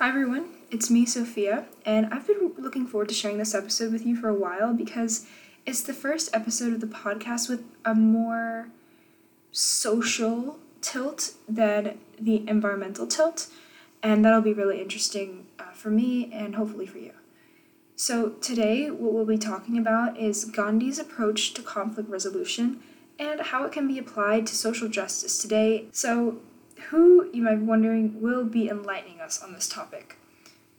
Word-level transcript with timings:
Hi, 0.00 0.08
everyone. 0.08 0.48
It's 0.72 0.90
me, 0.90 1.06
Sophia, 1.06 1.66
and 1.86 2.12
I've 2.12 2.26
been 2.26 2.50
looking 2.58 2.84
forward 2.84 3.08
to 3.10 3.14
sharing 3.14 3.38
this 3.38 3.54
episode 3.54 3.92
with 3.92 4.04
you 4.04 4.16
for 4.16 4.28
a 4.28 4.34
while 4.34 4.74
because 4.74 5.24
it's 5.66 5.82
the 5.82 5.94
first 5.94 6.30
episode 6.34 6.72
of 6.72 6.80
the 6.80 6.88
podcast 6.88 7.48
with 7.48 7.62
a 7.84 7.94
more 7.94 8.70
social 9.52 10.58
tilt 10.80 11.34
than 11.48 11.96
the 12.18 12.42
environmental 12.48 13.06
tilt, 13.06 13.46
and 14.02 14.24
that'll 14.24 14.40
be 14.40 14.52
really 14.52 14.82
interesting 14.82 15.46
uh, 15.60 15.70
for 15.70 15.90
me 15.90 16.28
and 16.32 16.56
hopefully 16.56 16.86
for 16.86 16.98
you. 16.98 17.12
So, 17.94 18.30
today, 18.30 18.90
what 18.90 19.12
we'll 19.12 19.24
be 19.24 19.38
talking 19.38 19.78
about 19.78 20.18
is 20.18 20.44
Gandhi's 20.44 20.98
approach 20.98 21.54
to 21.54 21.62
conflict 21.62 22.10
resolution 22.10 22.80
and 23.16 23.40
how 23.40 23.64
it 23.64 23.70
can 23.70 23.86
be 23.86 24.00
applied 24.00 24.48
to 24.48 24.56
social 24.56 24.88
justice 24.88 25.38
today. 25.38 25.86
So, 25.92 26.40
who, 26.90 27.30
you 27.32 27.42
might 27.42 27.56
be 27.56 27.64
wondering, 27.64 28.20
will 28.20 28.44
be 28.44 28.68
enlightening 28.68 29.20
us 29.20 29.42
on 29.42 29.52
this 29.52 29.68
topic? 29.68 30.16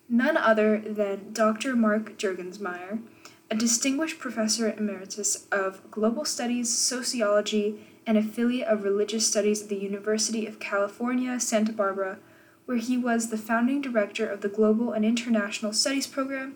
None 0.07 0.37
other 0.37 0.79
than 0.79 1.33
Dr. 1.33 1.75
Mark 1.75 2.17
Juergensmeyer, 2.17 3.01
a 3.49 3.55
distinguished 3.55 4.19
professor 4.19 4.71
emeritus 4.71 5.47
of 5.51 5.89
global 5.91 6.25
studies, 6.25 6.75
sociology, 6.75 7.79
and 8.05 8.17
affiliate 8.17 8.67
of 8.67 8.83
religious 8.83 9.25
studies 9.27 9.63
at 9.63 9.69
the 9.69 9.77
University 9.77 10.45
of 10.45 10.59
California, 10.59 11.39
Santa 11.39 11.71
Barbara, 11.71 12.19
where 12.65 12.77
he 12.77 12.97
was 12.97 13.29
the 13.29 13.37
founding 13.37 13.81
director 13.81 14.27
of 14.27 14.41
the 14.41 14.49
Global 14.49 14.91
and 14.91 15.05
International 15.05 15.73
Studies 15.73 16.07
program 16.07 16.55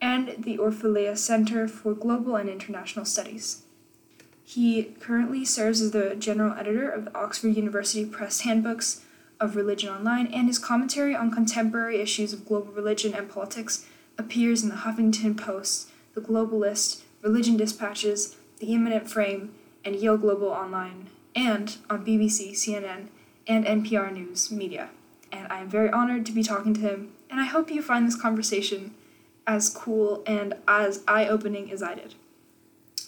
and 0.00 0.36
the 0.38 0.56
Orfalea 0.58 1.16
Center 1.16 1.68
for 1.68 1.94
Global 1.94 2.36
and 2.36 2.48
International 2.48 3.04
Studies. 3.04 3.62
He 4.50 4.82
currently 4.98 5.44
serves 5.44 5.80
as 5.80 5.92
the 5.92 6.16
general 6.16 6.58
editor 6.58 6.90
of 6.90 7.04
the 7.04 7.16
Oxford 7.16 7.54
University 7.54 8.04
Press 8.04 8.40
Handbooks 8.40 9.00
of 9.38 9.54
Religion 9.54 9.90
Online, 9.90 10.26
and 10.26 10.48
his 10.48 10.58
commentary 10.58 11.14
on 11.14 11.30
contemporary 11.30 12.00
issues 12.00 12.32
of 12.32 12.44
global 12.44 12.72
religion 12.72 13.14
and 13.14 13.30
politics 13.30 13.86
appears 14.18 14.64
in 14.64 14.68
the 14.68 14.74
Huffington 14.74 15.36
Post, 15.36 15.88
The 16.14 16.20
Globalist, 16.20 17.02
Religion 17.22 17.56
Dispatches, 17.56 18.34
The 18.58 18.74
Immanent 18.74 19.08
Frame, 19.08 19.54
and 19.84 19.94
Yale 19.94 20.18
Global 20.18 20.48
Online, 20.48 21.06
and 21.36 21.76
on 21.88 22.04
BBC, 22.04 22.50
CNN, 22.50 23.06
and 23.46 23.64
NPR 23.64 24.12
News 24.12 24.50
Media. 24.50 24.88
And 25.30 25.46
I 25.46 25.60
am 25.60 25.68
very 25.68 25.90
honored 25.90 26.26
to 26.26 26.32
be 26.32 26.42
talking 26.42 26.74
to 26.74 26.80
him, 26.80 27.12
and 27.30 27.38
I 27.38 27.44
hope 27.44 27.70
you 27.70 27.82
find 27.82 28.04
this 28.04 28.20
conversation 28.20 28.96
as 29.46 29.68
cool 29.68 30.24
and 30.26 30.54
as 30.66 31.04
eye 31.06 31.28
opening 31.28 31.70
as 31.70 31.84
I 31.84 31.94
did. 31.94 32.16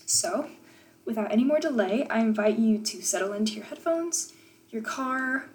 So, 0.07 0.49
Without 1.05 1.33
any 1.33 1.45
more 1.45 1.59
delay, 1.59 2.07
I 2.09 2.21
invite 2.21 2.59
you 2.59 2.79
to 2.79 3.03
settle 3.03 3.33
into 3.33 3.55
your 3.55 3.65
headphones, 3.65 4.33
your 4.71 4.83
car, 4.83 5.47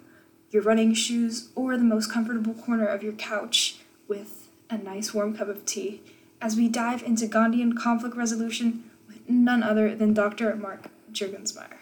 your 0.50 0.62
running 0.62 0.92
shoes, 0.92 1.48
or 1.54 1.76
the 1.76 1.84
most 1.84 2.12
comfortable 2.12 2.54
corner 2.54 2.86
of 2.86 3.02
your 3.02 3.14
couch 3.14 3.76
with 4.06 4.50
a 4.68 4.76
nice 4.76 5.14
warm 5.14 5.36
cup 5.36 5.48
of 5.48 5.64
tea 5.64 6.02
as 6.40 6.56
we 6.56 6.68
dive 6.68 7.02
into 7.02 7.26
Gandhian 7.26 7.76
conflict 7.76 8.14
resolution 8.14 8.90
with 9.06 9.28
none 9.28 9.62
other 9.62 9.94
than 9.94 10.12
Dr. 10.12 10.54
Mark 10.54 10.90
Juergensmeyer. 11.12 11.78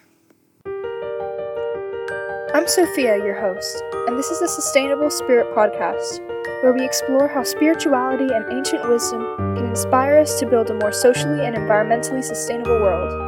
I'm 2.55 2.69
Sophia, 2.69 3.17
your 3.19 3.39
host, 3.39 3.83
and 4.06 4.17
this 4.17 4.31
is 4.31 4.41
the 4.41 4.48
Sustainable 4.48 5.11
Spirit 5.11 5.55
Podcast, 5.55 6.20
where 6.62 6.72
we 6.72 6.84
explore 6.84 7.28
how 7.28 7.42
spirituality 7.42 8.33
and 8.33 8.50
ancient 8.50 8.89
wisdom 8.89 9.37
can 9.56 9.67
inspire 9.67 10.19
us 10.19 10.39
to 10.39 10.47
build 10.47 10.70
a 10.70 10.75
more 10.75 10.92
socially 10.92 11.44
and 11.44 11.56
environmentally 11.56 12.22
sustainable 12.22 12.81
world. 12.81 13.25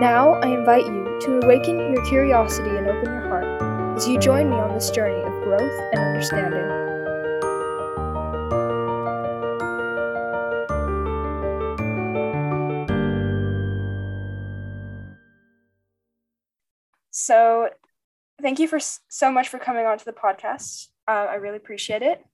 Now, 0.00 0.32
I 0.40 0.46
invite 0.46 0.86
you 0.86 1.18
to 1.20 1.40
awaken 1.40 1.78
your 1.78 2.02
curiosity 2.06 2.70
and 2.70 2.88
open 2.88 3.04
your 3.04 3.28
heart 3.28 3.96
as 3.98 4.08
you 4.08 4.18
join 4.18 4.48
me 4.48 4.56
on 4.56 4.72
this 4.72 4.90
journey 4.90 5.22
of 5.22 5.44
growth 5.44 5.60
and 5.92 6.00
understanding. 6.00 6.64
So, 17.10 17.68
thank 18.40 18.58
you 18.58 18.68
for 18.68 18.78
so 18.80 19.30
much 19.30 19.50
for 19.50 19.58
coming 19.58 19.84
on 19.84 19.98
to 19.98 20.04
the 20.06 20.12
podcast. 20.12 20.88
Uh, 21.06 21.26
I 21.28 21.34
really 21.34 21.58
appreciate 21.58 22.00
it. 22.00 22.24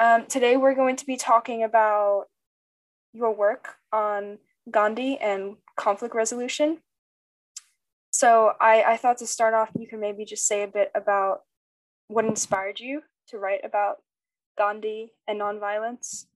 Um, 0.00 0.24
today, 0.24 0.56
we're 0.56 0.74
going 0.74 0.96
to 0.96 1.04
be 1.04 1.18
talking 1.18 1.62
about 1.62 2.28
your 3.12 3.34
work 3.34 3.74
on 3.92 4.38
Gandhi 4.70 5.18
and 5.18 5.56
conflict 5.76 6.14
resolution. 6.14 6.78
So 8.18 8.50
I, 8.60 8.82
I 8.82 8.96
thought 8.96 9.18
to 9.18 9.28
start 9.28 9.54
off, 9.54 9.70
you 9.78 9.86
can 9.86 10.00
maybe 10.00 10.24
just 10.24 10.44
say 10.44 10.64
a 10.64 10.66
bit 10.66 10.90
about 10.92 11.42
what 12.08 12.24
inspired 12.24 12.80
you 12.80 13.00
to 13.28 13.38
write 13.38 13.64
about 13.64 13.98
Gandhi 14.58 15.12
and 15.28 15.40
nonviolence. 15.40 16.26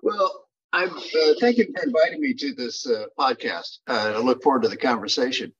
Well, 0.00 0.46
I 0.72 0.84
uh, 0.84 1.34
thank 1.38 1.58
you 1.58 1.66
for 1.66 1.84
inviting 1.84 2.22
me 2.22 2.32
to 2.32 2.54
this 2.54 2.88
uh, 2.88 3.04
podcast. 3.18 3.80
Uh, 3.86 4.14
I 4.16 4.18
look 4.20 4.42
forward 4.42 4.62
to 4.62 4.70
the 4.70 4.76
conversation. 4.78 5.52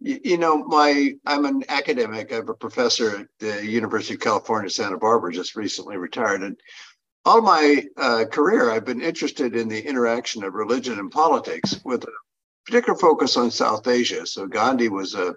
You, 0.00 0.20
you, 0.22 0.36
know, 0.36 0.62
my 0.64 1.14
I'm 1.24 1.46
an 1.46 1.64
academic. 1.70 2.34
I'm 2.34 2.46
a 2.46 2.52
professor 2.52 3.20
at 3.20 3.26
the 3.38 3.66
University 3.66 4.12
of 4.12 4.20
California, 4.20 4.68
Santa 4.68 4.98
Barbara. 4.98 5.32
Just 5.32 5.56
recently 5.56 5.96
retired, 5.96 6.42
and 6.42 6.60
all 7.24 7.40
my 7.40 7.86
uh, 7.96 8.26
career, 8.30 8.70
I've 8.70 8.84
been 8.84 9.00
interested 9.00 9.56
in 9.56 9.68
the 9.68 9.80
interaction 9.80 10.44
of 10.44 10.52
religion 10.52 10.98
and 10.98 11.10
politics, 11.10 11.80
with 11.86 12.04
a 12.04 12.12
particular 12.66 12.98
focus 12.98 13.36
on 13.36 13.50
South 13.50 13.86
Asia. 13.86 14.26
So 14.26 14.46
Gandhi 14.46 14.88
was 14.88 15.14
a, 15.14 15.34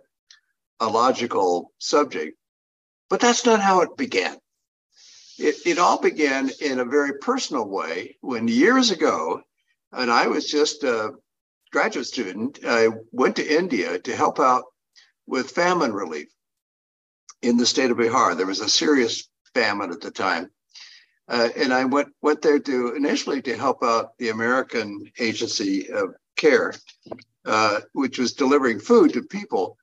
a 0.79 0.87
logical 0.87 1.71
subject, 1.77 2.37
but 3.09 3.19
that's 3.19 3.45
not 3.45 3.59
how 3.59 3.81
it 3.81 3.97
began. 3.97 4.37
It, 5.39 5.55
it 5.65 5.79
all 5.79 5.99
began 5.99 6.51
in 6.61 6.79
a 6.79 6.85
very 6.85 7.17
personal 7.19 7.67
way 7.67 8.17
when 8.21 8.47
years 8.47 8.91
ago, 8.91 9.41
and 9.91 10.11
I 10.11 10.27
was 10.27 10.49
just 10.49 10.83
a 10.83 11.13
graduate 11.71 12.05
student, 12.05 12.59
I 12.65 12.89
went 13.11 13.35
to 13.37 13.57
India 13.57 13.99
to 13.99 14.15
help 14.15 14.39
out 14.39 14.63
with 15.25 15.51
famine 15.51 15.91
relief 15.91 16.27
in 17.41 17.57
the 17.57 17.65
state 17.65 17.91
of 17.91 17.97
Bihar. 17.97 18.37
There 18.37 18.45
was 18.45 18.59
a 18.59 18.69
serious 18.69 19.27
famine 19.53 19.91
at 19.91 20.01
the 20.01 20.11
time. 20.11 20.49
Uh, 21.27 21.49
and 21.55 21.73
I 21.73 21.85
went 21.85 22.09
went 22.21 22.41
there 22.41 22.59
to 22.59 22.95
initially 22.95 23.41
to 23.43 23.57
help 23.57 23.81
out 23.81 24.17
the 24.17 24.29
American 24.29 25.09
Agency 25.19 25.89
of 25.89 26.13
Care, 26.43 26.73
uh, 27.45 27.79
which 27.93 28.19
was 28.19 28.33
delivering 28.33 28.79
food 28.79 29.13
to 29.13 29.23
people. 29.23 29.77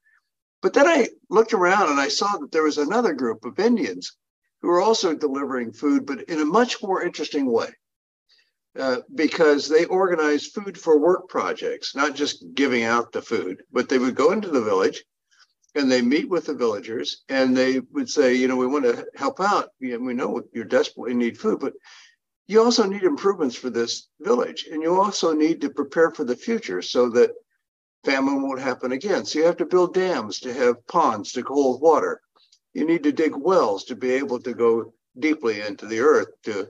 But 0.61 0.75
then 0.75 0.87
I 0.87 1.09
looked 1.31 1.55
around 1.55 1.89
and 1.89 1.99
I 1.99 2.09
saw 2.09 2.37
that 2.37 2.53
there 2.53 2.65
was 2.65 2.77
another 2.77 3.15
group 3.15 3.47
of 3.47 3.59
Indians 3.59 4.15
who 4.61 4.69
were 4.69 4.83
also 4.83 5.15
delivering 5.15 5.73
food, 5.73 6.05
but 6.05 6.25
in 6.25 6.39
a 6.39 6.45
much 6.45 6.83
more 6.83 7.03
interesting 7.03 7.51
way. 7.51 7.71
Uh, 8.79 8.99
because 9.15 9.69
they 9.69 9.87
organized 9.87 10.53
food 10.53 10.79
for 10.79 10.99
work 10.99 11.31
projects, 11.31 11.97
not 11.97 12.15
just 12.15 12.45
giving 12.55 12.85
out 12.85 13.11
the 13.11 13.23
food, 13.23 13.63
but 13.73 13.89
they 13.89 13.99
would 13.99 14.15
go 14.15 14.33
into 14.33 14.49
the 14.49 14.63
village 14.63 15.03
and 15.75 15.91
they 15.91 16.03
meet 16.03 16.29
with 16.29 16.45
the 16.45 16.55
villagers 16.55 17.25
and 17.31 17.57
they 17.57 17.81
would 17.93 18.09
say, 18.09 18.35
you 18.35 18.47
know, 18.49 18.57
we 18.57 18.67
want 18.67 18.85
to 18.85 19.07
help 19.17 19.41
out. 19.41 19.71
we 19.81 19.97
know 19.97 20.43
you're 20.53 20.65
desperately 20.65 21.15
need 21.15 21.39
food, 21.39 21.59
but 21.59 21.73
you 22.51 22.61
also 22.61 22.85
need 22.85 23.05
improvements 23.05 23.55
for 23.55 23.71
this 23.71 24.09
village. 24.21 24.67
And 24.73 24.83
you 24.83 25.01
also 25.01 25.33
need 25.33 25.61
to 25.61 25.71
prepare 25.71 26.11
for 26.11 26.25
the 26.25 26.35
future 26.35 26.83
so 26.83 27.09
that 27.11 27.31
famine 28.05 28.43
won't 28.43 28.61
happen 28.61 28.91
again. 28.91 29.25
So 29.25 29.39
you 29.39 29.45
have 29.45 29.59
to 29.59 29.67
build 29.67 29.95
dams 29.95 30.41
to 30.41 30.53
have 30.53 30.85
ponds 30.89 31.31
to 31.33 31.43
hold 31.43 31.81
water. 31.81 32.21
You 32.75 32.85
need 32.85 33.05
to 33.05 33.13
dig 33.13 33.37
wells 33.37 33.85
to 33.85 33.95
be 33.95 34.11
able 34.11 34.41
to 34.41 34.53
go 34.53 34.93
deeply 35.17 35.61
into 35.61 35.87
the 35.87 36.01
earth 36.01 36.27
to 36.43 36.67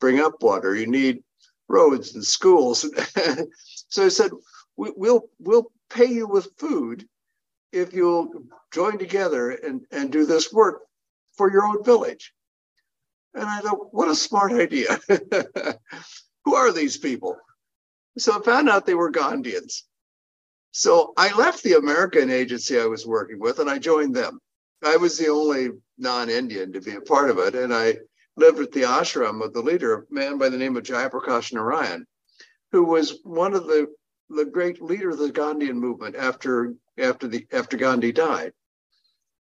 bring 0.00 0.20
up 0.20 0.40
water. 0.44 0.76
You 0.76 0.86
need 0.86 1.24
roads 1.66 2.14
and 2.14 2.24
schools. 2.24 2.88
so 3.88 4.04
I 4.04 4.08
said, 4.08 4.30
we, 4.76 4.92
will 4.94 5.28
we'll 5.40 5.72
pay 5.90 6.06
you 6.06 6.28
with 6.28 6.56
food 6.56 7.04
if 7.72 7.92
you'll 7.92 8.30
join 8.72 8.96
together 8.96 9.50
and, 9.50 9.80
and 9.90 10.12
do 10.12 10.24
this 10.24 10.52
work 10.52 10.82
for 11.36 11.50
your 11.50 11.66
own 11.66 11.82
village. 11.82 12.32
And 13.36 13.44
I 13.44 13.60
thought, 13.60 13.92
what 13.92 14.08
a 14.08 14.14
smart 14.14 14.52
idea. 14.52 14.98
Who 16.44 16.54
are 16.54 16.72
these 16.72 16.96
people? 16.96 17.36
So 18.16 18.38
I 18.38 18.42
found 18.42 18.70
out 18.70 18.86
they 18.86 18.94
were 18.94 19.12
Gandhians. 19.12 19.82
So 20.72 21.12
I 21.18 21.36
left 21.36 21.62
the 21.62 21.74
American 21.74 22.30
agency 22.30 22.80
I 22.80 22.86
was 22.86 23.06
working 23.06 23.38
with 23.38 23.58
and 23.58 23.68
I 23.68 23.78
joined 23.78 24.16
them. 24.16 24.40
I 24.82 24.96
was 24.96 25.18
the 25.18 25.28
only 25.28 25.70
non 25.98 26.30
Indian 26.30 26.72
to 26.72 26.80
be 26.80 26.94
a 26.94 27.00
part 27.02 27.30
of 27.30 27.38
it. 27.38 27.54
And 27.54 27.74
I 27.74 27.98
lived 28.36 28.58
at 28.60 28.72
the 28.72 28.82
ashram 28.82 29.44
of 29.44 29.52
the 29.52 29.62
leader, 29.62 29.94
a 29.94 30.14
man 30.14 30.38
by 30.38 30.48
the 30.48 30.58
name 30.58 30.76
of 30.76 30.82
Jayaprakash 30.82 31.52
Narayan, 31.52 32.06
who 32.72 32.84
was 32.84 33.20
one 33.22 33.54
of 33.54 33.66
the, 33.66 33.86
the 34.30 34.44
great 34.46 34.80
leader 34.80 35.10
of 35.10 35.18
the 35.18 35.30
Gandhian 35.30 35.76
movement 35.76 36.16
after 36.16 36.74
after 36.98 37.28
the 37.28 37.46
after 37.52 37.76
Gandhi 37.76 38.12
died. 38.12 38.52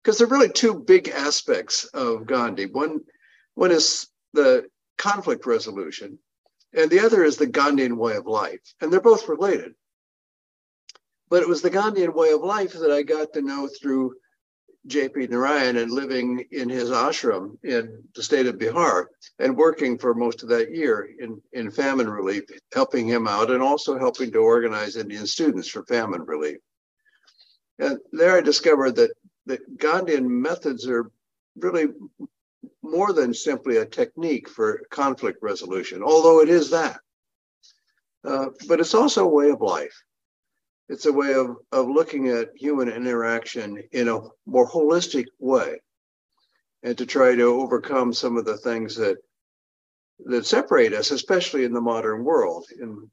Because 0.02 0.18
there 0.18 0.26
are 0.26 0.30
really 0.30 0.50
two 0.50 0.74
big 0.74 1.08
aspects 1.08 1.84
of 1.86 2.26
Gandhi. 2.26 2.66
One, 2.66 3.00
one 3.54 3.70
is 3.70 4.08
the 4.32 4.68
conflict 4.98 5.46
resolution, 5.46 6.18
and 6.72 6.90
the 6.90 7.00
other 7.00 7.24
is 7.24 7.36
the 7.36 7.46
Gandhian 7.46 7.96
way 7.96 8.16
of 8.16 8.26
life. 8.26 8.74
And 8.80 8.92
they're 8.92 9.00
both 9.00 9.28
related. 9.28 9.74
But 11.30 11.42
it 11.42 11.48
was 11.48 11.62
the 11.62 11.70
Gandhian 11.70 12.14
way 12.14 12.30
of 12.30 12.42
life 12.42 12.72
that 12.72 12.90
I 12.90 13.02
got 13.02 13.32
to 13.34 13.42
know 13.42 13.68
through 13.68 14.14
J.P. 14.86 15.28
Narayan 15.28 15.78
and 15.78 15.90
living 15.90 16.44
in 16.50 16.68
his 16.68 16.90
ashram 16.90 17.56
in 17.64 18.02
the 18.14 18.22
state 18.22 18.46
of 18.46 18.56
Bihar 18.56 19.06
and 19.38 19.56
working 19.56 19.96
for 19.96 20.14
most 20.14 20.42
of 20.42 20.50
that 20.50 20.74
year 20.74 21.08
in, 21.18 21.40
in 21.52 21.70
famine 21.70 22.08
relief, 22.08 22.44
helping 22.74 23.06
him 23.06 23.26
out 23.26 23.50
and 23.50 23.62
also 23.62 23.98
helping 23.98 24.30
to 24.32 24.38
organize 24.38 24.96
Indian 24.96 25.26
students 25.26 25.68
for 25.68 25.84
famine 25.84 26.22
relief. 26.22 26.58
And 27.78 27.98
there 28.12 28.36
I 28.36 28.40
discovered 28.42 28.96
that 28.96 29.12
the 29.46 29.58
Gandhian 29.76 30.28
methods 30.28 30.86
are 30.86 31.10
really 31.56 31.86
more 32.82 33.12
than 33.12 33.34
simply 33.34 33.76
a 33.78 33.86
technique 33.86 34.48
for 34.48 34.82
conflict 34.90 35.38
resolution, 35.42 36.02
although 36.02 36.40
it 36.40 36.48
is 36.48 36.70
that. 36.70 37.00
Uh, 38.24 38.46
but 38.68 38.80
it's 38.80 38.94
also 38.94 39.24
a 39.24 39.28
way 39.28 39.50
of 39.50 39.60
life. 39.60 40.02
It's 40.88 41.06
a 41.06 41.12
way 41.12 41.34
of, 41.34 41.56
of 41.72 41.88
looking 41.88 42.28
at 42.28 42.50
human 42.56 42.88
interaction 42.88 43.82
in 43.92 44.08
a 44.08 44.20
more 44.46 44.68
holistic 44.68 45.26
way 45.38 45.80
and 46.82 46.96
to 46.98 47.06
try 47.06 47.34
to 47.34 47.42
overcome 47.42 48.12
some 48.12 48.36
of 48.36 48.44
the 48.44 48.58
things 48.58 48.96
that 48.96 49.16
that 50.26 50.46
separate 50.46 50.92
us, 50.92 51.10
especially 51.10 51.64
in 51.64 51.72
the 51.72 51.80
modern 51.80 52.22
world, 52.22 52.66
in 52.80 53.10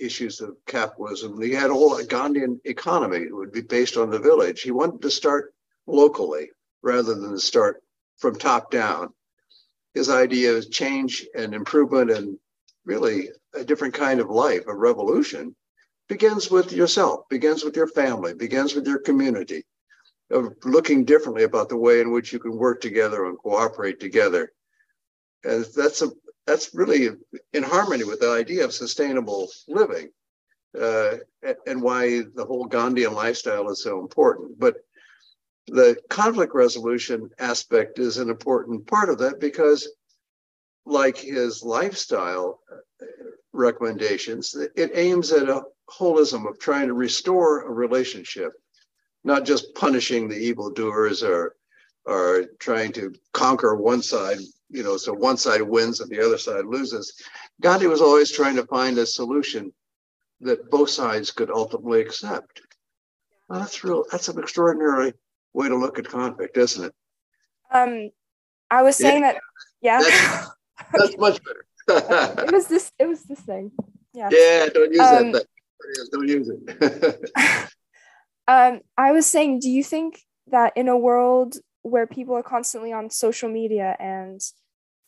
issues 0.00 0.40
of 0.40 0.56
capitalism. 0.66 1.40
He 1.40 1.52
had 1.52 1.70
all 1.70 1.92
a 1.92 1.96
whole 1.96 2.04
Gandhian 2.04 2.58
economy. 2.64 3.18
It 3.18 3.34
would 3.34 3.52
be 3.52 3.60
based 3.60 3.96
on 3.96 4.10
the 4.10 4.18
village. 4.18 4.62
He 4.62 4.70
wanted 4.70 5.02
to 5.02 5.10
start 5.10 5.52
locally 5.86 6.50
rather 6.82 7.14
than 7.14 7.32
to 7.32 7.38
start 7.38 7.82
from 8.18 8.36
top 8.36 8.70
down. 8.70 9.12
His 9.94 10.10
idea 10.10 10.54
of 10.54 10.70
change 10.70 11.26
and 11.34 11.54
improvement 11.54 12.10
and 12.10 12.38
really 12.84 13.30
a 13.54 13.64
different 13.64 13.94
kind 13.94 14.20
of 14.20 14.30
life, 14.30 14.62
a 14.66 14.74
revolution, 14.74 15.54
begins 16.08 16.50
with 16.50 16.72
yourself, 16.72 17.28
begins 17.28 17.64
with 17.64 17.76
your 17.76 17.88
family, 17.88 18.34
begins 18.34 18.74
with 18.74 18.86
your 18.86 18.98
community, 18.98 19.64
of 20.30 20.54
looking 20.64 21.04
differently 21.04 21.44
about 21.44 21.68
the 21.68 21.76
way 21.76 22.00
in 22.00 22.12
which 22.12 22.32
you 22.32 22.38
can 22.38 22.56
work 22.56 22.80
together 22.80 23.26
and 23.26 23.38
cooperate 23.38 23.98
together. 24.00 24.52
And 25.44 25.64
that's 25.76 26.02
a 26.02 26.10
that's 26.46 26.74
really 26.74 27.10
in 27.52 27.62
harmony 27.62 28.04
with 28.04 28.20
the 28.20 28.30
idea 28.30 28.64
of 28.64 28.72
sustainable 28.72 29.48
living 29.68 30.08
uh, 30.80 31.16
and 31.66 31.82
why 31.82 32.22
the 32.34 32.44
whole 32.44 32.66
Gandhian 32.66 33.12
lifestyle 33.12 33.68
is 33.70 33.82
so 33.82 34.00
important. 34.00 34.58
But 34.58 34.76
the 35.68 35.96
conflict 36.08 36.54
resolution 36.54 37.30
aspect 37.38 37.98
is 37.98 38.16
an 38.16 38.30
important 38.30 38.86
part 38.86 39.10
of 39.10 39.18
that 39.18 39.38
because, 39.38 39.88
like 40.86 41.18
his 41.18 41.62
lifestyle 41.62 42.60
uh, 42.72 43.04
recommendations, 43.52 44.54
it 44.54 44.90
aims 44.94 45.30
at 45.32 45.48
a 45.48 45.62
holism 45.90 46.48
of 46.48 46.58
trying 46.58 46.88
to 46.88 46.94
restore 46.94 47.62
a 47.62 47.70
relationship, 47.70 48.52
not 49.24 49.44
just 49.44 49.74
punishing 49.74 50.28
the 50.28 50.36
evildoers 50.36 51.22
or 51.22 51.54
or 52.06 52.46
trying 52.58 52.90
to 52.90 53.12
conquer 53.34 53.74
one 53.74 54.00
side, 54.00 54.38
you 54.70 54.82
know, 54.82 54.96
so 54.96 55.12
one 55.12 55.36
side 55.36 55.60
wins 55.60 56.00
and 56.00 56.10
the 56.10 56.24
other 56.24 56.38
side 56.38 56.64
loses. 56.64 57.12
Gandhi 57.60 57.86
was 57.86 58.00
always 58.00 58.32
trying 58.32 58.56
to 58.56 58.66
find 58.66 58.96
a 58.96 59.04
solution 59.04 59.70
that 60.40 60.70
both 60.70 60.88
sides 60.88 61.30
could 61.30 61.50
ultimately 61.50 62.00
accept. 62.00 62.62
Well, 63.48 63.60
that's 63.60 63.84
real. 63.84 64.04
That's 64.10 64.28
an 64.28 64.38
extraordinary 64.38 65.12
way 65.52 65.68
to 65.68 65.76
look 65.76 65.98
at 65.98 66.06
conflict, 66.06 66.56
isn't 66.56 66.84
it? 66.86 66.94
Um, 67.70 68.10
I 68.70 68.82
was 68.82 68.96
saying 68.96 69.22
yeah. 69.22 69.32
that. 69.32 69.40
Yeah. 69.80 70.00
That's, 70.02 70.50
that's 70.92 71.18
much 71.18 71.40
better. 71.42 71.64
it 72.46 72.52
was 72.52 72.68
this. 72.68 72.92
It 72.98 73.06
was 73.06 73.22
this 73.24 73.40
thing. 73.40 73.72
Yeah. 74.12 74.28
Yeah. 74.30 74.66
Don't 74.72 74.92
use 74.92 75.00
um, 75.00 75.32
that. 75.32 75.46
Don't 76.12 76.28
use 76.28 76.50
it. 76.50 77.30
um, 78.48 78.80
I 78.96 79.12
was 79.12 79.26
saying, 79.26 79.60
do 79.60 79.70
you 79.70 79.82
think 79.82 80.20
that 80.48 80.72
in 80.76 80.88
a 80.88 80.96
world 80.96 81.56
where 81.82 82.06
people 82.06 82.34
are 82.34 82.42
constantly 82.42 82.92
on 82.92 83.10
social 83.10 83.48
media 83.48 83.96
and 83.98 84.40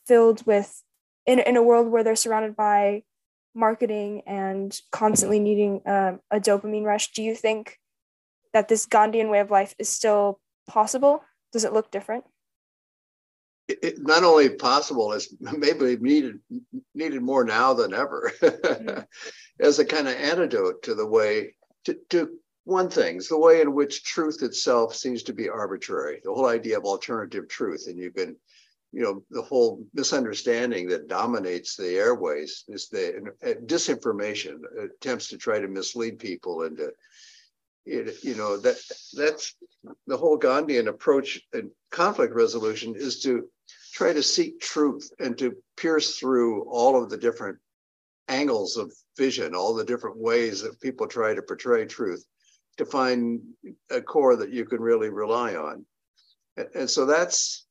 filled 0.07 0.47
with, 0.47 0.83
in, 1.27 1.41
in 1.41 1.57
a 1.57 1.63
world 1.63 1.89
where 1.89 2.05
they're 2.05 2.17
surrounded 2.17 2.57
by 2.57 3.03
marketing 3.55 4.23
and 4.27 4.79
constantly 4.93 5.41
needing 5.41 5.83
uh, 5.87 6.17
a 6.31 6.41
dopamine 6.41 6.85
rush, 6.85 7.13
do 7.13 7.23
you 7.23 7.35
think 7.35 7.79
that 8.52 8.69
this 8.69 8.87
Gandhian 8.87 9.31
way 9.31 9.41
of 9.41 9.50
life 9.50 9.75
is 9.79 9.88
still 9.88 10.41
possible? 10.67 11.23
Does 11.52 11.64
it 11.64 11.73
look 11.73 11.91
different? 11.91 12.25
It, 13.69 13.79
it, 13.82 13.94
not 14.00 14.25
only 14.25 14.49
possible, 14.49 15.12
it's 15.12 15.32
maybe 15.41 15.97
needed 16.00 16.41
needed 16.94 17.23
more 17.23 17.44
now 17.44 17.75
than 17.75 17.94
ever, 17.94 18.32
mm-hmm. 18.41 19.00
as 19.61 19.79
a 19.79 19.85
kind 19.85 20.08
of 20.08 20.14
antidote 20.14 20.82
to 20.82 20.94
the 20.94 21.06
way 21.06 21.55
to, 21.85 21.97
to 22.11 22.31
one 22.64 22.91
thing 22.91 23.20
the 23.29 23.38
way 23.38 23.61
in 23.61 23.75
which 23.75 24.05
truth 24.05 24.43
itself 24.43 24.94
seems 24.94 25.23
to 25.25 25.32
be 25.32 25.49
arbitrary. 25.49 26.20
The 26.23 26.32
whole 26.32 26.46
idea 26.46 26.79
of 26.79 26.85
alternative 26.85 27.49
truth, 27.49 27.87
and 27.88 27.99
you 27.99 28.11
can, 28.11 28.37
you 28.93 29.03
know, 29.03 29.23
the 29.31 29.43
whole 29.43 29.85
misunderstanding 29.94 30.88
that 30.88 31.08
dominates 31.08 31.76
the 31.76 31.96
airways 31.96 32.64
is 32.69 32.88
the 32.88 33.32
disinformation 33.67 34.58
attempts 34.82 35.29
to 35.29 35.38
try 35.38 35.58
to 35.58 35.69
mislead 35.69 36.19
people 36.19 36.62
into 36.62 36.93
it, 37.87 38.23
you 38.23 38.35
know 38.35 38.56
that 38.59 38.77
that's 39.15 39.55
the 40.06 40.17
whole 40.17 40.38
Gandhian 40.38 40.88
approach 40.88 41.41
in 41.53 41.71
conflict 41.91 42.35
resolution 42.35 42.94
is 42.97 43.21
to 43.23 43.49
try 43.93 44.12
to 44.12 44.23
seek 44.23 44.61
truth 44.61 45.11
and 45.19 45.37
to 45.38 45.56
pierce 45.77 46.17
through 46.19 46.65
all 46.65 47.03
of 47.03 47.11
the 47.11 47.17
different 47.17 47.59
angles 48.29 48.77
of 48.77 48.93
vision, 49.17 49.55
all 49.55 49.75
the 49.75 49.85
different 49.85 50.19
ways 50.19 50.62
that 50.62 50.81
people 50.81 51.06
try 51.06 51.35
to 51.35 51.43
portray 51.43 51.85
truth, 51.85 52.25
to 52.77 52.85
find 52.85 53.41
a 53.91 54.00
core 54.00 54.37
that 54.37 54.53
you 54.53 54.65
can 54.65 54.81
really 54.81 55.09
rely 55.09 55.55
on. 55.55 55.85
And 56.75 56.88
so 56.88 57.06
that's 57.06 57.67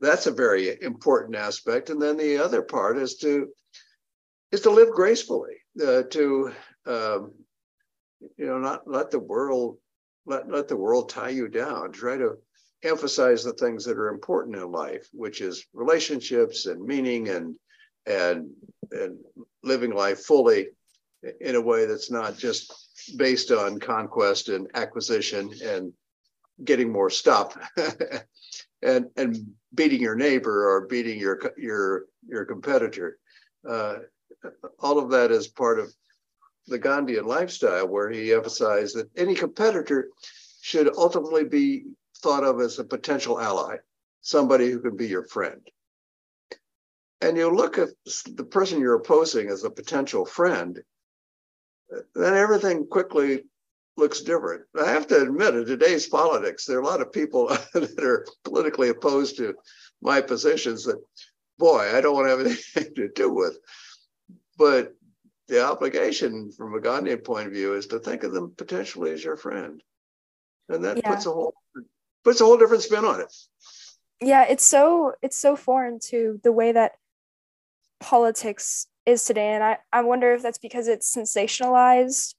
that's 0.00 0.26
a 0.26 0.32
very 0.32 0.80
important 0.80 1.36
aspect. 1.36 1.90
And 1.90 2.00
then 2.00 2.16
the 2.16 2.38
other 2.38 2.62
part 2.62 2.98
is 2.98 3.16
to 3.16 3.48
is 4.52 4.62
to 4.62 4.70
live 4.70 4.90
gracefully, 4.90 5.56
uh, 5.84 6.02
to 6.10 6.52
um, 6.86 7.32
you 8.36 8.46
know, 8.46 8.58
not 8.58 8.88
let 8.88 9.10
the 9.10 9.18
world 9.18 9.78
let 10.26 10.50
let 10.50 10.68
the 10.68 10.76
world 10.76 11.08
tie 11.08 11.30
you 11.30 11.48
down. 11.48 11.92
Try 11.92 12.16
to 12.16 12.36
emphasize 12.82 13.42
the 13.42 13.52
things 13.54 13.84
that 13.84 13.98
are 13.98 14.08
important 14.08 14.56
in 14.56 14.70
life, 14.70 15.08
which 15.12 15.40
is 15.40 15.66
relationships 15.72 16.66
and 16.66 16.82
meaning 16.82 17.28
and 17.28 17.56
and 18.06 18.50
and 18.90 19.18
living 19.62 19.92
life 19.92 20.20
fully 20.20 20.68
in 21.40 21.56
a 21.56 21.60
way 21.60 21.86
that's 21.86 22.10
not 22.10 22.36
just 22.36 22.72
based 23.16 23.50
on 23.50 23.80
conquest 23.80 24.48
and 24.48 24.68
acquisition 24.74 25.52
and 25.64 25.92
getting 26.64 26.92
more 26.92 27.10
stuff 27.10 27.56
and 28.82 29.06
and 29.16 29.36
beating 29.74 30.00
your 30.00 30.14
neighbor 30.14 30.68
or 30.68 30.86
beating 30.86 31.18
your 31.18 31.40
your 31.56 32.06
your 32.28 32.44
competitor 32.44 33.18
uh, 33.68 33.96
all 34.80 34.98
of 34.98 35.10
that 35.10 35.30
is 35.30 35.48
part 35.48 35.78
of 35.78 35.92
the 36.68 36.78
Gandhian 36.78 37.26
lifestyle, 37.26 37.88
where 37.88 38.10
he 38.10 38.32
emphasized 38.32 38.96
that 38.96 39.10
any 39.16 39.34
competitor 39.34 40.08
should 40.60 40.94
ultimately 40.96 41.44
be 41.44 41.84
thought 42.18 42.44
of 42.44 42.60
as 42.60 42.78
a 42.78 42.84
potential 42.84 43.40
ally, 43.40 43.76
somebody 44.20 44.70
who 44.70 44.80
can 44.80 44.96
be 44.96 45.06
your 45.06 45.24
friend. 45.24 45.60
And 47.20 47.36
you 47.36 47.50
look 47.50 47.78
at 47.78 47.88
the 48.26 48.44
person 48.44 48.80
you're 48.80 48.94
opposing 48.94 49.48
as 49.48 49.64
a 49.64 49.70
potential 49.70 50.24
friend, 50.24 50.80
then 52.14 52.34
everything 52.34 52.86
quickly 52.86 53.44
looks 53.96 54.20
different. 54.20 54.62
I 54.80 54.90
have 54.90 55.08
to 55.08 55.22
admit, 55.22 55.56
in 55.56 55.66
today's 55.66 56.06
politics, 56.06 56.64
there 56.64 56.78
are 56.78 56.82
a 56.82 56.86
lot 56.86 57.00
of 57.00 57.12
people 57.12 57.48
that 57.74 57.98
are 58.00 58.26
politically 58.44 58.90
opposed 58.90 59.36
to 59.38 59.54
my 60.00 60.20
positions 60.20 60.84
that, 60.84 61.02
boy, 61.58 61.90
I 61.92 62.00
don't 62.00 62.14
want 62.14 62.26
to 62.26 62.30
have 62.30 62.46
anything 62.46 62.94
to 62.96 63.08
do 63.08 63.32
with. 63.32 63.58
But 64.56 64.94
the 65.48 65.64
obligation 65.64 66.52
from 66.52 66.74
a 66.74 66.80
Gandhian 66.80 67.24
point 67.24 67.46
of 67.46 67.52
view 67.52 67.74
is 67.74 67.86
to 67.88 67.98
think 67.98 68.22
of 68.22 68.32
them 68.32 68.52
potentially 68.56 69.12
as 69.12 69.24
your 69.24 69.36
friend. 69.36 69.82
And 70.68 70.84
that 70.84 70.98
yeah. 70.98 71.10
puts 71.10 71.26
a 71.26 71.30
whole 71.30 71.54
puts 72.22 72.40
a 72.40 72.44
whole 72.44 72.58
different 72.58 72.82
spin 72.82 73.04
on 73.04 73.20
it. 73.20 73.34
Yeah, 74.20 74.44
it's 74.44 74.64
so 74.64 75.14
it's 75.22 75.36
so 75.36 75.56
foreign 75.56 75.98
to 76.10 76.40
the 76.42 76.52
way 76.52 76.72
that 76.72 76.92
politics 78.00 78.86
is 79.06 79.24
today. 79.24 79.52
And 79.52 79.64
I, 79.64 79.78
I 79.92 80.02
wonder 80.02 80.34
if 80.34 80.42
that's 80.42 80.58
because 80.58 80.86
it's 80.88 81.14
sensationalized 81.14 82.34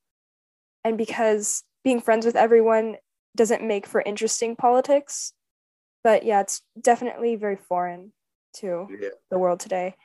and 0.84 0.98
because 0.98 1.64
being 1.84 2.02
friends 2.02 2.26
with 2.26 2.36
everyone 2.36 2.98
doesn't 3.36 3.64
make 3.64 3.88
for 3.88 4.02
interesting 4.02 4.56
politics. 4.56 5.34
But 6.04 6.24
yeah, 6.24 6.42
it's 6.42 6.62
definitely 6.80 7.36
very 7.36 7.56
foreign 7.56 8.14
to 8.58 8.88
yeah. 9.02 9.10
the 9.32 9.40
world 9.40 9.60
today. 9.60 9.96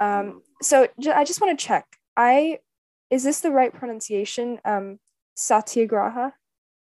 Um, 0.00 0.08
mm. 0.08 0.40
so 0.62 0.88
I 1.14 1.24
just 1.24 1.40
want 1.40 1.58
to 1.58 1.64
check 1.64 1.97
I 2.18 2.58
is 3.10 3.24
this 3.24 3.40
the 3.40 3.50
right 3.50 3.72
pronunciation? 3.72 4.58
Um, 4.64 4.98
satyagraha, 5.34 6.34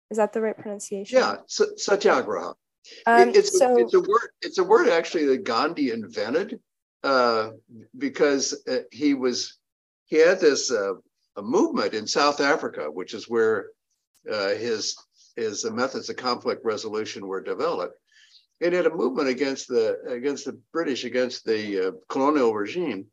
is 0.10 0.18
that 0.18 0.34
the 0.34 0.42
right 0.42 0.58
pronunciation? 0.58 1.20
Yeah, 1.20 1.36
satyagraha. 1.48 2.54
Um, 3.06 3.30
it's, 3.30 3.58
so, 3.58 3.78
it's 3.78 3.94
a 3.94 4.00
word. 4.00 4.30
It's 4.42 4.58
a 4.58 4.64
word 4.64 4.88
actually 4.90 5.26
that 5.26 5.44
Gandhi 5.44 5.92
invented 5.92 6.60
uh, 7.04 7.50
because 7.98 8.60
uh, 8.68 8.80
he 8.92 9.14
was 9.14 9.58
he 10.06 10.18
had 10.18 10.40
this 10.40 10.72
uh, 10.72 10.94
a 11.36 11.42
movement 11.42 11.94
in 11.94 12.08
South 12.08 12.40
Africa, 12.40 12.86
which 12.90 13.14
is 13.14 13.30
where 13.30 13.68
uh, 14.32 14.50
his 14.50 14.96
his 15.36 15.66
methods 15.70 16.10
of 16.10 16.16
conflict 16.16 16.64
resolution 16.64 17.28
were 17.28 17.42
developed. 17.42 17.98
it 18.62 18.72
had 18.72 18.86
a 18.86 18.96
movement 18.96 19.28
against 19.28 19.68
the 19.68 19.98
against 20.08 20.46
the 20.46 20.58
British, 20.72 21.04
against 21.04 21.44
the 21.44 21.88
uh, 21.88 21.92
colonial 22.08 22.54
regime 22.54 23.06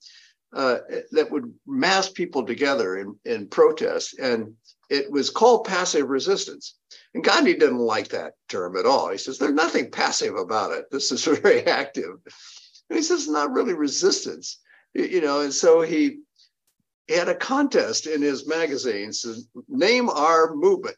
uh, 0.53 0.79
that 1.13 1.31
would 1.31 1.53
mass 1.67 2.11
people 2.11 2.45
together 2.45 2.99
in, 2.99 3.17
in 3.25 3.49
protest. 3.49 4.19
And 4.19 4.55
it 4.91 5.11
was 5.11 5.31
called 5.31 5.67
passive 5.67 6.09
resistance. 6.09 6.75
And 7.15 7.25
Gandhi 7.25 7.55
didn't 7.55 7.79
like 7.79 8.09
that 8.09 8.35
term 8.49 8.77
at 8.77 8.87
all. 8.87 9.11
He 9.11 9.19
says, 9.19 9.39
there's 9.39 9.55
nothing 9.55 9.91
passive 9.91 10.35
about 10.35 10.73
it. 10.73 10.91
This 10.91 11.11
is 11.11 11.25
very 11.43 11.67
active. 11.67 12.17
And 12.91 12.99
he 12.99 13.03
says, 13.03 13.21
it's 13.21 13.29
not 13.31 13.53
really 13.53 13.73
resistance, 13.73 14.61
you 14.95 15.23
know, 15.23 15.41
and 15.41 15.53
so 15.55 15.81
he, 15.81 16.19
he 17.07 17.15
had 17.15 17.29
a 17.29 17.35
contest 17.35 18.07
in 18.07 18.21
his 18.21 18.47
magazines 18.47 19.23
to 19.23 19.37
name 19.69 20.11
our 20.11 20.55
movement. 20.55 20.97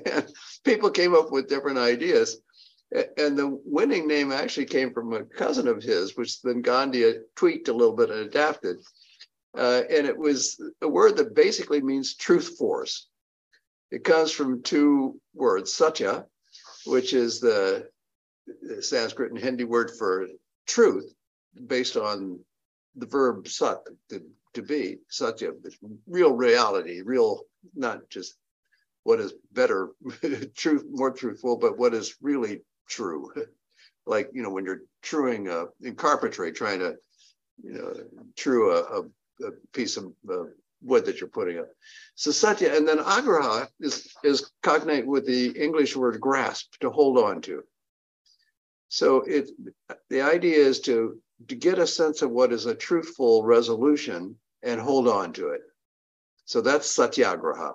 people 0.64 0.90
came 0.90 1.14
up 1.14 1.30
with 1.30 1.48
different 1.48 1.78
ideas. 1.78 2.38
And 3.18 3.36
the 3.36 3.60
winning 3.64 4.06
name 4.06 4.32
actually 4.32 4.66
came 4.66 4.92
from 4.92 5.12
a 5.12 5.24
cousin 5.24 5.68
of 5.68 5.82
his, 5.82 6.16
which 6.16 6.40
then 6.40 6.62
Gandhi 6.62 7.14
tweaked 7.34 7.68
a 7.68 7.72
little 7.72 7.94
bit 7.94 8.10
and 8.10 8.20
adapted. 8.20 8.78
Uh, 9.56 9.82
and 9.90 10.06
it 10.06 10.16
was 10.16 10.60
a 10.80 10.88
word 10.88 11.16
that 11.16 11.34
basically 11.34 11.82
means 11.82 12.14
truth 12.14 12.56
force. 12.58 13.08
It 13.90 14.04
comes 14.04 14.32
from 14.32 14.62
two 14.62 15.20
words, 15.34 15.72
satya, 15.72 16.26
which 16.86 17.12
is 17.12 17.40
the, 17.40 17.88
Sanskrit 18.80 19.32
and 19.32 19.40
Hindi 19.40 19.64
word 19.64 19.90
for 19.98 20.28
truth, 20.66 21.12
based 21.66 21.96
on 21.96 22.38
the 22.94 23.06
verb 23.06 23.48
sat, 23.48 23.78
to, 24.10 24.22
to 24.54 24.62
be, 24.62 24.98
satya, 25.08 25.50
real 26.06 26.32
reality, 26.32 27.02
real, 27.02 27.42
not 27.74 28.08
just 28.08 28.36
what 29.02 29.20
is 29.20 29.34
better, 29.52 29.90
truth, 30.56 30.84
more 30.88 31.10
truthful, 31.10 31.56
but 31.56 31.76
what 31.76 31.92
is 31.92 32.16
really 32.20 32.62
true. 32.88 33.32
like, 34.06 34.30
you 34.32 34.42
know, 34.42 34.50
when 34.50 34.64
you're 34.64 34.82
truing 35.02 35.48
uh, 35.48 35.66
in 35.82 35.94
carpentry, 35.94 36.52
trying 36.52 36.78
to, 36.80 36.96
you 37.62 37.72
know, 37.72 37.94
true 38.36 38.72
a, 38.72 39.00
a, 39.00 39.46
a 39.48 39.50
piece 39.72 39.96
of 39.96 40.12
uh, 40.30 40.44
wood 40.82 41.04
that 41.06 41.20
you're 41.20 41.28
putting 41.28 41.58
up. 41.58 41.68
So 42.14 42.30
satya, 42.30 42.76
and 42.76 42.86
then 42.86 42.98
agraha 42.98 43.68
is, 43.80 44.12
is 44.22 44.50
cognate 44.62 45.06
with 45.06 45.26
the 45.26 45.48
English 45.50 45.96
word 45.96 46.20
grasp, 46.20 46.78
to 46.80 46.90
hold 46.90 47.18
on 47.18 47.40
to. 47.42 47.64
So 48.88 49.22
it 49.22 49.50
the 50.10 50.22
idea 50.22 50.58
is 50.58 50.80
to, 50.82 51.20
to 51.48 51.54
get 51.54 51.78
a 51.78 51.86
sense 51.86 52.22
of 52.22 52.30
what 52.30 52.52
is 52.52 52.66
a 52.66 52.74
truthful 52.74 53.44
resolution 53.44 54.36
and 54.62 54.80
hold 54.80 55.08
on 55.08 55.32
to 55.34 55.48
it. 55.48 55.62
So 56.44 56.60
that's 56.60 56.90
satyagraha. 56.90 57.74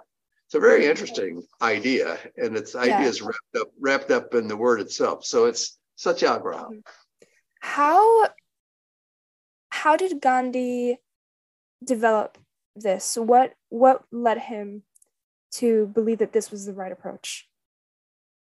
It's 0.52 0.58
a 0.58 0.60
very 0.60 0.86
interesting 0.86 1.44
idea, 1.62 2.18
and 2.36 2.58
its 2.58 2.74
yeah. 2.74 2.82
idea 2.82 3.08
is 3.08 3.22
wrapped 3.22 3.56
up 3.58 3.72
wrapped 3.80 4.12
up 4.12 4.36
in 4.36 4.50
the 4.50 4.58
word 4.58 4.82
itself. 4.82 5.24
So 5.24 5.46
it's 5.46 5.80
satyagraha. 5.96 6.66
Mm-hmm. 6.66 6.80
How 7.62 8.28
how 9.70 9.96
did 9.96 10.20
Gandhi 10.20 10.98
develop 11.82 12.38
this? 12.76 13.16
What 13.16 13.54
what 13.70 14.04
led 14.12 14.40
him 14.40 14.84
to 15.52 15.88
believe 15.88 16.18
that 16.18 16.34
this 16.34 16.52
was 16.52 16.66
the 16.66 16.74
right 16.74 16.92
approach? 16.92 17.48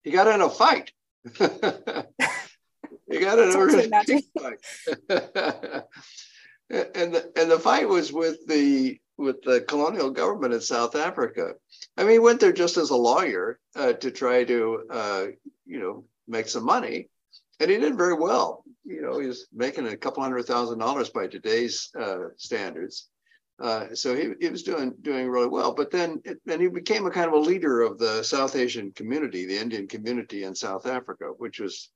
He 0.02 0.10
got 0.10 0.28
in 0.28 0.40
a 0.40 0.48
fight. 0.48 0.92
he 1.38 1.44
got 3.20 3.38
in 3.38 3.52
a 3.54 3.58
really 3.66 3.90
fight. 3.90 4.60
and 6.70 7.12
the, 7.12 7.32
and 7.36 7.50
the 7.50 7.60
fight 7.60 7.86
was 7.86 8.10
with 8.14 8.46
the 8.46 8.98
with 9.18 9.42
the 9.42 9.60
colonial 9.62 10.10
government 10.10 10.54
in 10.54 10.60
South 10.60 10.94
Africa. 10.94 11.54
I 11.96 12.04
mean, 12.04 12.12
he 12.12 12.18
went 12.20 12.40
there 12.40 12.52
just 12.52 12.76
as 12.76 12.90
a 12.90 12.96
lawyer 12.96 13.58
uh, 13.76 13.92
to 13.94 14.10
try 14.10 14.44
to, 14.44 14.84
uh, 14.90 15.26
you 15.66 15.80
know, 15.80 16.04
make 16.28 16.48
some 16.48 16.64
money, 16.64 17.08
and 17.60 17.70
he 17.70 17.78
did 17.78 17.96
very 17.96 18.14
well. 18.14 18.62
You 18.84 19.02
know, 19.02 19.18
he 19.18 19.26
was 19.26 19.48
making 19.52 19.88
a 19.88 19.96
couple 19.96 20.22
hundred 20.22 20.44
thousand 20.44 20.78
dollars 20.78 21.10
by 21.10 21.26
today's 21.26 21.90
uh, 21.98 22.28
standards. 22.36 23.08
Uh, 23.60 23.92
so 23.92 24.14
he, 24.14 24.30
he 24.40 24.48
was 24.48 24.62
doing 24.62 24.94
doing 25.02 25.28
really 25.28 25.48
well. 25.48 25.74
But 25.74 25.90
then 25.90 26.22
then 26.46 26.60
he 26.60 26.68
became 26.68 27.06
a 27.06 27.10
kind 27.10 27.26
of 27.26 27.34
a 27.34 27.38
leader 27.38 27.82
of 27.82 27.98
the 27.98 28.22
South 28.22 28.54
Asian 28.54 28.92
community, 28.92 29.46
the 29.46 29.58
Indian 29.58 29.88
community 29.88 30.44
in 30.44 30.54
South 30.54 30.86
Africa, 30.86 31.26
which 31.38 31.58
was 31.58 31.90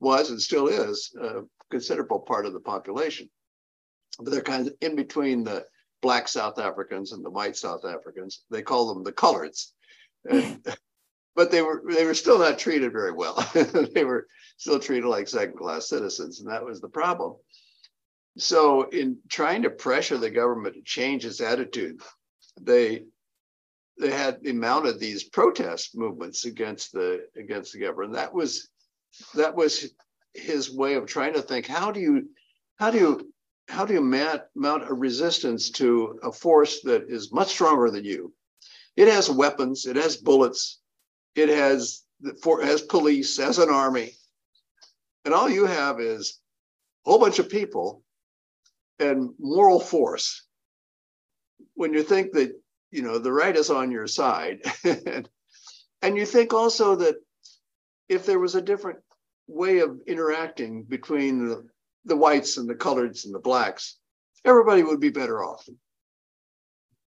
was 0.00 0.30
and 0.30 0.40
still 0.40 0.68
is 0.68 1.14
a 1.20 1.42
considerable 1.70 2.20
part 2.20 2.46
of 2.46 2.54
the 2.54 2.60
population. 2.60 3.28
But 4.18 4.30
they're 4.30 4.40
kind 4.40 4.66
of 4.66 4.74
in 4.80 4.96
between 4.96 5.44
the 5.44 5.66
black 6.02 6.28
South 6.28 6.58
Africans 6.58 7.12
and 7.12 7.24
the 7.24 7.30
white 7.30 7.56
South 7.56 7.84
Africans. 7.84 8.42
They 8.50 8.60
call 8.60 8.92
them 8.92 9.04
the 9.04 9.12
coloreds. 9.12 9.68
And, 10.28 10.62
but 11.34 11.50
they 11.50 11.62
were 11.62 11.82
they 11.88 12.04
were 12.04 12.14
still 12.14 12.38
not 12.38 12.58
treated 12.58 12.92
very 12.92 13.12
well. 13.12 13.34
they 13.94 14.04
were 14.04 14.26
still 14.58 14.78
treated 14.78 15.06
like 15.06 15.28
second 15.28 15.56
class 15.56 15.88
citizens, 15.88 16.40
and 16.40 16.50
that 16.50 16.64
was 16.64 16.80
the 16.80 16.88
problem. 16.88 17.36
So, 18.38 18.82
in 18.84 19.18
trying 19.28 19.62
to 19.62 19.70
pressure 19.70 20.18
the 20.18 20.30
government 20.30 20.74
to 20.74 20.82
change 20.82 21.24
its 21.24 21.40
attitude, 21.40 22.00
they 22.60 23.04
they 23.98 24.10
had 24.10 24.42
they 24.42 24.52
mounted 24.52 24.98
these 24.98 25.24
protest 25.24 25.96
movements 25.96 26.44
against 26.44 26.92
the 26.92 27.26
against 27.36 27.72
the 27.72 27.80
government. 27.80 28.14
That 28.14 28.34
was 28.34 28.68
that 29.34 29.54
was 29.54 29.90
his 30.34 30.70
way 30.70 30.94
of 30.94 31.06
trying 31.06 31.34
to 31.34 31.42
think 31.42 31.66
how 31.66 31.92
do 31.92 32.00
you 32.00 32.30
how 32.76 32.90
do 32.90 32.98
you 32.98 33.32
how 33.68 33.84
do 33.84 33.94
you 33.94 34.00
mount, 34.00 34.42
mount 34.54 34.88
a 34.88 34.94
resistance 34.94 35.70
to 35.70 36.18
a 36.22 36.32
force 36.32 36.82
that 36.82 37.04
is 37.08 37.32
much 37.32 37.48
stronger 37.48 37.90
than 37.90 38.04
you? 38.04 38.32
It 38.96 39.08
has 39.08 39.30
weapons, 39.30 39.86
it 39.86 39.96
has 39.96 40.16
bullets, 40.16 40.80
it 41.34 41.48
has 41.48 42.02
for 42.42 42.62
has 42.62 42.82
police, 42.82 43.38
as 43.38 43.58
an 43.58 43.70
army, 43.70 44.12
and 45.24 45.34
all 45.34 45.48
you 45.48 45.66
have 45.66 46.00
is 46.00 46.40
a 47.06 47.10
whole 47.10 47.18
bunch 47.18 47.38
of 47.38 47.48
people 47.48 48.02
and 48.98 49.30
moral 49.38 49.80
force 49.80 50.46
when 51.74 51.92
you 51.92 52.02
think 52.02 52.32
that 52.32 52.52
you 52.90 53.02
know 53.02 53.18
the 53.18 53.32
right 53.32 53.56
is 53.56 53.70
on 53.70 53.90
your 53.90 54.06
side 54.06 54.60
and 56.02 56.16
you 56.16 56.26
think 56.26 56.52
also 56.52 56.94
that 56.96 57.16
if 58.08 58.26
there 58.26 58.38
was 58.38 58.54
a 58.54 58.62
different 58.62 58.98
way 59.48 59.80
of 59.80 60.00
interacting 60.06 60.84
between 60.84 61.48
the, 61.48 61.66
the 62.04 62.16
whites 62.16 62.56
and 62.56 62.68
the 62.68 62.74
coloreds 62.74 63.24
and 63.24 63.34
the 63.34 63.38
blacks 63.38 63.98
everybody 64.44 64.82
would 64.82 65.00
be 65.00 65.10
better 65.10 65.44
off 65.44 65.66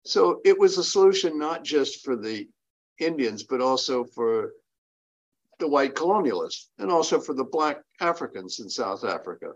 so 0.05 0.41
it 0.43 0.57
was 0.57 0.77
a 0.77 0.83
solution 0.83 1.37
not 1.37 1.63
just 1.63 2.03
for 2.03 2.15
the 2.15 2.47
indians 2.99 3.43
but 3.43 3.61
also 3.61 4.03
for 4.03 4.53
the 5.59 5.67
white 5.67 5.95
colonialists 5.95 6.67
and 6.79 6.91
also 6.91 7.19
for 7.19 7.33
the 7.33 7.43
black 7.43 7.81
africans 7.99 8.59
in 8.59 8.69
south 8.69 9.03
africa 9.03 9.51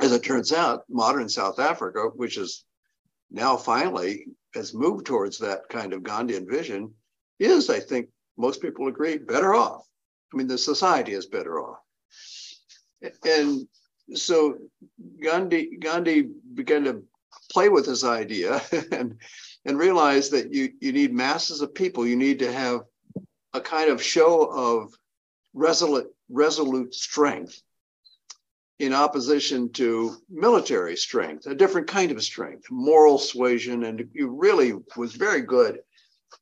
as 0.00 0.12
it 0.12 0.22
turns 0.22 0.52
out, 0.52 0.84
modern 0.88 1.28
South 1.28 1.58
Africa, 1.58 2.10
which 2.14 2.36
is 2.36 2.64
now 3.30 3.56
finally 3.56 4.26
has 4.54 4.74
moved 4.74 5.06
towards 5.06 5.38
that 5.38 5.68
kind 5.68 5.92
of 5.92 6.02
Gandhian 6.02 6.48
vision, 6.48 6.92
is, 7.38 7.70
I 7.70 7.80
think 7.80 8.08
most 8.36 8.60
people 8.60 8.88
agree, 8.88 9.18
better 9.18 9.54
off. 9.54 9.86
I 10.32 10.36
mean, 10.36 10.46
the 10.46 10.58
society 10.58 11.12
is 11.12 11.26
better 11.26 11.60
off. 11.60 11.78
And 13.24 13.68
so 14.14 14.58
Gandhi, 15.22 15.76
Gandhi 15.78 16.28
began 16.54 16.84
to 16.84 17.02
play 17.50 17.68
with 17.68 17.86
this 17.86 18.04
idea 18.04 18.60
and, 18.92 19.16
and 19.64 19.78
realize 19.78 20.30
that 20.30 20.52
you, 20.52 20.72
you 20.80 20.92
need 20.92 21.12
masses 21.12 21.60
of 21.60 21.74
people. 21.74 22.06
You 22.06 22.16
need 22.16 22.38
to 22.40 22.52
have 22.52 22.82
a 23.52 23.60
kind 23.60 23.90
of 23.90 24.02
show 24.02 24.44
of 24.44 24.92
resolute, 25.54 26.08
resolute 26.28 26.94
strength 26.94 27.60
in 28.78 28.92
opposition 28.92 29.72
to 29.72 30.16
military 30.28 30.96
strength, 30.96 31.46
a 31.46 31.54
different 31.54 31.86
kind 31.86 32.12
of 32.12 32.22
strength, 32.22 32.66
moral 32.70 33.16
suasion, 33.16 33.84
and 33.84 34.06
he 34.12 34.22
really 34.22 34.74
was 34.96 35.14
very 35.14 35.40
good, 35.40 35.78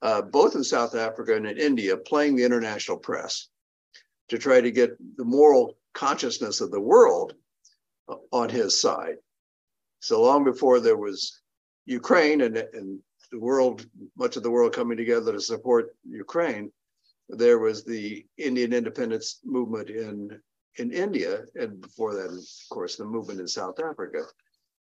uh, 0.03 0.21
both 0.21 0.57
in 0.57 0.65
South 0.65 0.97
Africa 0.97 1.37
and 1.37 1.47
in 1.47 1.57
India, 1.59 1.97
playing 1.97 2.35
the 2.35 2.45
international 2.45 2.97
press 2.97 3.49
to 4.29 4.39
try 4.39 4.61
to 4.61 4.73
get 4.73 4.97
the 5.17 5.25
moral 5.25 5.77
consciousness 5.93 6.61
of 6.61 6.73
the 6.73 6.81
world 6.81 7.35
on 8.33 8.49
his 8.49 8.81
side. 8.81 9.17
So 10.01 10.23
long 10.23 10.45
before 10.45 10.81
there 10.81 10.97
was 10.97 11.41
Ukraine 11.87 12.43
and, 12.43 12.57
and 12.57 12.99
the 13.31 13.41
world, 13.41 13.87
much 14.17 14.37
of 14.37 14.43
the 14.43 14.51
world 14.51 14.73
coming 14.73 14.97
together 14.97 15.33
to 15.33 15.41
support 15.41 15.97
Ukraine, 16.09 16.71
there 17.29 17.59
was 17.59 17.85
the 17.85 18.27
Indian 18.37 18.73
independence 18.73 19.41
movement 19.45 19.91
in 19.91 20.41
in 20.77 20.93
India, 20.93 21.45
and 21.55 21.81
before 21.81 22.15
that, 22.15 22.31
of 22.31 22.45
course, 22.69 22.97
the 22.97 23.05
movement 23.05 23.39
in 23.41 23.47
South 23.47 23.79
Africa 23.79 24.25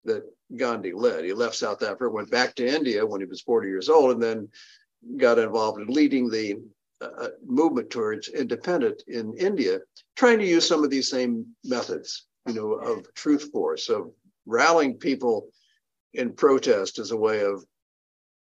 that 0.06 0.24
Gandhi 0.56 0.94
led. 0.94 1.26
He 1.26 1.34
left 1.34 1.56
South 1.56 1.82
Africa, 1.82 2.10
went 2.10 2.30
back 2.30 2.56
to 2.56 2.68
India 2.68 3.06
when 3.06 3.22
he 3.22 3.26
was 3.26 3.42
40 3.42 3.68
years 3.68 3.90
old, 3.90 4.12
and 4.12 4.22
then 4.22 4.50
got 5.18 5.40
involved 5.40 5.82
in 5.82 5.88
leading 5.88 6.30
the 6.30 6.62
uh, 7.02 7.30
movement 7.46 7.90
towards 7.90 8.28
independence 8.30 9.04
in 9.08 9.34
India, 9.38 9.80
trying 10.16 10.40
to 10.40 10.46
use 10.46 10.68
some 10.68 10.84
of 10.84 10.90
these 10.90 11.10
same 11.10 11.46
methods, 11.64 12.28
you 12.50 12.56
know, 12.56 12.74
of 12.74 13.14
truth 13.14 13.52
force, 13.52 13.90
of 13.90 14.12
rallying 14.46 14.98
people 14.98 15.50
in 16.14 16.34
protest 16.34 17.00
as 17.00 17.12
a 17.12 17.18
way 17.18 17.42
of 17.42 17.64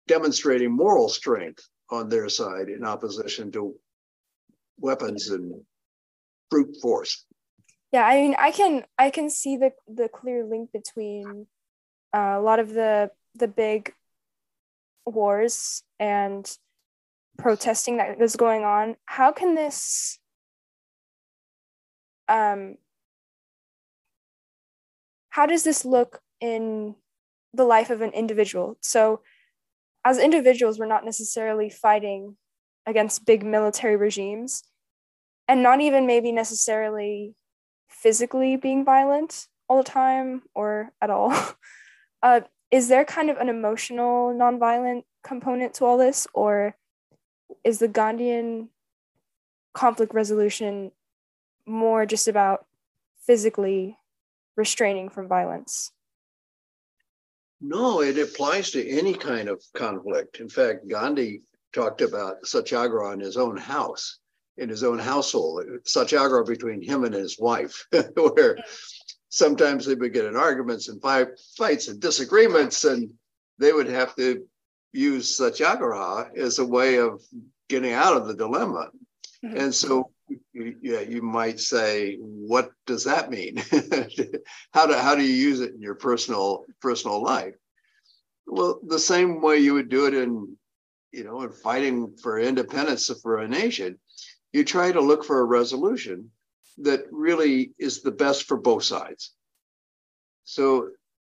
demonstrating 0.06 0.70
moral 0.70 1.08
strength 1.08 1.66
on 1.90 2.08
their 2.08 2.28
side 2.28 2.68
in 2.68 2.84
opposition 2.84 3.50
to 3.52 3.74
weapons 4.78 5.30
and 5.30 5.60
brute 6.50 6.76
force. 6.80 7.24
Yeah, 7.92 8.06
I 8.06 8.20
mean, 8.20 8.36
I 8.38 8.50
can 8.52 8.84
I 8.98 9.10
can 9.10 9.30
see 9.30 9.56
the 9.56 9.72
the 9.88 10.08
clear 10.08 10.44
link 10.44 10.70
between 10.72 11.46
uh, 12.14 12.34
a 12.36 12.40
lot 12.40 12.60
of 12.60 12.72
the 12.72 13.10
the 13.34 13.48
big 13.48 13.94
wars 15.06 15.82
and 15.98 16.48
protesting 17.38 17.96
that 17.96 18.20
is 18.20 18.36
going 18.36 18.64
on. 18.64 18.96
How 19.06 19.32
can 19.32 19.54
this 19.54 20.18
um 22.28 22.76
how 25.38 25.46
does 25.46 25.62
this 25.62 25.84
look 25.84 26.20
in 26.40 26.96
the 27.54 27.62
life 27.62 27.90
of 27.90 28.00
an 28.00 28.10
individual? 28.10 28.76
So 28.82 29.20
as 30.04 30.18
individuals, 30.18 30.80
we're 30.80 30.86
not 30.86 31.04
necessarily 31.04 31.70
fighting 31.70 32.36
against 32.86 33.24
big 33.24 33.44
military 33.46 33.94
regimes 33.94 34.64
and 35.46 35.62
not 35.62 35.80
even 35.80 36.08
maybe 36.08 36.32
necessarily 36.32 37.36
physically 37.88 38.56
being 38.56 38.84
violent 38.84 39.46
all 39.68 39.76
the 39.76 39.88
time 39.88 40.42
or 40.54 40.90
at 41.00 41.08
all. 41.08 41.32
Uh, 42.20 42.40
is 42.72 42.88
there 42.88 43.04
kind 43.04 43.30
of 43.30 43.36
an 43.36 43.48
emotional 43.48 44.34
nonviolent 44.34 45.04
component 45.22 45.72
to 45.72 45.84
all 45.84 45.96
this, 45.96 46.26
or 46.34 46.74
is 47.62 47.78
the 47.78 47.86
Gandhian 47.86 48.70
conflict 49.72 50.12
resolution 50.12 50.90
more 51.64 52.04
just 52.06 52.26
about 52.26 52.66
physically 53.24 53.98
restraining 54.58 55.08
from 55.08 55.28
violence? 55.28 55.92
No, 57.60 58.02
it 58.02 58.18
applies 58.18 58.70
to 58.72 58.88
any 58.88 59.14
kind 59.14 59.48
of 59.48 59.62
conflict. 59.74 60.40
In 60.40 60.48
fact, 60.48 60.88
Gandhi 60.88 61.42
talked 61.72 62.02
about 62.02 62.46
satyagraha 62.46 63.12
in 63.12 63.20
his 63.20 63.36
own 63.36 63.56
house, 63.56 64.18
in 64.56 64.68
his 64.68 64.84
own 64.84 64.98
household, 64.98 65.64
satyagraha 65.84 66.44
between 66.44 66.82
him 66.82 67.04
and 67.04 67.14
his 67.14 67.38
wife, 67.38 67.86
where 68.14 68.58
sometimes 69.28 69.86
they 69.86 69.94
would 69.94 70.12
get 70.12 70.24
in 70.24 70.36
arguments 70.36 70.88
and 70.88 71.02
fights 71.02 71.88
and 71.88 72.00
disagreements, 72.00 72.84
and 72.84 73.10
they 73.58 73.72
would 73.72 73.88
have 73.88 74.14
to 74.16 74.44
use 74.92 75.36
satyagraha 75.36 76.30
as 76.36 76.58
a 76.58 76.66
way 76.66 76.98
of 76.98 77.22
getting 77.68 77.92
out 77.92 78.16
of 78.16 78.26
the 78.26 78.34
dilemma. 78.34 78.90
Mm-hmm. 79.44 79.56
And 79.56 79.74
so, 79.74 80.10
yeah, 80.52 81.00
you 81.00 81.22
might 81.22 81.60
say, 81.60 82.16
what 82.20 82.70
does 82.86 83.04
that 83.04 83.30
mean? 83.30 83.56
how 84.72 84.86
do 84.86 84.94
how 84.94 85.14
do 85.14 85.22
you 85.22 85.34
use 85.34 85.60
it 85.60 85.74
in 85.74 85.80
your 85.80 85.94
personal 85.94 86.64
personal 86.80 87.22
life? 87.22 87.54
Well, 88.46 88.80
the 88.86 88.98
same 88.98 89.40
way 89.40 89.58
you 89.58 89.74
would 89.74 89.88
do 89.88 90.06
it 90.06 90.14
in, 90.14 90.56
you 91.12 91.24
know, 91.24 91.42
in 91.42 91.52
fighting 91.52 92.16
for 92.22 92.38
independence 92.38 93.10
for 93.22 93.38
a 93.38 93.48
nation, 93.48 93.98
you 94.52 94.64
try 94.64 94.90
to 94.90 95.00
look 95.00 95.24
for 95.24 95.40
a 95.40 95.44
resolution 95.44 96.30
that 96.78 97.04
really 97.10 97.72
is 97.78 98.02
the 98.02 98.10
best 98.10 98.44
for 98.44 98.56
both 98.56 98.84
sides. 98.84 99.34
So 100.44 100.90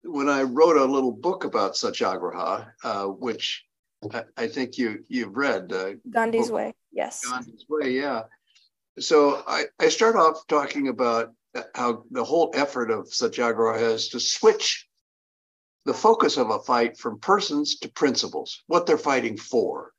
when 0.04 0.28
I 0.28 0.42
wrote 0.42 0.76
a 0.76 0.84
little 0.84 1.12
book 1.12 1.44
about 1.44 1.76
Satyagraha, 1.76 2.72
uh, 2.82 3.04
which 3.04 3.64
I, 4.12 4.24
I, 4.36 4.46
think 4.46 4.78
you 4.78 5.04
you've 5.08 5.36
read, 5.36 5.72
uh, 5.72 5.92
Gandhi's 6.10 6.48
book, 6.48 6.56
Way, 6.56 6.74
yes. 6.92 7.24
Gandhi's 7.24 7.64
Way, 7.68 7.92
yeah. 7.92 8.22
So 8.98 9.42
I, 9.46 9.64
I 9.80 9.88
start 9.88 10.16
off 10.16 10.46
talking 10.46 10.88
about 10.88 11.32
how 11.74 12.04
the 12.10 12.24
whole 12.24 12.50
effort 12.54 12.90
of 12.90 13.12
Satyagraha 13.12 13.84
is 13.84 14.08
to 14.10 14.20
switch 14.20 14.88
the 15.84 15.94
focus 15.94 16.36
of 16.36 16.50
a 16.50 16.60
fight 16.60 16.96
from 16.96 17.18
persons 17.18 17.76
to 17.80 17.88
principles, 17.88 18.62
what 18.66 18.86
they're 18.86 18.98
fighting 18.98 19.36
for. 19.36 19.92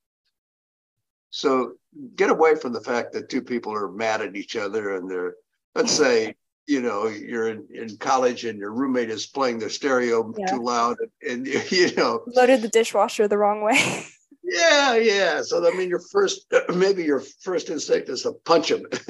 So 1.30 1.74
get 2.16 2.30
away 2.30 2.56
from 2.56 2.74
the 2.74 2.82
fact 2.82 3.14
that 3.14 3.30
two 3.30 3.42
people 3.42 3.74
are 3.74 3.92
mad 3.92 4.22
at 4.22 4.36
each 4.36 4.56
other 4.56 4.96
and 4.96 5.10
they're, 5.10 5.36
let's 5.76 5.92
say, 5.92 6.36
you 6.68 6.82
know, 6.82 7.08
you're 7.08 7.50
in, 7.50 7.68
in 7.74 7.98
college 7.98 8.46
and 8.46 8.58
your 8.58 8.72
roommate 8.72 9.10
is 9.10 9.26
playing 9.26 9.60
their 9.60 9.70
stereo 9.70 10.34
yeah. 10.38 10.46
too 10.46 10.64
loud 10.64 10.98
and, 11.22 11.48
and, 11.48 11.72
you 11.72 11.94
know, 11.96 12.24
loaded 12.28 12.62
the 12.62 12.70
dishwasher 12.70 13.28
the 13.28 13.38
wrong 13.38 13.62
way. 13.62 14.06
yeah, 14.44 14.96
yeah. 14.96 15.42
So, 15.42 15.66
I 15.66 15.76
mean, 15.76 15.90
your 15.90 16.02
first, 16.12 16.52
maybe 16.76 17.04
your 17.04 17.22
first 17.42 17.70
instinct 17.70 18.10
is 18.10 18.24
to 18.24 18.34
punch 18.46 18.70
them. 18.70 18.86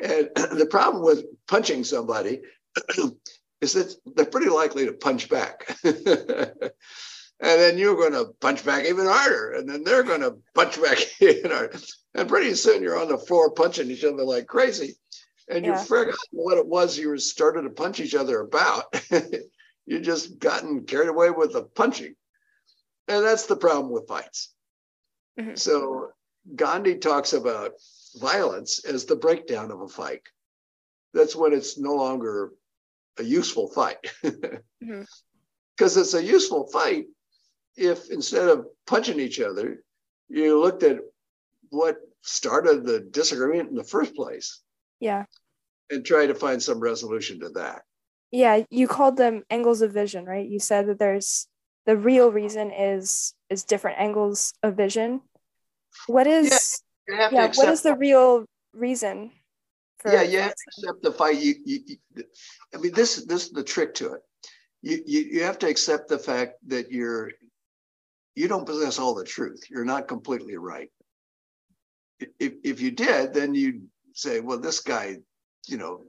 and 0.00 0.28
the 0.34 0.68
problem 0.70 1.04
with 1.04 1.24
punching 1.46 1.84
somebody 1.84 2.40
is 3.60 3.72
that 3.72 3.94
they're 4.14 4.24
pretty 4.24 4.48
likely 4.50 4.86
to 4.86 4.92
punch 4.92 5.28
back 5.28 5.76
and 7.40 7.60
then 7.60 7.78
you're 7.78 7.96
going 7.96 8.12
to 8.12 8.32
punch 8.40 8.64
back 8.64 8.84
even 8.84 9.06
harder, 9.06 9.52
and 9.52 9.68
then 9.68 9.84
they're 9.84 10.02
going 10.02 10.20
to 10.20 10.36
punch 10.54 10.80
back 10.82 10.98
even 11.20 11.50
harder, 11.50 11.78
and 12.14 12.28
pretty 12.28 12.54
soon 12.54 12.82
you're 12.82 13.00
on 13.00 13.08
the 13.08 13.18
floor 13.18 13.50
punching 13.50 13.90
each 13.90 14.04
other 14.04 14.24
like 14.24 14.46
crazy, 14.46 14.96
and 15.48 15.64
yeah. 15.64 15.78
you 15.78 15.86
forgot 15.86 16.14
what 16.32 16.58
it 16.58 16.66
was 16.66 16.98
you 16.98 17.08
were 17.08 17.18
started 17.18 17.62
to 17.62 17.70
punch 17.70 18.00
each 18.00 18.14
other 18.14 18.40
about. 18.40 18.84
you 19.86 20.00
just 20.00 20.38
gotten 20.38 20.84
carried 20.84 21.08
away 21.08 21.30
with 21.30 21.52
the 21.52 21.62
punching, 21.62 22.14
and 23.08 23.24
that's 23.24 23.46
the 23.46 23.56
problem 23.56 23.90
with 23.90 24.06
fights. 24.06 24.54
Mm-hmm. 25.38 25.54
So 25.54 26.10
Gandhi 26.54 26.96
talks 26.96 27.32
about 27.32 27.72
violence 28.20 28.84
as 28.84 29.04
the 29.04 29.16
breakdown 29.16 29.70
of 29.70 29.80
a 29.80 29.88
fight. 29.88 30.22
That's 31.14 31.34
when 31.34 31.52
it's 31.52 31.78
no 31.78 31.94
longer 31.94 32.52
a 33.18 33.22
useful 33.22 33.68
fight. 33.68 33.98
Because 34.22 34.42
mm-hmm. 34.84 35.02
it's 35.80 36.14
a 36.14 36.22
useful 36.22 36.68
fight 36.68 37.06
if 37.76 38.10
instead 38.10 38.48
of 38.48 38.66
punching 38.86 39.20
each 39.20 39.40
other, 39.40 39.82
you 40.28 40.60
looked 40.60 40.82
at 40.82 40.98
what 41.70 41.96
started 42.22 42.84
the 42.84 43.00
disagreement 43.00 43.70
in 43.70 43.76
the 43.76 43.84
first 43.84 44.14
place. 44.14 44.60
Yeah. 45.00 45.24
And 45.90 46.04
try 46.04 46.26
to 46.26 46.34
find 46.34 46.62
some 46.62 46.80
resolution 46.80 47.40
to 47.40 47.50
that. 47.50 47.82
Yeah, 48.30 48.64
you 48.68 48.88
called 48.88 49.16
them 49.16 49.44
angles 49.48 49.80
of 49.80 49.92
vision, 49.92 50.26
right? 50.26 50.46
You 50.46 50.58
said 50.58 50.86
that 50.88 50.98
there's 50.98 51.46
the 51.88 51.96
real 51.96 52.30
reason 52.30 52.70
is 52.70 53.32
is 53.48 53.64
different 53.64 53.98
angles 53.98 54.52
of 54.62 54.76
vision. 54.76 55.22
What 56.06 56.26
is 56.26 56.82
yeah, 57.08 57.30
yeah 57.32 57.52
what 57.54 57.70
is 57.70 57.80
the 57.80 57.94
real 57.94 58.44
reason 58.74 59.32
for 59.98 60.12
Yeah, 60.12 60.20
you 60.20 60.38
have 60.38 60.52
to 60.52 60.64
accept 60.68 61.02
the 61.02 61.12
fight. 61.12 61.38
You, 61.38 61.54
you, 61.64 61.78
you 61.86 62.24
I 62.74 62.76
mean 62.76 62.92
this 62.92 63.24
this 63.24 63.46
is 63.46 63.52
the 63.52 63.64
trick 63.64 63.94
to 63.94 64.12
it. 64.12 64.20
You, 64.82 65.02
you 65.06 65.20
you 65.32 65.42
have 65.44 65.58
to 65.60 65.66
accept 65.66 66.08
the 66.08 66.18
fact 66.18 66.56
that 66.66 66.92
you're 66.92 67.30
you 68.36 68.48
don't 68.48 68.66
possess 68.66 68.98
all 68.98 69.14
the 69.14 69.24
truth. 69.24 69.64
You're 69.70 69.86
not 69.86 70.08
completely 70.08 70.58
right. 70.58 70.90
If, 72.38 72.52
if 72.62 72.80
you 72.82 72.90
did, 72.90 73.32
then 73.32 73.54
you'd 73.54 73.88
say, 74.12 74.40
well, 74.40 74.60
this 74.60 74.80
guy, 74.80 75.16
you 75.66 75.78
know, 75.78 76.04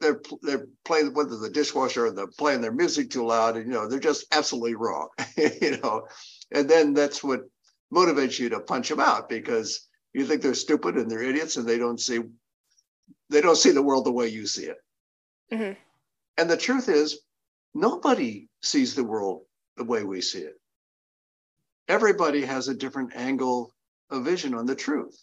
they're 0.00 0.20
they're 0.42 0.66
playing 0.84 1.14
whether 1.14 1.36
the 1.36 1.50
dishwasher 1.50 2.06
or 2.06 2.12
they're 2.12 2.26
playing 2.26 2.60
their 2.60 2.72
music 2.72 3.10
too 3.10 3.26
loud, 3.26 3.56
and 3.56 3.66
you 3.66 3.72
know 3.72 3.88
they're 3.88 3.98
just 3.98 4.26
absolutely 4.32 4.74
wrong, 4.74 5.08
you 5.36 5.78
know, 5.78 6.06
and 6.52 6.68
then 6.68 6.94
that's 6.94 7.22
what 7.22 7.42
motivates 7.92 8.38
you 8.38 8.48
to 8.50 8.60
punch 8.60 8.88
them 8.88 9.00
out 9.00 9.28
because 9.28 9.88
you 10.12 10.24
think 10.24 10.42
they're 10.42 10.54
stupid 10.54 10.96
and 10.96 11.10
they're 11.10 11.22
idiots 11.22 11.56
and 11.56 11.66
they 11.66 11.78
don't 11.78 12.00
see 12.00 12.20
they 13.30 13.40
don't 13.40 13.56
see 13.56 13.70
the 13.70 13.82
world 13.82 14.04
the 14.04 14.12
way 14.12 14.28
you 14.28 14.46
see 14.46 14.64
it. 14.64 14.78
Mm-hmm. 15.52 15.72
And 16.38 16.50
the 16.50 16.56
truth 16.56 16.88
is, 16.88 17.20
nobody 17.74 18.48
sees 18.62 18.94
the 18.94 19.04
world 19.04 19.42
the 19.76 19.84
way 19.84 20.04
we 20.04 20.20
see 20.20 20.40
it. 20.40 20.54
Everybody 21.88 22.44
has 22.44 22.68
a 22.68 22.74
different 22.74 23.16
angle 23.16 23.74
of 24.10 24.24
vision 24.24 24.54
on 24.54 24.66
the 24.66 24.74
truth. 24.74 25.22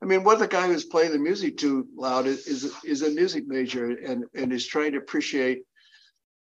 I 0.00 0.04
mean, 0.04 0.22
what 0.22 0.38
the 0.38 0.46
guy 0.46 0.68
who's 0.68 0.84
playing 0.84 1.12
the 1.12 1.18
music 1.18 1.56
too 1.56 1.88
loud 1.96 2.26
is, 2.26 2.46
is, 2.84 3.02
a 3.02 3.10
music 3.10 3.46
major 3.46 3.90
and, 3.90 4.24
and 4.34 4.52
is 4.52 4.66
trying 4.66 4.92
to 4.92 4.98
appreciate, 4.98 5.62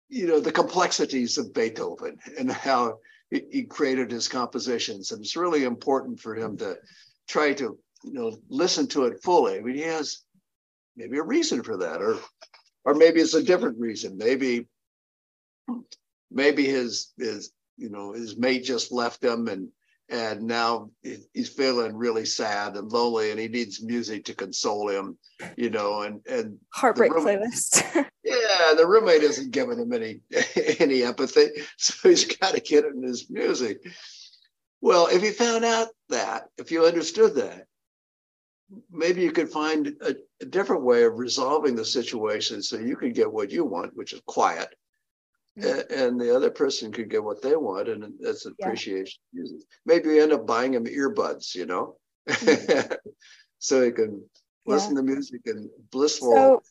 you 0.10 0.28
know, 0.28 0.40
the 0.40 0.52
complexities 0.52 1.38
of 1.38 1.54
Beethoven 1.54 2.18
and 2.38 2.52
how 2.52 2.98
he 3.30 3.64
created 3.64 4.12
his 4.12 4.28
compositions. 4.28 5.12
And 5.12 5.22
it's 5.22 5.36
really 5.36 5.64
important 5.64 6.20
for 6.20 6.36
him 6.36 6.58
to 6.58 6.78
try 7.28 7.54
to, 7.54 7.78
you 8.04 8.14
know, 8.14 8.38
listen 8.50 8.88
to 8.88 9.06
it 9.06 9.24
fully. 9.24 9.58
I 9.58 9.62
mean, 9.62 9.76
he 9.76 9.82
has 9.82 10.24
maybe 10.96 11.18
a 11.18 11.24
reason 11.24 11.64
for 11.64 11.78
that, 11.78 12.02
or 12.02 12.18
or 12.86 12.94
maybe 12.94 13.20
it's 13.20 13.34
a 13.34 13.44
different 13.44 13.80
reason. 13.80 14.18
Maybe 14.18 14.68
maybe 16.32 16.66
his 16.66 17.14
his 17.18 17.52
you 17.78 17.90
know 17.90 18.14
his 18.14 18.38
mate 18.38 18.64
just 18.64 18.92
left 18.92 19.24
him 19.24 19.48
and 19.48 19.70
and 20.10 20.44
now 20.44 20.90
he's 21.34 21.50
feeling 21.50 21.96
really 21.96 22.26
sad 22.26 22.76
and 22.76 22.92
lonely 22.92 23.32
and 23.32 23.40
he 23.40 23.48
needs 23.48 23.84
music 23.84 24.24
to 24.26 24.34
console 24.34 24.90
him 24.90 25.18
you 25.58 25.70
know 25.70 26.04
and 26.04 26.22
and 26.28 26.58
heartbreak 26.70 27.12
playlist. 27.12 27.84
Yeah 28.24 28.74
the 28.76 28.86
roommate 28.86 29.24
isn't 29.24 29.52
giving 29.52 29.80
him 29.80 29.94
any 29.94 30.20
any 30.80 31.04
empathy 31.04 31.48
so 31.78 32.10
he's 32.10 32.26
got 32.26 32.54
to 32.54 32.60
get 32.60 32.86
in 32.86 33.02
his 33.02 33.30
music. 33.30 33.80
Well 34.82 35.08
if 35.08 35.24
you 35.24 35.32
found 35.32 35.64
out 35.64 35.88
that 36.10 36.50
if 36.58 36.72
you 36.72 36.86
understood 36.86 37.36
that 37.36 37.68
maybe 38.92 39.22
you 39.22 39.32
could 39.32 39.50
find 39.50 39.96
a, 40.02 40.16
a 40.42 40.46
different 40.46 40.84
way 40.84 41.04
of 41.04 41.18
resolving 41.18 41.76
the 41.76 41.86
situation 41.86 42.62
so 42.62 42.78
you 42.78 42.98
could 42.98 43.14
get 43.14 43.32
what 43.32 43.50
you 43.50 43.64
want 43.64 43.96
which 43.96 44.12
is 44.12 44.22
quiet 44.26 44.74
and 45.58 46.20
the 46.20 46.36
other 46.36 46.50
person 46.50 46.92
could 46.92 47.10
get 47.10 47.24
what 47.24 47.42
they 47.42 47.56
want, 47.56 47.90
and 47.90 48.14
that's 48.20 48.46
appreciation. 48.46 49.20
Yeah. 49.34 49.58
Maybe 49.86 50.10
you 50.10 50.24
end 50.24 50.34
up 50.34 50.46
buying 50.46 50.74
them 50.74 50.86
earbuds, 50.86 51.56
you 51.56 51.66
know, 51.66 51.96
mm-hmm. 52.30 52.94
so 53.60 53.82
you 53.82 53.92
can 53.92 54.24
listen 54.66 54.96
to 54.96 55.04
music 55.04 55.42
and 55.46 55.70
blissful. 55.92 56.34
So, 56.34 56.62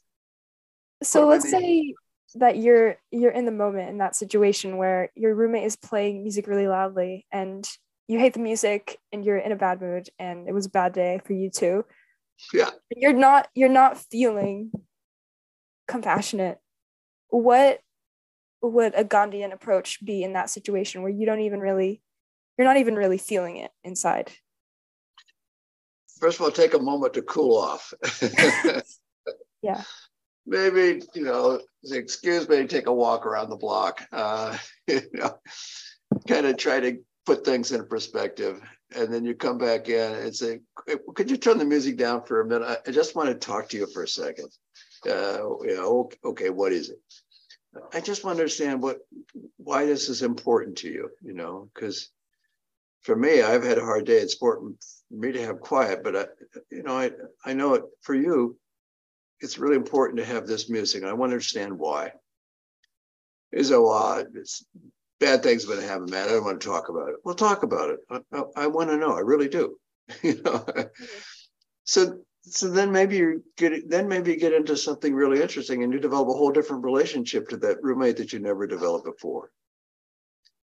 so 1.02 1.28
let's 1.28 1.50
say 1.50 1.94
that 2.36 2.58
you're 2.58 2.96
you're 3.10 3.30
in 3.30 3.46
the 3.46 3.52
moment 3.52 3.88
in 3.88 3.98
that 3.98 4.16
situation 4.16 4.76
where 4.76 5.10
your 5.14 5.34
roommate 5.34 5.64
is 5.64 5.76
playing 5.76 6.22
music 6.22 6.46
really 6.46 6.68
loudly 6.68 7.26
and 7.32 7.68
you 8.08 8.18
hate 8.18 8.34
the 8.34 8.40
music 8.40 8.98
and 9.12 9.24
you're 9.24 9.38
in 9.38 9.52
a 9.52 9.56
bad 9.56 9.80
mood 9.80 10.08
and 10.18 10.48
it 10.48 10.52
was 10.52 10.66
a 10.66 10.70
bad 10.70 10.92
day 10.92 11.20
for 11.24 11.32
you 11.32 11.50
too. 11.50 11.84
yeah. 12.52 12.70
You're 12.94 13.12
not 13.12 13.48
you're 13.54 13.68
not 13.68 13.98
feeling 13.98 14.70
compassionate. 15.88 16.58
What 17.28 17.80
would 18.62 18.94
a 18.94 19.04
Gandhian 19.04 19.52
approach 19.52 20.04
be 20.04 20.22
in 20.22 20.32
that 20.32 20.50
situation 20.50 21.02
where 21.02 21.12
you 21.12 21.26
don't 21.26 21.40
even 21.40 21.60
really 21.60 22.00
you're 22.58 22.66
not 22.66 22.78
even 22.78 22.94
really 22.94 23.18
feeling 23.18 23.58
it 23.58 23.70
inside? 23.84 24.32
First 26.18 26.38
of 26.38 26.44
all, 26.44 26.50
take 26.50 26.72
a 26.72 26.78
moment 26.78 27.14
to 27.14 27.22
cool 27.22 27.58
off. 27.58 27.92
Yeah. 29.66 29.82
Maybe, 30.46 31.02
you 31.14 31.24
know, 31.24 31.60
excuse 31.90 32.48
me, 32.48 32.66
take 32.66 32.86
a 32.86 32.92
walk 32.92 33.26
around 33.26 33.50
the 33.50 33.56
block. 33.56 34.02
Uh, 34.12 34.56
you 34.86 35.02
know, 35.12 35.38
kind 36.28 36.46
of 36.46 36.56
try 36.56 36.78
to 36.78 36.98
put 37.24 37.44
things 37.44 37.72
in 37.72 37.86
perspective. 37.88 38.60
And 38.94 39.12
then 39.12 39.24
you 39.24 39.34
come 39.34 39.58
back 39.58 39.88
in 39.88 40.12
and 40.12 40.34
say, 40.34 40.60
could 41.16 41.28
you 41.28 41.36
turn 41.36 41.58
the 41.58 41.64
music 41.64 41.96
down 41.96 42.22
for 42.22 42.40
a 42.40 42.46
minute? 42.46 42.78
I 42.86 42.90
just 42.92 43.16
want 43.16 43.28
to 43.28 43.34
talk 43.34 43.68
to 43.70 43.76
you 43.76 43.88
for 43.92 44.04
a 44.04 44.08
second. 44.08 44.48
Uh, 45.04 45.58
you 45.62 45.74
know, 45.74 46.10
okay, 46.24 46.50
what 46.50 46.72
is 46.72 46.90
it? 46.90 47.00
I 47.92 48.00
just 48.00 48.24
want 48.24 48.36
to 48.36 48.42
understand 48.42 48.82
what 48.82 48.98
why 49.56 49.86
this 49.86 50.08
is 50.08 50.22
important 50.22 50.78
to 50.78 50.88
you, 50.88 51.10
you 51.22 51.34
know, 51.34 51.68
because 51.74 52.10
for 53.02 53.16
me, 53.16 53.42
I've 53.42 53.64
had 53.64 53.78
a 53.78 53.84
hard 53.84 54.04
day. 54.06 54.18
It's 54.18 54.34
important 54.34 54.84
for 55.08 55.14
me 55.14 55.32
to 55.32 55.42
have 55.42 55.60
quiet, 55.60 56.02
but 56.02 56.16
I, 56.16 56.26
you 56.70 56.82
know, 56.82 56.98
I 56.98 57.10
I 57.44 57.52
know 57.52 57.74
it 57.74 57.84
for 58.02 58.14
you. 58.14 58.58
It's 59.40 59.58
really 59.58 59.76
important 59.76 60.18
to 60.18 60.24
have 60.24 60.46
this 60.46 60.68
music. 60.68 61.04
I 61.04 61.12
want 61.12 61.30
to 61.30 61.34
understand 61.34 61.78
why. 61.78 62.12
Is 63.52 63.70
a 63.70 63.78
lot. 63.78 64.26
It's 64.34 64.64
bad 65.20 65.42
things 65.42 65.66
have 65.66 65.78
been 65.78 65.88
happening, 65.88 66.10
man. 66.10 66.28
I 66.28 66.32
don't 66.32 66.44
want 66.44 66.60
to 66.60 66.66
talk 66.66 66.88
about 66.88 67.10
it. 67.10 67.16
We'll 67.24 67.34
talk 67.34 67.62
about 67.62 67.90
it. 67.90 68.00
I, 68.10 68.20
I, 68.32 68.42
I 68.56 68.66
want 68.66 68.90
to 68.90 68.96
know. 68.96 69.16
I 69.16 69.20
really 69.20 69.48
do. 69.48 69.78
you 70.22 70.42
know. 70.42 70.58
Mm-hmm. 70.58 71.04
So 71.84 72.20
so 72.48 72.70
then 72.70 72.92
maybe 72.92 73.16
you 73.16 73.42
get 73.56 73.88
then 73.90 74.08
maybe 74.08 74.32
you 74.32 74.38
get 74.38 74.52
into 74.52 74.76
something 74.76 75.14
really 75.14 75.42
interesting 75.42 75.82
and 75.82 75.92
you 75.92 75.98
develop 75.98 76.28
a 76.28 76.32
whole 76.32 76.52
different 76.52 76.84
relationship 76.84 77.48
to 77.48 77.56
that 77.58 77.82
roommate 77.82 78.16
that 78.18 78.32
you 78.32 78.38
never 78.38 78.66
developed 78.66 79.04
before. 79.04 79.50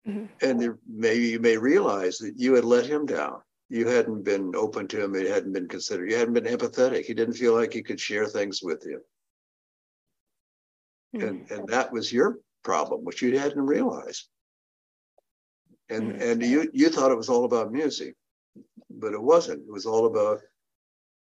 Mhm. 0.07 0.29
And 0.43 0.61
there, 0.61 0.79
maybe 0.87 1.29
you 1.29 1.39
may 1.39 1.57
realize 1.57 2.19
that 2.19 2.39
you 2.39 2.55
had 2.55 2.65
let 2.65 2.87
him 2.87 3.07
down. 3.07 3.43
You 3.69 3.87
hadn't 3.87 4.23
been 4.23 4.57
open 4.57 4.89
to 4.89 5.05
him. 5.05 5.15
It 5.15 5.29
hadn't 5.29 5.53
been 5.53 5.69
considered. 5.69 6.11
You 6.11 6.17
hadn't 6.17 6.35
been 6.35 6.45
empathetic. 6.45 7.05
He 7.05 7.15
didn't 7.15 7.35
feel 7.35 7.55
like 7.55 7.73
he 7.73 7.83
could 7.83 8.01
share 8.01 8.27
things 8.27 8.63
with 8.63 8.85
you. 8.85 9.05
And, 11.13 11.51
and 11.51 11.69
that 11.69 11.93
was 11.93 12.13
your 12.13 12.41
problem, 12.65 13.05
which 13.05 13.23
you 13.23 13.39
hadn't 13.39 13.65
realized. 13.65 14.29
And, 15.89 16.13
Mhm. 16.15 16.21
and 16.21 16.43
you, 16.43 16.71
you 16.73 16.89
thought 16.89 17.13
it 17.13 17.17
was 17.17 17.29
all 17.29 17.45
about 17.45 17.73
music, 17.73 18.17
but 18.89 19.13
it 19.13 19.23
wasn't. 19.23 19.63
It 19.63 19.73
was 19.73 19.87
all 19.87 20.07
about 20.07 20.41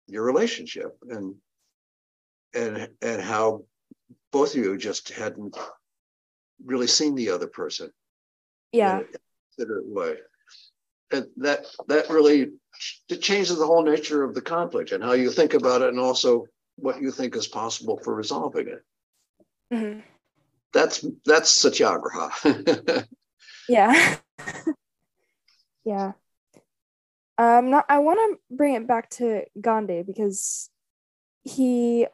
your 0.07 0.25
relationship 0.25 0.97
and, 1.09 1.35
and, 2.55 2.89
and 3.03 3.21
how 3.23 3.65
both 4.33 4.51
of 4.55 4.57
you 4.57 4.77
just 4.77 5.11
hadn't 5.11 5.57
really 6.65 6.87
seen 6.87 7.15
the 7.15 7.31
other 7.31 7.47
person 7.47 7.91
Yeah. 8.73 9.01
in 9.01 9.05
a 9.05 9.19
considerate 9.57 9.87
way. 9.89 10.17
And 11.13 11.27
that 11.37 11.67
that 11.87 12.11
really 12.11 12.51
it 13.09 13.23
changes 13.23 13.57
the 13.59 13.67
whole 13.67 13.85
nature 13.85 14.25
of 14.25 14.35
the 14.35 14.43
conflict 14.43 14.91
and 14.91 15.03
how 15.05 15.13
you 15.13 15.31
think 15.31 15.55
about 15.55 15.81
it, 15.83 15.91
and 15.91 16.01
also 16.01 16.47
what 16.75 17.01
you 17.01 17.13
think 17.13 17.37
is 17.37 17.47
possible 17.47 18.01
for 18.03 18.13
resolving 18.13 18.67
it. 18.69 18.83
Mhm. 19.73 20.03
That's 20.73 21.05
that's 21.25 21.51
satyagraha. 21.53 23.07
Yeah. 23.69 24.17
yeah. 25.85 26.13
Um 27.39 27.71
not 27.71 27.87
I 27.89 27.99
want 27.99 28.19
to 28.19 28.57
bring 28.57 28.75
it 28.75 28.87
back 28.87 29.11
to 29.11 29.45
Gandhi 29.61 30.03
because 30.03 30.71
he 31.43 32.07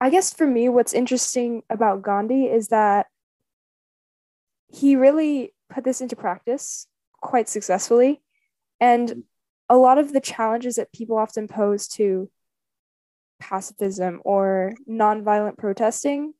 I 0.00 0.10
guess 0.10 0.34
for 0.34 0.46
me 0.46 0.68
what's 0.68 0.92
interesting 0.92 1.62
about 1.70 2.02
Gandhi 2.02 2.46
is 2.46 2.68
that 2.68 3.06
he 4.68 4.96
really 4.96 5.54
put 5.70 5.84
this 5.84 6.00
into 6.00 6.16
practice 6.16 6.86
quite 7.20 7.48
successfully 7.48 8.20
and 8.80 9.22
a 9.68 9.76
lot 9.76 9.98
of 9.98 10.12
the 10.12 10.20
challenges 10.20 10.76
that 10.76 10.92
people 10.92 11.16
often 11.16 11.46
pose 11.46 11.86
to 11.86 12.28
pacifism 13.40 14.20
or 14.24 14.74
nonviolent 14.88 15.56
protesting 15.56 16.34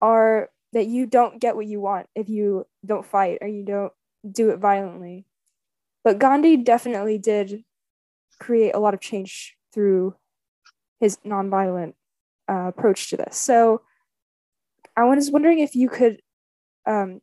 are 0.00 0.50
that 0.72 0.86
you 0.86 1.06
don't 1.06 1.40
get 1.40 1.56
what 1.56 1.66
you 1.66 1.80
want 1.80 2.06
if 2.14 2.28
you 2.28 2.66
don't 2.84 3.06
fight 3.06 3.38
or 3.40 3.48
you 3.48 3.64
don't 3.64 3.92
do 4.30 4.50
it 4.50 4.58
violently. 4.58 5.24
But 6.06 6.20
Gandhi 6.20 6.56
definitely 6.56 7.18
did 7.18 7.64
create 8.38 8.76
a 8.76 8.78
lot 8.78 8.94
of 8.94 9.00
change 9.00 9.56
through 9.74 10.14
his 11.00 11.16
nonviolent 11.26 11.94
uh, 12.48 12.68
approach 12.68 13.10
to 13.10 13.16
this. 13.16 13.36
So 13.36 13.82
I 14.96 15.02
was 15.02 15.32
wondering 15.32 15.58
if 15.58 15.74
you 15.74 15.88
could 15.88 16.20
um, 16.86 17.22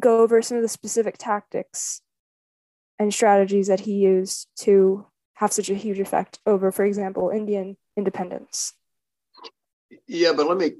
go 0.00 0.20
over 0.22 0.40
some 0.40 0.56
of 0.56 0.62
the 0.62 0.70
specific 0.70 1.18
tactics 1.18 2.00
and 2.98 3.12
strategies 3.12 3.66
that 3.66 3.80
he 3.80 3.92
used 3.92 4.48
to 4.60 5.04
have 5.34 5.52
such 5.52 5.68
a 5.68 5.74
huge 5.74 6.00
effect 6.00 6.38
over, 6.46 6.72
for 6.72 6.86
example, 6.86 7.28
Indian 7.28 7.76
independence. 7.94 8.72
yeah, 10.06 10.32
but 10.32 10.48
let 10.48 10.56
me 10.56 10.72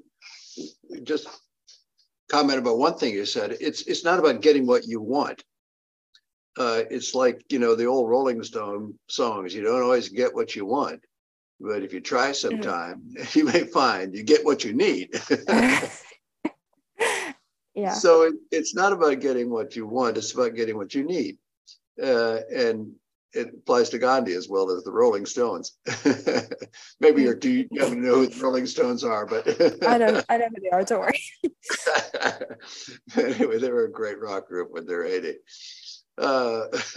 just 1.02 1.28
comment 2.30 2.58
about 2.58 2.78
one 2.78 2.96
thing 2.96 3.12
you 3.12 3.26
said. 3.26 3.58
It's 3.60 3.82
it's 3.82 4.02
not 4.02 4.18
about 4.18 4.40
getting 4.40 4.66
what 4.66 4.86
you 4.86 5.02
want. 5.02 5.44
Uh, 6.58 6.82
it's 6.90 7.14
like 7.14 7.44
you 7.50 7.60
know 7.60 7.76
the 7.76 7.86
old 7.86 8.10
Rolling 8.10 8.42
Stone 8.42 8.94
songs. 9.08 9.54
You 9.54 9.62
don't 9.62 9.82
always 9.82 10.08
get 10.08 10.34
what 10.34 10.56
you 10.56 10.66
want, 10.66 11.04
but 11.60 11.84
if 11.84 11.92
you 11.92 12.00
try 12.00 12.32
sometime, 12.32 13.02
you 13.32 13.44
may 13.44 13.64
find 13.64 14.12
you 14.14 14.24
get 14.24 14.44
what 14.44 14.64
you 14.64 14.74
need. 14.74 15.10
yeah. 17.74 17.92
So 17.92 18.22
it, 18.22 18.34
it's 18.50 18.74
not 18.74 18.92
about 18.92 19.20
getting 19.20 19.50
what 19.50 19.76
you 19.76 19.86
want; 19.86 20.16
it's 20.16 20.34
about 20.34 20.56
getting 20.56 20.76
what 20.76 20.96
you 20.96 21.04
need, 21.04 21.38
uh, 22.02 22.40
and 22.52 22.92
it 23.34 23.48
applies 23.54 23.90
to 23.90 23.98
Gandhi 23.98 24.32
as 24.32 24.48
well 24.48 24.70
as 24.72 24.82
the 24.82 24.90
Rolling 24.90 25.26
Stones. 25.26 25.78
Maybe 27.00 27.22
you're 27.22 27.36
too 27.36 27.68
young 27.70 27.90
to 27.90 28.00
know 28.00 28.14
who 28.16 28.26
the 28.26 28.42
Rolling 28.42 28.66
Stones 28.66 29.04
are, 29.04 29.26
but 29.26 29.46
I 29.86 29.98
know 29.98 30.22
I 30.28 30.38
know 30.38 30.48
who 30.48 30.60
they 30.60 30.70
are, 30.70 30.82
don't 30.82 31.00
worry. 31.00 31.20
anyway, 33.16 33.58
they 33.58 33.70
were 33.70 33.84
a 33.84 33.92
great 33.92 34.20
rock 34.20 34.48
group 34.48 34.72
when 34.72 34.86
they're 34.86 35.04
80. 35.04 35.34
Uh, 36.18 36.66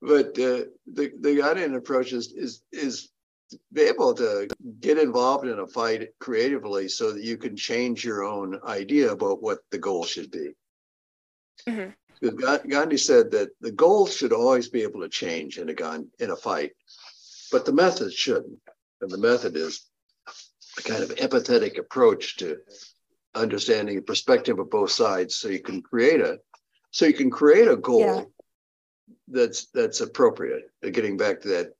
but 0.00 0.28
uh, 0.38 0.64
the 0.86 1.12
the 1.20 1.36
Gandhian 1.40 1.76
approach 1.76 2.12
is 2.12 2.32
is 2.32 2.62
is 2.72 3.10
be 3.72 3.82
able 3.82 4.14
to 4.14 4.48
get 4.80 4.98
involved 4.98 5.46
in 5.46 5.58
a 5.58 5.66
fight 5.66 6.08
creatively 6.20 6.88
so 6.88 7.12
that 7.12 7.22
you 7.22 7.36
can 7.36 7.56
change 7.56 8.04
your 8.04 8.22
own 8.22 8.60
idea 8.64 9.10
about 9.10 9.42
what 9.42 9.58
the 9.70 9.78
goal 9.78 10.04
should 10.04 10.30
be. 10.30 10.54
Mhm. 11.66 11.94
Gandhi 12.68 12.96
said 12.98 13.30
that 13.30 13.50
the 13.60 13.72
goal 13.72 14.06
should 14.06 14.32
always 14.32 14.68
be 14.68 14.82
able 14.82 15.00
to 15.00 15.08
change 15.08 15.58
in 15.58 15.68
a 15.68 15.74
gun 15.74 16.10
in 16.18 16.30
a 16.30 16.36
fight, 16.36 16.72
but 17.52 17.64
the 17.64 17.72
method 17.72 18.12
shouldn't. 18.12 18.60
And 19.00 19.10
the 19.10 19.18
method 19.18 19.56
is 19.56 19.86
a 20.78 20.82
kind 20.82 21.02
of 21.02 21.10
empathetic 21.10 21.78
approach 21.78 22.36
to 22.38 22.58
understanding 23.34 23.96
the 23.96 24.02
perspective 24.02 24.58
of 24.58 24.70
both 24.70 24.90
sides, 24.90 25.36
so 25.36 25.48
you 25.48 25.60
can 25.60 25.80
create 25.80 26.20
a 26.20 26.40
so 26.90 27.06
you 27.06 27.14
can 27.14 27.30
create 27.30 27.68
a 27.68 27.76
goal 27.76 28.00
Yeah. 28.00 28.24
that's 29.28 29.66
that's 29.66 30.00
appropriate. 30.00 30.70
Uh, 30.84 30.90
Getting 30.90 31.16
back 31.16 31.40
to 31.42 31.48
that 31.48 31.72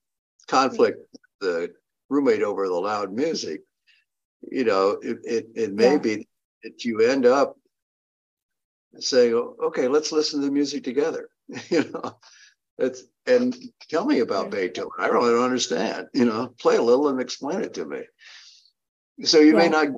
conflict, 0.46 0.98
the 1.40 1.72
roommate 2.08 2.42
over 2.42 2.66
the 2.68 2.74
loud 2.74 3.12
music, 3.12 3.62
you 4.50 4.64
know, 4.64 4.90
it 5.02 5.18
it, 5.24 5.46
it 5.54 5.72
may 5.74 5.92
Yeah. 5.92 5.98
be 5.98 6.28
that 6.64 6.84
you 6.84 7.00
end 7.00 7.26
up 7.26 7.56
saying, 8.98 9.34
"Oh, 9.34 9.56
okay, 9.64 9.88
let's 9.88 10.12
listen 10.12 10.40
to 10.40 10.46
the 10.46 10.52
music 10.52 10.84
together. 10.84 11.28
you 11.70 11.84
know, 11.90 12.18
it's 12.78 13.04
and 13.26 13.56
tell 13.88 14.04
me 14.06 14.20
about. 14.20 14.50
Beethoven. 14.50 14.90
I 14.98 15.06
really 15.08 15.30
don't 15.32 15.44
understand. 15.44 16.08
You 16.14 16.24
know, 16.26 16.48
play 16.58 16.76
a 16.76 16.82
little 16.82 17.08
and 17.08 17.20
explain 17.20 17.60
it 17.62 17.74
to 17.74 17.84
me. 17.84 18.02
So 19.24 19.38
you 19.40 19.54
may 19.54 19.68
not 19.68 19.88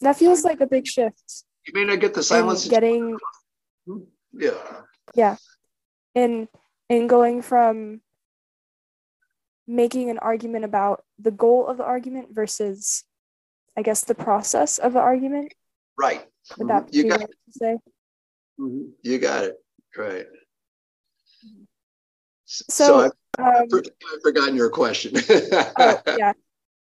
That 0.00 0.16
feels 0.16 0.44
like 0.44 0.60
a 0.60 0.66
big 0.66 0.86
shift 0.86 1.44
you 1.66 1.72
may 1.74 1.84
not 1.84 2.00
get 2.00 2.14
the 2.14 2.22
silence. 2.22 2.66
getting 2.66 3.18
yeah. 4.32 4.82
Yeah. 5.14 5.36
In 6.14 6.48
in 6.88 7.06
going 7.06 7.42
from 7.42 8.00
making 9.66 10.10
an 10.10 10.18
argument 10.18 10.64
about 10.64 11.04
the 11.18 11.30
goal 11.30 11.66
of 11.66 11.76
the 11.76 11.84
argument 11.84 12.28
versus 12.32 13.04
I 13.76 13.82
guess 13.82 14.04
the 14.04 14.14
process 14.14 14.78
of 14.78 14.92
the 14.94 15.00
argument. 15.00 15.52
Right. 15.98 16.26
Would 16.56 16.68
that 16.68 16.92
you 16.94 17.04
be 17.04 17.08
got 17.10 17.20
right 17.20 17.28
to 17.28 17.52
say? 17.52 17.76
mhm. 18.58 18.90
you 19.02 19.18
got 19.18 19.44
it. 19.44 19.56
Right. 19.96 20.26
S- 22.48 22.62
So- 22.68 23.00
I, 23.00 23.10
I've 23.40 23.68
forgotten 24.22 24.56
your 24.56 24.68
question. 24.70 25.12
oh, 25.78 26.00
yeah. 26.18 26.32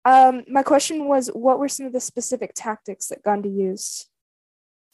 Um, 0.07 0.45
my 0.49 0.63
question 0.63 1.07
was 1.07 1.29
what 1.29 1.59
were 1.59 1.69
some 1.69 1.85
of 1.85 1.93
the 1.93 2.01
specific 2.01 2.53
tactics 2.55 3.09
that 3.09 3.23
Gandhi 3.23 3.51
used? 3.51 4.09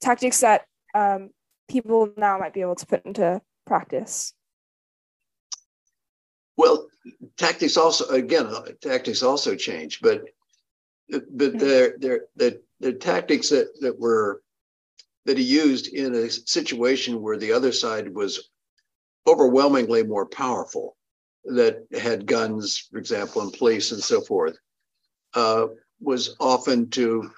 Tactics 0.00 0.40
that 0.40 0.62
um, 0.94 1.30
people 1.68 2.12
now 2.16 2.38
might 2.38 2.54
be 2.54 2.60
able 2.60 2.74
to 2.76 2.86
put 2.86 3.04
into 3.04 3.40
practice? 3.66 4.32
Well, 6.56 6.88
tactics 7.36 7.76
also, 7.76 8.06
again, 8.08 8.48
tactics 8.80 9.22
also 9.22 9.56
change, 9.56 10.00
but 10.00 10.24
but 11.10 11.22
mm-hmm. 11.30 11.58
they're, 11.58 11.94
they're, 11.98 12.20
the 12.36 12.62
the 12.80 12.92
tactics 12.92 13.50
that, 13.50 13.68
that 13.80 13.98
were 13.98 14.42
that 15.26 15.38
he 15.38 15.44
used 15.44 15.88
in 15.88 16.14
a 16.14 16.30
situation 16.30 17.22
where 17.22 17.38
the 17.38 17.52
other 17.52 17.72
side 17.72 18.14
was 18.14 18.50
overwhelmingly 19.26 20.02
more 20.02 20.26
powerful, 20.26 20.96
that 21.44 21.86
had 21.92 22.26
guns, 22.26 22.88
for 22.90 22.98
example, 22.98 23.42
and 23.42 23.52
police 23.52 23.92
and 23.92 24.02
so 24.02 24.20
forth, 24.20 24.56
uh, 25.34 25.66
was 26.00 26.36
often 26.40 26.90
to 26.90 27.30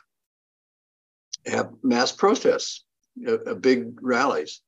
have 1.46 1.70
mass 1.82 2.12
protests, 2.12 2.84
uh, 3.26 3.54
big 3.54 3.98
rallies. 4.02 4.60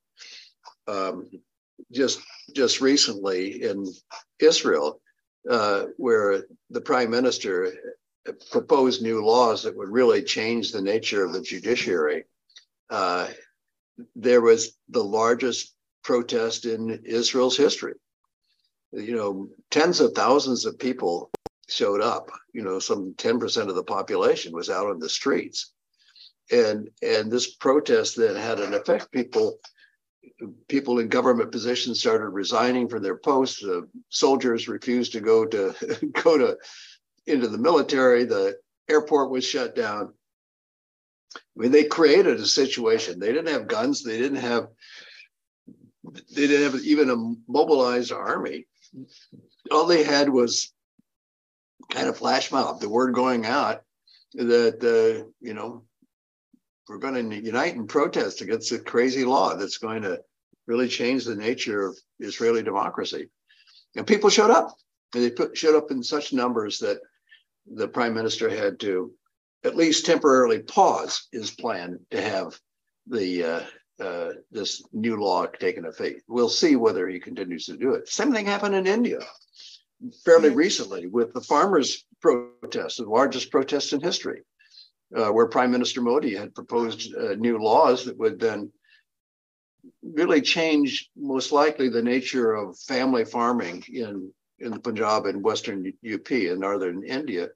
Um, 0.86 1.28
just 1.92 2.20
just 2.54 2.80
recently 2.80 3.62
in 3.62 3.86
Israel, 4.40 5.00
uh, 5.48 5.84
where 5.96 6.44
the 6.70 6.80
prime 6.80 7.10
minister 7.10 7.72
proposed 8.50 9.02
new 9.02 9.24
laws 9.24 9.62
that 9.62 9.76
would 9.76 9.88
really 9.88 10.22
change 10.22 10.72
the 10.72 10.82
nature 10.82 11.24
of 11.24 11.32
the 11.32 11.40
judiciary. 11.40 12.24
Uh, 12.90 13.28
there 14.14 14.40
was 14.40 14.76
the 14.88 15.02
largest 15.02 15.74
protest 16.04 16.64
in 16.64 17.02
Israel's 17.04 17.56
history. 17.56 17.94
You 18.92 19.16
know, 19.16 19.48
tens 19.70 20.00
of 20.00 20.12
thousands 20.12 20.64
of 20.64 20.78
people 20.78 21.30
showed 21.68 22.00
up. 22.00 22.30
You 22.52 22.62
know, 22.62 22.78
some 22.78 23.14
10% 23.14 23.68
of 23.68 23.74
the 23.74 23.84
population 23.84 24.52
was 24.52 24.70
out 24.70 24.88
on 24.88 24.98
the 24.98 25.08
streets. 25.08 25.72
And 26.50 26.90
and 27.02 27.30
this 27.30 27.54
protest 27.56 28.16
then 28.16 28.36
had 28.36 28.60
an 28.60 28.74
effect. 28.74 29.12
People 29.12 29.58
people 30.68 30.98
in 30.98 31.08
government 31.08 31.52
positions 31.52 32.00
started 32.00 32.28
resigning 32.28 32.88
from 32.88 33.02
their 33.02 33.16
posts. 33.16 33.62
Uh, 33.64 33.82
soldiers 34.08 34.68
refused 34.68 35.12
to 35.12 35.20
go 35.20 35.44
to 35.46 35.74
go 36.22 36.38
to 36.38 36.56
into 37.26 37.48
the 37.48 37.58
military. 37.58 38.24
The 38.24 38.56
airport 38.88 39.30
was 39.30 39.44
shut 39.44 39.74
down. 39.74 40.12
I 41.36 41.40
mean, 41.56 41.72
they 41.72 41.84
created 41.84 42.40
a 42.40 42.46
situation. 42.46 43.18
They 43.18 43.32
didn't 43.32 43.52
have 43.52 43.68
guns. 43.68 44.02
They 44.02 44.18
didn't 44.18 44.38
have. 44.38 44.68
They 46.34 46.46
didn't 46.46 46.72
have 46.72 46.82
even 46.84 47.10
a 47.10 47.52
mobilized 47.52 48.12
army. 48.12 48.66
All 49.70 49.86
they 49.86 50.02
had 50.02 50.30
was 50.30 50.72
kind 51.90 52.08
of 52.08 52.16
flash 52.16 52.50
mob, 52.50 52.80
the 52.80 52.88
word 52.88 53.14
going 53.14 53.44
out 53.44 53.82
that 54.34 54.82
uh, 54.82 55.28
you 55.40 55.54
know 55.54 55.84
we're 56.88 56.98
going 56.98 57.30
to 57.30 57.36
unite 57.36 57.76
and 57.76 57.88
protest 57.88 58.40
against 58.40 58.72
a 58.72 58.78
crazy 58.78 59.24
law 59.24 59.54
that's 59.54 59.78
going 59.78 60.02
to 60.02 60.20
really 60.66 60.88
change 60.88 61.24
the 61.24 61.34
nature 61.34 61.86
of 61.86 61.98
Israeli 62.18 62.62
democracy. 62.62 63.28
And 63.96 64.06
people 64.06 64.30
showed 64.30 64.50
up. 64.50 64.74
And 65.14 65.24
they 65.24 65.30
put, 65.30 65.56
showed 65.56 65.76
up 65.76 65.90
in 65.90 66.02
such 66.02 66.34
numbers 66.34 66.78
that 66.80 66.98
the 67.66 67.88
prime 67.88 68.14
minister 68.14 68.50
had 68.50 68.78
to 68.80 69.12
at 69.64 69.76
least 69.76 70.04
temporarily 70.04 70.60
pause 70.60 71.28
his 71.32 71.50
plan 71.50 71.98
to 72.10 72.20
have 72.20 72.58
the 73.06 73.44
uh, 73.44 73.60
uh, 74.00 74.32
this 74.50 74.82
new 74.92 75.16
law 75.16 75.46
taken 75.46 75.86
effect. 75.86 76.22
We'll 76.28 76.50
see 76.50 76.76
whether 76.76 77.08
he 77.08 77.18
continues 77.18 77.64
to 77.66 77.76
do 77.76 77.94
it. 77.94 78.08
Same 78.08 78.32
thing 78.32 78.46
happened 78.46 78.74
in 78.74 78.86
India 78.86 79.20
fairly 80.24 80.50
recently 80.50 81.06
with 81.06 81.32
the 81.32 81.40
farmers' 81.40 82.04
protest, 82.20 82.98
the 82.98 83.04
largest 83.04 83.50
protest 83.50 83.92
in 83.92 84.00
history, 84.00 84.42
uh, 85.16 85.30
where 85.30 85.46
Prime 85.46 85.70
Minister 85.70 86.00
Modi 86.00 86.34
had 86.34 86.54
proposed 86.54 87.14
uh, 87.14 87.34
new 87.34 87.58
laws 87.58 88.04
that 88.04 88.18
would 88.18 88.38
then 88.38 88.72
really 90.02 90.40
change, 90.40 91.10
most 91.16 91.52
likely, 91.52 91.88
the 91.88 92.02
nature 92.02 92.54
of 92.54 92.78
family 92.78 93.24
farming 93.24 93.84
in 93.88 94.32
in 94.60 94.72
the 94.72 94.80
Punjab 94.80 95.26
and 95.26 95.42
Western 95.42 95.92
UP 96.12 96.30
in 96.32 96.58
northern 96.58 97.04
India, 97.04 97.48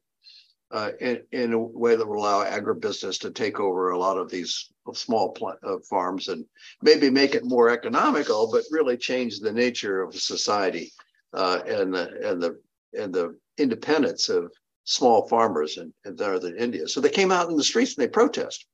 uh, 0.70 0.90
in, 1.00 1.20
in, 1.32 1.52
a 1.52 1.58
way 1.58 1.96
that 1.96 2.06
will 2.06 2.20
allow 2.20 2.44
agribusiness 2.44 3.20
to 3.20 3.30
take 3.30 3.58
over 3.58 3.90
a 3.90 3.98
lot 3.98 4.16
of 4.16 4.30
these 4.30 4.70
small 4.94 5.36
uh, 5.64 5.76
farms 5.90 6.28
and 6.28 6.44
maybe 6.80 7.10
make 7.10 7.34
it 7.34 7.44
more 7.44 7.68
economical, 7.68 8.50
but 8.50 8.62
really 8.70 8.96
change 8.96 9.40
the 9.40 9.52
nature 9.52 10.00
of 10.00 10.14
society 10.14 10.92
uh, 11.34 11.60
and 11.66 11.92
the 11.92 12.30
and 12.30 12.42
the 12.42 12.60
and 12.94 13.12
the 13.12 13.36
independence 13.58 14.28
of 14.28 14.52
small 14.84 15.28
farmers 15.28 15.78
in, 15.78 15.92
in 16.04 16.16
northern 16.16 16.56
India. 16.56 16.88
So 16.88 17.00
they 17.00 17.10
came 17.10 17.32
out 17.32 17.48
in 17.48 17.56
the 17.56 17.64
streets 17.64 17.96
and 17.96 18.04
they 18.04 18.10
protest, 18.10 18.66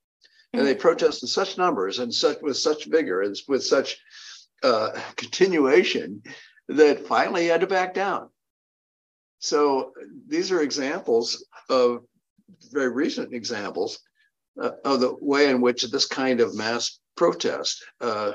and 0.53 0.67
they 0.67 0.73
mm-hmm. 0.73 0.81
protest 0.81 1.23
in 1.23 1.29
such 1.29 1.59
numbers 1.59 1.99
and 1.99 2.13
such 2.13 2.39
with 2.43 2.57
such 2.57 2.87
vigor 2.87 3.23
and 3.23 3.37
with 3.49 3.65
such 3.65 3.99
uh, 4.63 4.91
continuation 5.17 6.23
that 6.69 7.07
finally 7.07 7.47
had 7.47 7.61
to 7.61 7.67
back 7.67 7.95
down. 7.95 8.29
So 9.39 9.93
these 10.27 10.51
are 10.51 10.63
examples 10.63 11.45
of 11.69 12.05
very 12.73 12.89
recent 12.89 13.33
examples 13.33 14.01
uh, 14.61 14.71
of 14.85 15.01
the 15.01 15.15
way 15.21 15.49
in 15.51 15.61
which 15.61 15.83
this 15.85 16.07
kind 16.07 16.41
of 16.41 16.57
mass 16.57 16.99
protest, 17.17 17.85
uh, 18.01 18.33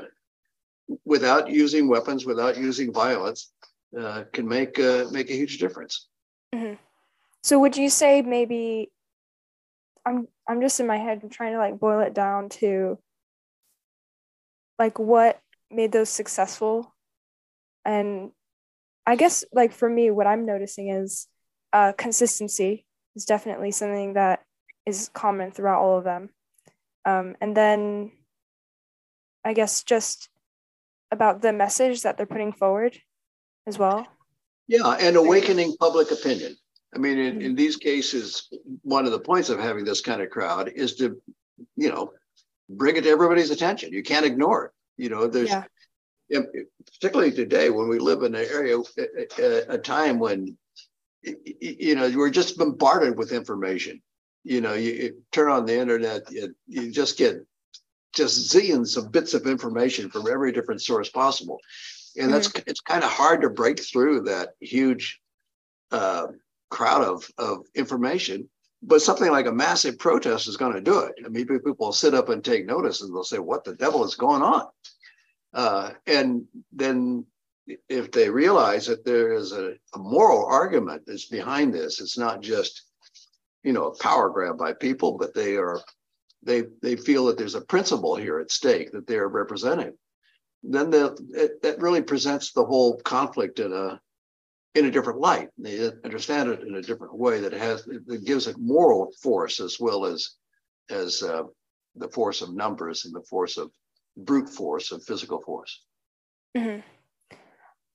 without 1.06 1.50
using 1.50 1.88
weapons, 1.88 2.26
without 2.26 2.58
using 2.58 2.94
violence, 2.94 3.52
uh, 4.00 4.24
can 4.32 4.48
make 4.48 4.80
uh, 4.80 5.06
make 5.12 5.30
a 5.30 5.36
huge 5.36 5.58
difference. 5.58 6.08
Mm-hmm. 6.56 6.76
So 7.44 7.60
would 7.60 7.78
you 7.78 7.90
say 7.90 8.22
maybe 8.22 8.92
I'm 10.06 10.28
I'm 10.48 10.62
just 10.62 10.80
in 10.80 10.88
my 10.88 10.98
head 10.98 11.20
I'm 11.24 11.30
trying 11.30 11.54
to 11.54 11.60
like 11.60 11.80
boil 11.80 12.00
it 12.00 12.14
down 12.14 12.50
to 12.62 12.98
like 14.80 14.98
what 15.00 15.40
made 15.70 15.92
those 15.92 16.10
successful 16.10 16.94
and 17.86 18.32
I 19.06 19.16
guess 19.16 19.44
like 19.54 19.74
for 19.74 19.90
me, 19.90 20.12
what 20.12 20.28
I'm 20.28 20.46
noticing 20.46 20.90
is 20.90 21.28
uh, 21.74 21.92
consistency 21.98 22.86
is 23.16 23.26
definitely 23.26 23.72
something 23.72 24.14
that 24.14 24.42
is 24.86 25.10
common 25.14 25.52
throughout 25.52 25.82
all 25.82 25.98
of 25.98 26.04
them. 26.04 26.30
Um, 27.06 27.36
and 27.42 27.56
then 27.56 28.12
I 29.44 29.54
guess 29.54 29.84
just 29.84 30.30
about 31.12 31.42
the 31.42 31.52
message 31.52 32.04
that 32.04 32.16
they're 32.16 32.26
putting 32.26 32.54
forward 32.54 32.98
as 33.68 33.78
well. 33.78 34.08
Yeah, 34.68 34.88
and 35.00 35.18
awakening 35.18 35.76
public 35.80 36.12
opinion. 36.12 36.56
I 36.96 37.00
mean, 37.00 37.18
in, 37.18 37.42
in 37.42 37.56
these 37.56 37.78
cases, 37.78 38.50
one 38.82 39.06
of 39.06 39.12
the 39.12 39.20
points 39.20 39.50
of 39.50 39.60
having 39.60 39.86
this 39.86 40.02
kind 40.02 40.22
of 40.22 40.30
crowd 40.30 40.72
is 40.76 40.96
to, 40.96 41.22
you 41.76 41.90
know, 41.90 42.14
bring 42.70 42.96
it 42.96 43.04
to 43.04 43.10
everybody's 43.10 43.52
attention. 43.52 43.94
You 43.94 44.04
can't 44.04 44.26
ignore 44.26 44.66
it. 44.66 44.72
You 44.98 45.10
know, 45.10 45.28
there's 45.28 45.50
yeah 45.50 45.64
particularly 46.32 47.32
today 47.32 47.70
when 47.70 47.88
we 47.88 48.00
live 48.00 48.24
in 48.24 48.36
an 48.36 48.46
area, 48.50 48.78
a, 49.40 49.74
a 49.74 49.78
time 49.78 50.20
when 50.20 50.58
you 51.24 51.96
know 51.96 52.12
we're 52.16 52.30
just 52.30 52.58
bombarded 52.58 53.18
with 53.18 53.32
information. 53.32 54.02
You 54.44 54.62
know, 54.62 54.74
you, 54.74 54.92
you 54.92 55.24
turn 55.32 55.50
on 55.50 55.66
the 55.66 55.80
internet, 55.80 56.30
you, 56.30 56.54
you 56.68 56.92
just 56.92 57.18
get 57.18 57.46
just 58.14 58.54
zillions 58.54 58.98
of 58.98 59.12
bits 59.12 59.34
of 59.34 59.48
information 59.48 60.10
from 60.10 60.30
every 60.30 60.52
different 60.52 60.82
source 60.82 61.10
possible, 61.10 61.60
and 62.18 62.34
that's 62.34 62.50
mm-hmm. 62.50 62.70
it's 62.70 62.82
kind 62.82 63.04
of 63.04 63.10
hard 63.10 63.42
to 63.42 63.50
break 63.50 63.80
through 63.80 64.22
that 64.22 64.50
huge 64.60 65.20
uh, 65.92 66.28
crowd 66.74 67.04
of 67.04 67.30
of 67.38 67.66
information. 67.76 68.50
But 68.86 69.02
something 69.02 69.32
like 69.32 69.46
a 69.46 69.52
massive 69.52 69.98
protest 69.98 70.48
is 70.48 70.58
going 70.58 70.74
to 70.74 70.82
do 70.82 71.00
it. 71.00 71.14
I 71.26 71.30
mean, 71.30 71.48
people 71.48 71.76
will 71.80 71.94
sit 71.94 72.14
up 72.14 72.28
and 72.28 72.44
take 72.44 72.66
notice, 72.66 73.02
and 73.02 73.14
they'll 73.14 73.24
say, 73.24 73.40
"What 73.40 73.64
the 73.64 73.76
devil 73.76 74.04
is 74.04 74.16
going 74.16 74.42
on?" 74.42 74.68
Uh, 75.54 75.92
and 76.08 76.46
then 76.74 77.26
if 77.88 78.12
they 78.12 78.30
realize 78.30 78.88
that 78.88 79.06
there 79.06 79.34
is 79.34 79.54
a, 79.54 79.76
a, 79.96 80.00
moral 80.00 80.46
argument 80.48 81.04
that's 81.06 81.28
behind 81.28 81.74
this, 81.74 82.02
it's 82.02 82.18
not 82.18 82.42
just, 82.42 82.82
you 83.64 83.72
know, 83.72 83.86
a 83.86 83.98
power 84.00 84.30
grab 84.30 84.58
by 84.58 84.74
people, 84.74 85.18
but 85.18 85.34
they 85.34 85.56
are, 85.56 85.80
they 86.42 86.64
they 86.82 86.98
feel 86.98 87.26
that 87.26 87.38
there's 87.38 87.56
a 87.56 87.62
principle 87.74 88.16
here 88.16 88.40
at 88.40 88.52
stake 88.52 88.92
that 88.92 89.08
they're 89.08 89.30
representing. 89.30 89.94
Then 90.64 90.90
the, 90.90 91.16
it, 91.34 91.62
that 91.62 91.80
really 91.80 92.02
presents 92.02 92.52
the 92.52 92.66
whole 92.66 93.00
conflict 93.02 93.60
in 93.60 93.72
a 93.72 94.02
in 94.76 94.86
a 94.86 94.92
different 94.92 95.20
light. 95.20 95.50
They 95.58 95.92
understand 96.04 96.50
it 96.50 96.62
in 96.62 96.76
a 96.76 96.82
different 96.82 97.18
way 97.18 97.40
that 97.42 97.54
has 97.54 97.84
that 97.86 98.26
gives 98.26 98.48
it 98.48 98.58
moral 98.58 99.12
force 99.22 99.60
as 99.60 99.80
well 99.80 100.06
as 100.06 100.32
as 100.90 101.24
uh, 101.24 101.44
the 101.96 102.10
force 102.10 102.42
of 102.42 102.54
numbers 102.54 103.06
and 103.06 103.14
the 103.14 103.22
force 103.22 103.58
of 103.58 103.72
brute 104.18 104.50
force 104.50 104.92
of 104.92 105.04
physical 105.04 105.42
force. 105.42 105.84
Mm-hmm. 106.58 106.82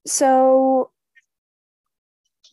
So, 0.05 0.91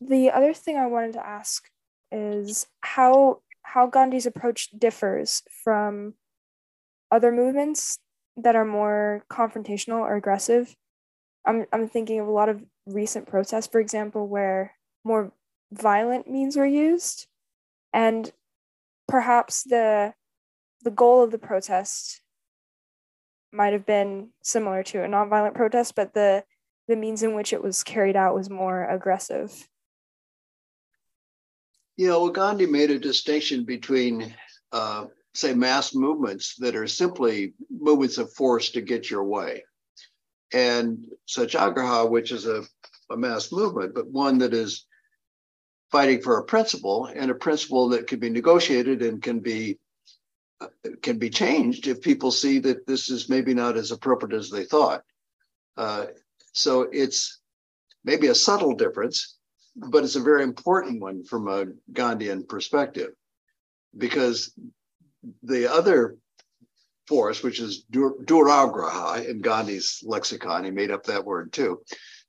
the 0.00 0.30
other 0.30 0.52
thing 0.52 0.76
I 0.76 0.86
wanted 0.86 1.14
to 1.14 1.26
ask 1.26 1.68
is 2.12 2.66
how 2.80 3.40
how 3.62 3.86
Gandhi's 3.86 4.26
approach 4.26 4.70
differs 4.76 5.42
from 5.64 6.14
other 7.10 7.32
movements 7.32 7.98
that 8.36 8.56
are 8.56 8.64
more 8.64 9.24
confrontational 9.30 10.00
or 10.00 10.16
aggressive. 10.16 10.74
I'm 11.44 11.66
I'm 11.72 11.88
thinking 11.88 12.20
of 12.20 12.26
a 12.26 12.32
lot 12.32 12.48
of 12.48 12.64
recent 12.86 13.26
protests, 13.26 13.66
for 13.66 13.80
example, 13.80 14.28
where 14.28 14.74
more 15.04 15.32
violent 15.72 16.28
means 16.28 16.56
were 16.56 16.66
used. 16.66 17.26
And 17.92 18.30
perhaps 19.08 19.62
the 19.62 20.14
the 20.82 20.90
goal 20.90 21.22
of 21.22 21.30
the 21.30 21.38
protest 21.38 22.20
might 23.52 23.72
have 23.72 23.86
been 23.86 24.28
similar 24.42 24.82
to 24.84 25.02
a 25.02 25.08
nonviolent 25.08 25.54
protest, 25.54 25.94
but 25.94 26.14
the 26.14 26.44
the 26.88 26.96
means 26.96 27.22
in 27.22 27.34
which 27.34 27.52
it 27.52 27.62
was 27.62 27.82
carried 27.82 28.16
out 28.16 28.34
was 28.34 28.48
more 28.48 28.84
aggressive. 28.88 29.68
You 31.96 32.08
know, 32.08 32.28
Gandhi 32.28 32.66
made 32.66 32.90
a 32.90 32.98
distinction 32.98 33.64
between, 33.64 34.34
uh, 34.70 35.06
say, 35.34 35.54
mass 35.54 35.94
movements 35.94 36.54
that 36.58 36.76
are 36.76 36.86
simply 36.86 37.54
movements 37.70 38.18
of 38.18 38.32
force 38.34 38.70
to 38.72 38.82
get 38.82 39.10
your 39.10 39.24
way, 39.24 39.64
and 40.52 41.06
Satyagraha, 41.26 42.06
which 42.06 42.30
is 42.30 42.46
a, 42.46 42.62
a 43.10 43.16
mass 43.16 43.52
movement, 43.52 43.94
but 43.94 44.08
one 44.08 44.38
that 44.38 44.54
is 44.54 44.86
fighting 45.90 46.20
for 46.20 46.38
a 46.38 46.44
principle 46.44 47.06
and 47.06 47.30
a 47.30 47.34
principle 47.34 47.90
that 47.90 48.06
can 48.06 48.18
be 48.18 48.30
negotiated 48.30 49.02
and 49.02 49.22
can 49.22 49.40
be 49.40 49.78
uh, 50.60 50.68
can 51.02 51.18
be 51.18 51.30
changed 51.30 51.86
if 51.86 52.00
people 52.00 52.30
see 52.30 52.58
that 52.58 52.86
this 52.86 53.10
is 53.10 53.28
maybe 53.28 53.52
not 53.52 53.76
as 53.76 53.90
appropriate 53.90 54.36
as 54.36 54.50
they 54.50 54.64
thought. 54.64 55.02
Uh, 55.76 56.06
so 56.52 56.88
it's 56.90 57.40
maybe 58.04 58.28
a 58.28 58.34
subtle 58.34 58.74
difference, 58.74 59.36
but 59.76 60.02
it's 60.02 60.16
a 60.16 60.20
very 60.20 60.42
important 60.42 61.00
one 61.00 61.22
from 61.24 61.48
a 61.48 61.66
Gandhian 61.92 62.48
perspective, 62.48 63.10
because 63.96 64.52
the 65.42 65.70
other 65.70 66.16
force, 67.06 67.42
which 67.42 67.60
is 67.60 67.82
dur- 67.90 68.16
duragraha 68.24 69.28
in 69.28 69.42
Gandhi's 69.42 70.02
lexicon, 70.04 70.64
he 70.64 70.70
made 70.70 70.90
up 70.90 71.04
that 71.04 71.24
word 71.24 71.52
too, 71.52 71.82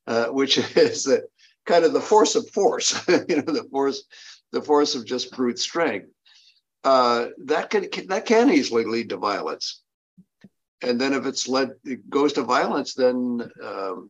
uh, 0.07 0.27
which 0.27 0.57
is 0.77 1.03
the, 1.03 1.27
kind 1.65 1.85
of 1.85 1.93
the 1.93 2.01
force 2.01 2.35
of 2.35 2.49
force, 2.49 3.07
you 3.07 3.35
know, 3.35 3.53
the 3.53 3.67
force, 3.69 4.03
the 4.51 4.61
force 4.61 4.95
of 4.95 5.05
just 5.05 5.31
brute 5.35 5.59
strength. 5.59 6.07
Uh, 6.83 7.27
that 7.45 7.69
can 7.69 7.87
that 8.07 8.25
can 8.25 8.49
easily 8.49 8.85
lead 8.85 9.09
to 9.09 9.17
violence, 9.17 9.81
and 10.81 11.01
then 11.01 11.13
if 11.13 11.25
it's 11.25 11.47
led 11.47 11.71
it 11.83 12.09
goes 12.09 12.33
to 12.33 12.43
violence, 12.43 12.93
then 12.93 13.41
um, 13.61 14.09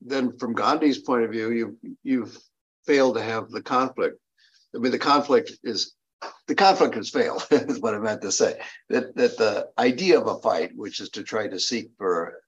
then 0.00 0.36
from 0.38 0.54
Gandhi's 0.54 0.98
point 0.98 1.24
of 1.24 1.30
view, 1.30 1.50
you 1.50 1.96
you've 2.02 2.38
failed 2.86 3.16
to 3.16 3.22
have 3.22 3.50
the 3.50 3.60
conflict. 3.60 4.18
I 4.74 4.78
mean, 4.78 4.92
the 4.92 4.98
conflict 4.98 5.52
is 5.62 5.94
the 6.46 6.54
conflict 6.54 6.94
has 6.94 7.10
failed. 7.10 7.46
is 7.50 7.80
what 7.80 7.94
I 7.94 7.98
meant 7.98 8.22
to 8.22 8.32
say. 8.32 8.60
That 8.88 9.14
that 9.16 9.36
the 9.36 9.68
idea 9.76 10.18
of 10.18 10.26
a 10.26 10.40
fight, 10.40 10.70
which 10.74 11.00
is 11.00 11.10
to 11.10 11.22
try 11.22 11.48
to 11.48 11.60
seek 11.60 11.90
for 11.98 12.40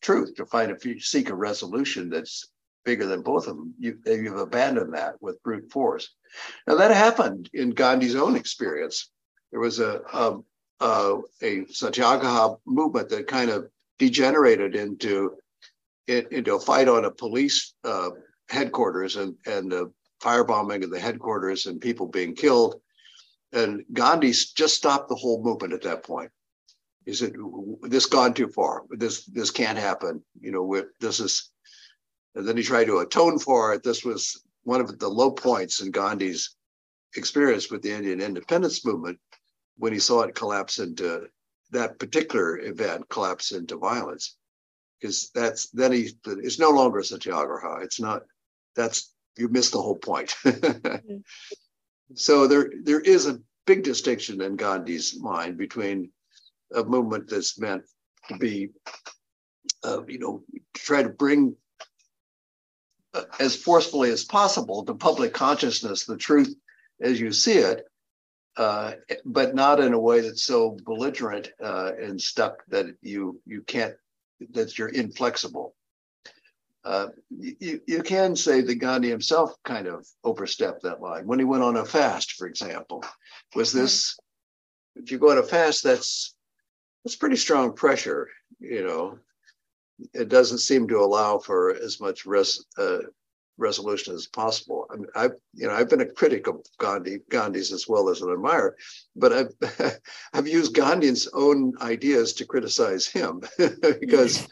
truth, 0.00 0.34
to 0.36 0.46
find 0.46 0.70
a 0.70 0.78
few 0.78 1.00
seek 1.00 1.28
a 1.30 1.34
resolution 1.34 2.10
that's 2.10 2.48
bigger 2.84 3.06
than 3.06 3.22
both 3.22 3.46
of 3.46 3.56
them, 3.56 3.74
you, 3.78 3.98
you've 4.06 4.36
abandoned 4.36 4.94
that 4.94 5.20
with 5.20 5.42
brute 5.42 5.70
force. 5.70 6.08
Now 6.66 6.76
that 6.76 6.90
happened 6.90 7.50
in 7.52 7.70
Gandhi's 7.70 8.16
own 8.16 8.36
experience. 8.36 9.10
There 9.50 9.60
was 9.60 9.80
a 9.80 10.00
a, 10.12 10.38
a, 10.80 11.18
a 11.42 11.66
satyagraha 11.66 12.56
movement 12.66 13.08
that 13.10 13.26
kind 13.26 13.50
of 13.50 13.68
degenerated 13.98 14.74
into 14.74 15.36
into 16.06 16.54
a 16.54 16.60
fight 16.60 16.88
on 16.88 17.04
a 17.04 17.10
police 17.10 17.74
uh, 17.84 18.10
headquarters 18.48 19.16
and 19.16 19.34
and 19.46 19.70
the 19.70 19.92
firebombing 20.22 20.84
of 20.84 20.90
the 20.90 21.00
headquarters 21.00 21.66
and 21.66 21.80
people 21.80 22.06
being 22.06 22.34
killed. 22.34 22.80
And 23.52 23.84
Gandhi 23.92 24.32
just 24.32 24.76
stopped 24.76 25.08
the 25.08 25.16
whole 25.16 25.42
movement 25.42 25.72
at 25.72 25.82
that 25.82 26.04
point. 26.04 26.30
He 27.10 27.16
said, 27.16 27.34
"This 27.82 28.06
gone 28.06 28.34
too 28.34 28.46
far. 28.46 28.84
This 28.88 29.24
this 29.24 29.50
can't 29.50 29.76
happen. 29.78 30.22
You 30.40 30.52
know, 30.52 30.84
this 31.00 31.18
is." 31.18 31.50
And 32.36 32.46
then 32.46 32.56
he 32.56 32.62
tried 32.62 32.84
to 32.84 32.98
atone 32.98 33.40
for 33.40 33.74
it. 33.74 33.82
This 33.82 34.04
was 34.04 34.44
one 34.62 34.80
of 34.80 34.96
the 34.96 35.08
low 35.08 35.32
points 35.32 35.80
in 35.80 35.90
Gandhi's 35.90 36.54
experience 37.16 37.68
with 37.68 37.82
the 37.82 37.90
Indian 37.90 38.20
independence 38.20 38.84
movement 38.84 39.18
when 39.76 39.92
he 39.92 39.98
saw 39.98 40.20
it 40.20 40.36
collapse 40.36 40.78
into 40.78 41.26
that 41.72 41.98
particular 41.98 42.60
event 42.60 43.08
collapse 43.08 43.50
into 43.50 43.76
violence 43.76 44.36
because 45.00 45.30
that's 45.34 45.68
then 45.70 45.90
he 45.90 46.10
it's 46.26 46.60
no 46.60 46.70
longer 46.70 47.02
satyagraha. 47.02 47.82
It's 47.82 47.98
not 47.98 48.22
that's 48.76 49.12
you 49.36 49.48
missed 49.48 49.72
the 49.72 49.82
whole 49.82 49.98
point. 49.98 50.36
mm-hmm. 50.44 51.16
So 52.14 52.46
there 52.46 52.70
there 52.84 53.00
is 53.00 53.26
a 53.26 53.40
big 53.66 53.82
distinction 53.82 54.40
in 54.42 54.54
Gandhi's 54.56 55.18
mind 55.18 55.56
between 55.56 56.12
a 56.74 56.84
movement 56.84 57.28
that's 57.28 57.58
meant 57.58 57.82
to 58.28 58.36
be, 58.36 58.70
uh, 59.84 60.04
you 60.06 60.18
know, 60.18 60.42
to 60.74 60.80
try 60.80 61.02
to 61.02 61.08
bring 61.08 61.56
uh, 63.14 63.24
as 63.40 63.56
forcefully 63.56 64.10
as 64.10 64.24
possible 64.24 64.84
to 64.84 64.94
public 64.94 65.32
consciousness 65.32 66.04
the 66.04 66.16
truth 66.16 66.54
as 67.00 67.18
you 67.18 67.32
see 67.32 67.58
it, 67.58 67.84
uh, 68.56 68.92
but 69.24 69.54
not 69.54 69.80
in 69.80 69.94
a 69.94 69.98
way 69.98 70.20
that's 70.20 70.44
so 70.44 70.76
belligerent 70.84 71.50
uh, 71.62 71.92
and 72.00 72.20
stuck 72.20 72.64
that 72.68 72.86
you 73.02 73.40
you 73.46 73.62
can't 73.62 73.94
that 74.52 74.78
you're 74.78 74.88
inflexible. 74.88 75.74
Uh, 76.82 77.08
you, 77.28 77.80
you 77.86 78.02
can 78.02 78.34
say 78.34 78.62
that 78.62 78.76
Gandhi 78.76 79.10
himself 79.10 79.52
kind 79.64 79.86
of 79.86 80.06
overstepped 80.24 80.82
that 80.82 81.02
line 81.02 81.26
when 81.26 81.38
he 81.38 81.44
went 81.44 81.62
on 81.62 81.76
a 81.76 81.84
fast, 81.84 82.32
for 82.32 82.46
example. 82.46 83.04
Was 83.54 83.70
this, 83.72 84.18
if 84.96 85.10
you 85.10 85.18
go 85.18 85.30
on 85.30 85.38
a 85.38 85.42
fast, 85.42 85.84
that's 85.84 86.34
that's 87.04 87.16
pretty 87.16 87.36
strong 87.36 87.72
pressure, 87.72 88.28
you 88.58 88.84
know. 88.84 89.18
It 90.14 90.28
doesn't 90.28 90.58
seem 90.58 90.88
to 90.88 91.00
allow 91.00 91.38
for 91.38 91.74
as 91.74 92.00
much 92.00 92.24
res, 92.24 92.64
uh, 92.78 93.00
resolution 93.60 94.14
as 94.14 94.26
possible. 94.26 94.86
I 94.90 94.96
mean, 94.96 95.06
I've 95.14 95.34
you 95.54 95.68
know 95.68 95.74
I've 95.74 95.90
been 95.90 96.00
a 96.00 96.10
critic 96.10 96.46
of 96.48 96.64
Gandhi, 96.78 97.18
Gandhi's 97.30 97.72
as 97.72 97.86
well 97.86 98.08
as 98.08 98.22
an 98.22 98.32
admirer, 98.32 98.76
but 99.14 99.32
I've 99.32 100.00
I've 100.32 100.48
used 100.48 100.74
Gandhi's 100.74 101.28
own 101.32 101.74
ideas 101.80 102.32
to 102.34 102.46
criticize 102.46 103.06
him 103.06 103.42
because 104.00 104.48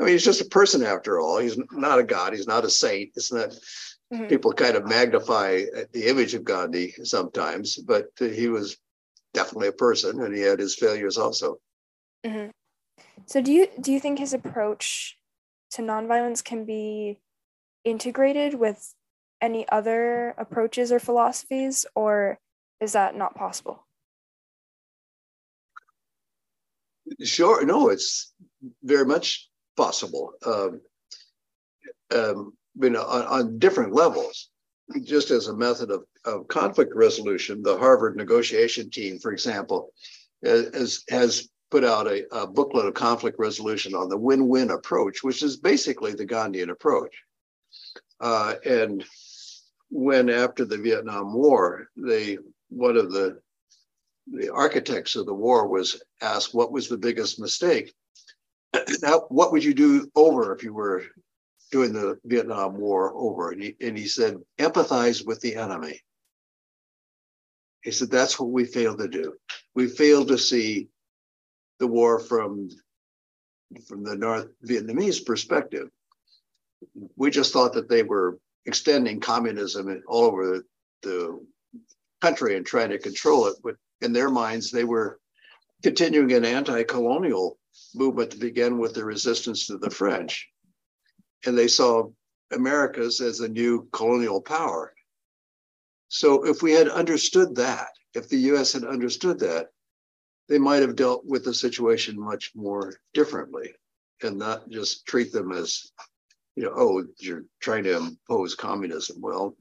I 0.00 0.04
mean 0.04 0.12
he's 0.12 0.24
just 0.24 0.40
a 0.40 0.46
person 0.46 0.82
after 0.82 1.20
all. 1.20 1.38
He's 1.38 1.58
not 1.70 2.00
a 2.00 2.04
god. 2.04 2.32
He's 2.32 2.48
not 2.48 2.64
a 2.64 2.70
saint. 2.70 3.10
It's 3.14 3.32
not. 3.32 3.50
Mm-hmm. 4.12 4.28
People 4.28 4.54
kind 4.54 4.74
of 4.74 4.86
magnify 4.86 5.64
the 5.92 6.08
image 6.08 6.32
of 6.32 6.42
Gandhi 6.42 6.94
sometimes, 7.04 7.76
but 7.76 8.06
he 8.18 8.48
was 8.48 8.78
definitely 9.34 9.68
a 9.68 9.72
person, 9.72 10.22
and 10.22 10.34
he 10.34 10.40
had 10.40 10.58
his 10.58 10.74
failures 10.74 11.18
also. 11.18 11.58
Mm-hmm. 12.26 12.50
So, 13.26 13.40
do 13.40 13.52
you 13.52 13.68
do 13.80 13.92
you 13.92 14.00
think 14.00 14.18
his 14.18 14.34
approach 14.34 15.16
to 15.72 15.82
nonviolence 15.82 16.42
can 16.42 16.64
be 16.64 17.20
integrated 17.84 18.54
with 18.54 18.94
any 19.40 19.68
other 19.68 20.34
approaches 20.38 20.90
or 20.90 20.98
philosophies, 20.98 21.86
or 21.94 22.38
is 22.80 22.92
that 22.92 23.16
not 23.16 23.34
possible? 23.34 23.86
Sure, 27.22 27.64
no, 27.64 27.88
it's 27.88 28.32
very 28.82 29.06
much 29.06 29.48
possible. 29.76 30.32
Um, 30.44 30.80
um, 32.14 32.52
you 32.80 32.90
know, 32.90 33.02
on, 33.02 33.24
on, 33.26 33.58
different 33.58 33.92
levels, 33.92 34.50
just 35.02 35.30
as 35.30 35.48
a 35.48 35.56
method 35.56 35.90
of, 35.90 36.04
of 36.24 36.48
conflict 36.48 36.92
resolution, 36.94 37.62
the 37.62 37.76
Harvard 37.76 38.16
negotiation 38.16 38.90
team, 38.90 39.18
for 39.18 39.32
example, 39.32 39.92
has, 40.44 41.04
has 41.08 41.48
put 41.70 41.84
out 41.84 42.06
a, 42.06 42.26
a 42.34 42.46
booklet 42.46 42.86
of 42.86 42.94
conflict 42.94 43.38
resolution 43.38 43.94
on 43.94 44.08
the 44.08 44.16
win-win 44.16 44.70
approach, 44.70 45.22
which 45.22 45.42
is 45.42 45.56
basically 45.56 46.12
the 46.14 46.26
Gandhian 46.26 46.70
approach. 46.70 47.14
Uh, 48.20 48.54
and 48.64 49.04
when 49.90 50.28
after 50.30 50.64
the 50.64 50.78
Vietnam 50.78 51.32
War, 51.32 51.88
they 51.96 52.38
one 52.70 52.96
of 52.96 53.12
the 53.12 53.40
the 54.30 54.52
architects 54.52 55.16
of 55.16 55.26
the 55.26 55.34
war 55.34 55.66
was 55.68 56.02
asked 56.20 56.54
what 56.54 56.72
was 56.72 56.88
the 56.88 56.98
biggest 56.98 57.40
mistake. 57.40 57.94
Now, 59.02 59.24
what 59.28 59.52
would 59.52 59.64
you 59.64 59.74
do 59.74 60.10
over 60.14 60.54
if 60.54 60.62
you 60.62 60.74
were 60.74 61.04
doing 61.70 61.92
the 61.92 62.18
Vietnam 62.24 62.76
War 62.76 63.12
over? 63.14 63.52
And 63.52 63.62
he, 63.62 63.76
and 63.80 63.96
he 63.96 64.06
said, 64.06 64.36
empathize 64.58 65.24
with 65.26 65.40
the 65.40 65.56
enemy. 65.56 66.00
He 67.82 67.90
said, 67.90 68.10
that's 68.10 68.38
what 68.38 68.50
we 68.50 68.64
failed 68.64 68.98
to 68.98 69.08
do. 69.08 69.34
We 69.74 69.86
failed 69.86 70.28
to 70.28 70.38
see 70.38 70.88
the 71.78 71.86
war 71.86 72.18
from, 72.18 72.68
from 73.86 74.02
the 74.04 74.16
North 74.16 74.48
Vietnamese 74.64 75.24
perspective 75.24 75.88
we 77.16 77.30
just 77.30 77.52
thought 77.52 77.72
that 77.74 77.88
they 77.88 78.02
were 78.02 78.38
extending 78.66 79.20
communism 79.20 80.02
all 80.06 80.24
over 80.24 80.64
the 81.02 81.40
country 82.20 82.56
and 82.56 82.66
trying 82.66 82.90
to 82.90 82.98
control 82.98 83.46
it. 83.46 83.56
But 83.62 83.76
in 84.00 84.12
their 84.12 84.30
minds, 84.30 84.70
they 84.70 84.84
were 84.84 85.18
continuing 85.82 86.32
an 86.32 86.44
anti-colonial 86.44 87.58
movement 87.94 88.32
to 88.32 88.38
begin 88.38 88.78
with 88.78 88.94
the 88.94 89.04
resistance 89.04 89.66
to 89.66 89.78
the 89.78 89.90
French. 89.90 90.48
And 91.46 91.56
they 91.56 91.68
saw 91.68 92.08
Americas 92.52 93.20
as 93.20 93.40
a 93.40 93.48
new 93.48 93.88
colonial 93.92 94.40
power. 94.40 94.92
So 96.08 96.44
if 96.46 96.62
we 96.62 96.72
had 96.72 96.88
understood 96.88 97.54
that, 97.56 97.88
if 98.14 98.28
the 98.28 98.38
US 98.52 98.72
had 98.72 98.84
understood 98.84 99.38
that, 99.40 99.68
they 100.48 100.58
might 100.58 100.82
have 100.82 100.96
dealt 100.96 101.24
with 101.26 101.44
the 101.44 101.54
situation 101.54 102.18
much 102.18 102.52
more 102.54 102.94
differently 103.14 103.74
and 104.22 104.38
not 104.38 104.68
just 104.68 105.06
treat 105.06 105.32
them 105.32 105.52
as 105.52 105.92
you 106.58 106.64
know, 106.64 106.72
oh, 106.74 107.04
you're 107.20 107.44
trying 107.60 107.84
to 107.84 107.96
impose 107.96 108.56
communism. 108.56 109.20
Well, 109.20 109.56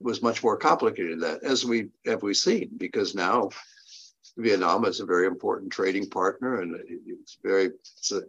was 0.00 0.22
much 0.22 0.44
more 0.44 0.56
complicated 0.56 1.12
than 1.12 1.20
that, 1.20 1.42
as 1.42 1.64
we 1.64 1.88
have 2.04 2.22
we 2.22 2.34
seen, 2.34 2.70
because 2.76 3.16
now 3.16 3.50
Vietnam 4.36 4.84
is 4.84 5.00
a 5.00 5.06
very 5.06 5.26
important 5.26 5.72
trading 5.72 6.08
partner, 6.08 6.60
and 6.60 6.78
it's 6.88 7.38
very 7.42 7.70
it's 7.98 8.12
a 8.12 8.22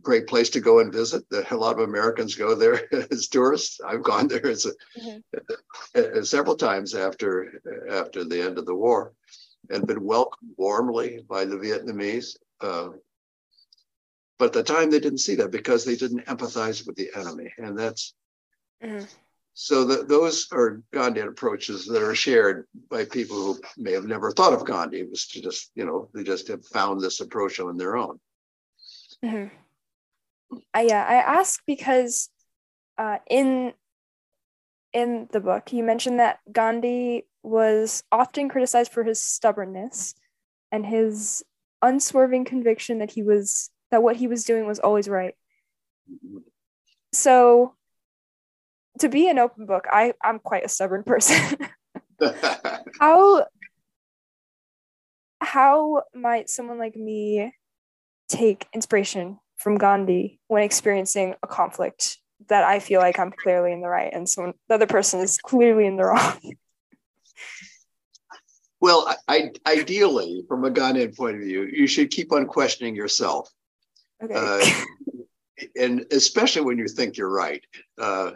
great 0.00 0.26
place 0.26 0.48
to 0.50 0.60
go 0.60 0.78
and 0.78 0.90
visit. 0.90 1.22
A 1.50 1.54
lot 1.54 1.74
of 1.78 1.86
Americans 1.86 2.34
go 2.34 2.54
there 2.54 2.88
as 3.10 3.28
tourists. 3.28 3.78
I've 3.86 4.02
gone 4.02 4.28
there 4.28 4.46
as 4.46 4.64
a, 4.64 4.72
mm-hmm. 4.98 6.22
several 6.22 6.56
times 6.56 6.94
after 6.94 7.60
after 7.90 8.24
the 8.24 8.40
end 8.40 8.56
of 8.56 8.64
the 8.64 8.74
war, 8.74 9.12
and 9.70 9.86
been 9.86 10.04
welcomed 10.04 10.52
warmly 10.56 11.24
by 11.28 11.44
the 11.44 11.56
Vietnamese. 11.56 12.36
Uh, 12.60 12.90
but 14.38 14.46
at 14.46 14.52
the 14.52 14.62
time 14.62 14.90
they 14.90 15.00
didn't 15.00 15.18
see 15.18 15.34
that 15.36 15.50
because 15.50 15.84
they 15.84 15.96
didn't 15.96 16.26
empathize 16.26 16.86
with 16.86 16.96
the 16.96 17.10
enemy, 17.16 17.52
and 17.58 17.78
that's. 17.78 18.14
Mm-hmm. 18.82 19.04
So 19.54 19.84
the, 19.84 20.04
those 20.04 20.46
are 20.52 20.82
Gandhian 20.92 21.26
approaches 21.26 21.86
that 21.86 22.00
are 22.00 22.14
shared 22.14 22.68
by 22.88 23.04
people 23.04 23.36
who 23.36 23.60
may 23.76 23.90
have 23.90 24.04
never 24.04 24.30
thought 24.30 24.52
of 24.52 24.64
Gandhi. 24.64 25.00
It 25.00 25.10
was 25.10 25.26
to 25.28 25.42
just, 25.42 25.72
you 25.74 25.84
know, 25.84 26.08
they 26.14 26.22
just 26.22 26.46
have 26.46 26.64
found 26.64 27.00
this 27.00 27.20
approach 27.20 27.58
on 27.58 27.76
their 27.76 27.96
own. 27.96 28.20
Mm-hmm. 29.24 30.58
I, 30.72 30.82
yeah, 30.82 31.04
I 31.04 31.14
ask 31.14 31.60
because 31.66 32.30
uh, 32.98 33.18
in 33.28 33.72
in 34.92 35.28
the 35.32 35.40
book 35.40 35.72
you 35.72 35.82
mentioned 35.82 36.18
that 36.18 36.38
Gandhi 36.50 37.26
was 37.42 38.02
often 38.10 38.48
criticized 38.48 38.92
for 38.92 39.04
his 39.04 39.22
stubbornness 39.22 40.14
and 40.72 40.84
his 40.84 41.42
unswerving 41.82 42.44
conviction 42.44 42.98
that 42.98 43.10
he 43.10 43.22
was 43.22 43.70
that 43.90 44.02
what 44.02 44.16
he 44.16 44.26
was 44.26 44.44
doing 44.44 44.66
was 44.66 44.78
always 44.78 45.08
right. 45.08 45.34
So 47.12 47.74
to 48.98 49.08
be 49.08 49.28
an 49.28 49.38
open 49.38 49.66
book, 49.66 49.86
I, 49.90 50.12
I'm 50.22 50.38
quite 50.38 50.64
a 50.64 50.68
stubborn 50.68 51.04
person. 51.04 51.56
how 53.00 53.46
how 55.40 56.02
might 56.14 56.50
someone 56.50 56.78
like 56.78 56.96
me 56.96 57.52
take 58.28 58.66
inspiration 58.74 59.38
from 59.56 59.78
Gandhi 59.78 60.40
when 60.48 60.62
experiencing 60.62 61.34
a 61.42 61.46
conflict 61.46 62.18
that 62.48 62.64
I 62.64 62.78
feel 62.78 63.00
like 63.00 63.18
I'm 63.18 63.32
clearly 63.32 63.72
in 63.72 63.80
the 63.80 63.88
right 63.88 64.12
and 64.12 64.28
someone 64.28 64.54
the 64.68 64.74
other 64.74 64.86
person 64.86 65.20
is 65.20 65.38
clearly 65.38 65.86
in 65.86 65.96
the 65.96 66.04
wrong. 66.04 66.38
Well, 68.80 69.12
I, 69.26 69.50
ideally, 69.66 70.44
from 70.46 70.64
a 70.64 70.70
Gandhian 70.70 71.16
point 71.16 71.34
of 71.34 71.42
view, 71.42 71.64
you 71.64 71.88
should 71.88 72.12
keep 72.12 72.32
on 72.32 72.46
questioning 72.46 72.94
yourself. 72.94 73.50
Okay. 74.22 74.34
Uh, 74.36 75.64
and 75.76 76.06
especially 76.12 76.62
when 76.62 76.78
you 76.78 76.86
think 76.86 77.16
you're 77.16 77.28
right. 77.28 77.60
Uh, 78.00 78.32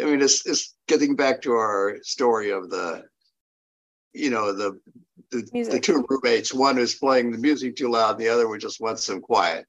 I 0.00 0.04
mean, 0.04 0.22
it's, 0.22 0.46
it's 0.46 0.76
getting 0.86 1.16
back 1.16 1.42
to 1.42 1.52
our 1.54 1.96
story 2.02 2.50
of 2.50 2.70
the, 2.70 3.02
you 4.12 4.30
know, 4.30 4.52
the 4.52 4.78
the, 5.30 5.42
the 5.70 5.80
two 5.80 6.04
roommates. 6.08 6.52
One 6.52 6.78
is 6.78 6.94
playing 6.94 7.30
the 7.30 7.38
music 7.38 7.76
too 7.76 7.90
loud, 7.90 8.12
and 8.12 8.20
the 8.20 8.28
other 8.28 8.48
one 8.48 8.60
just 8.60 8.80
wants 8.80 9.04
some 9.04 9.20
quiet. 9.20 9.66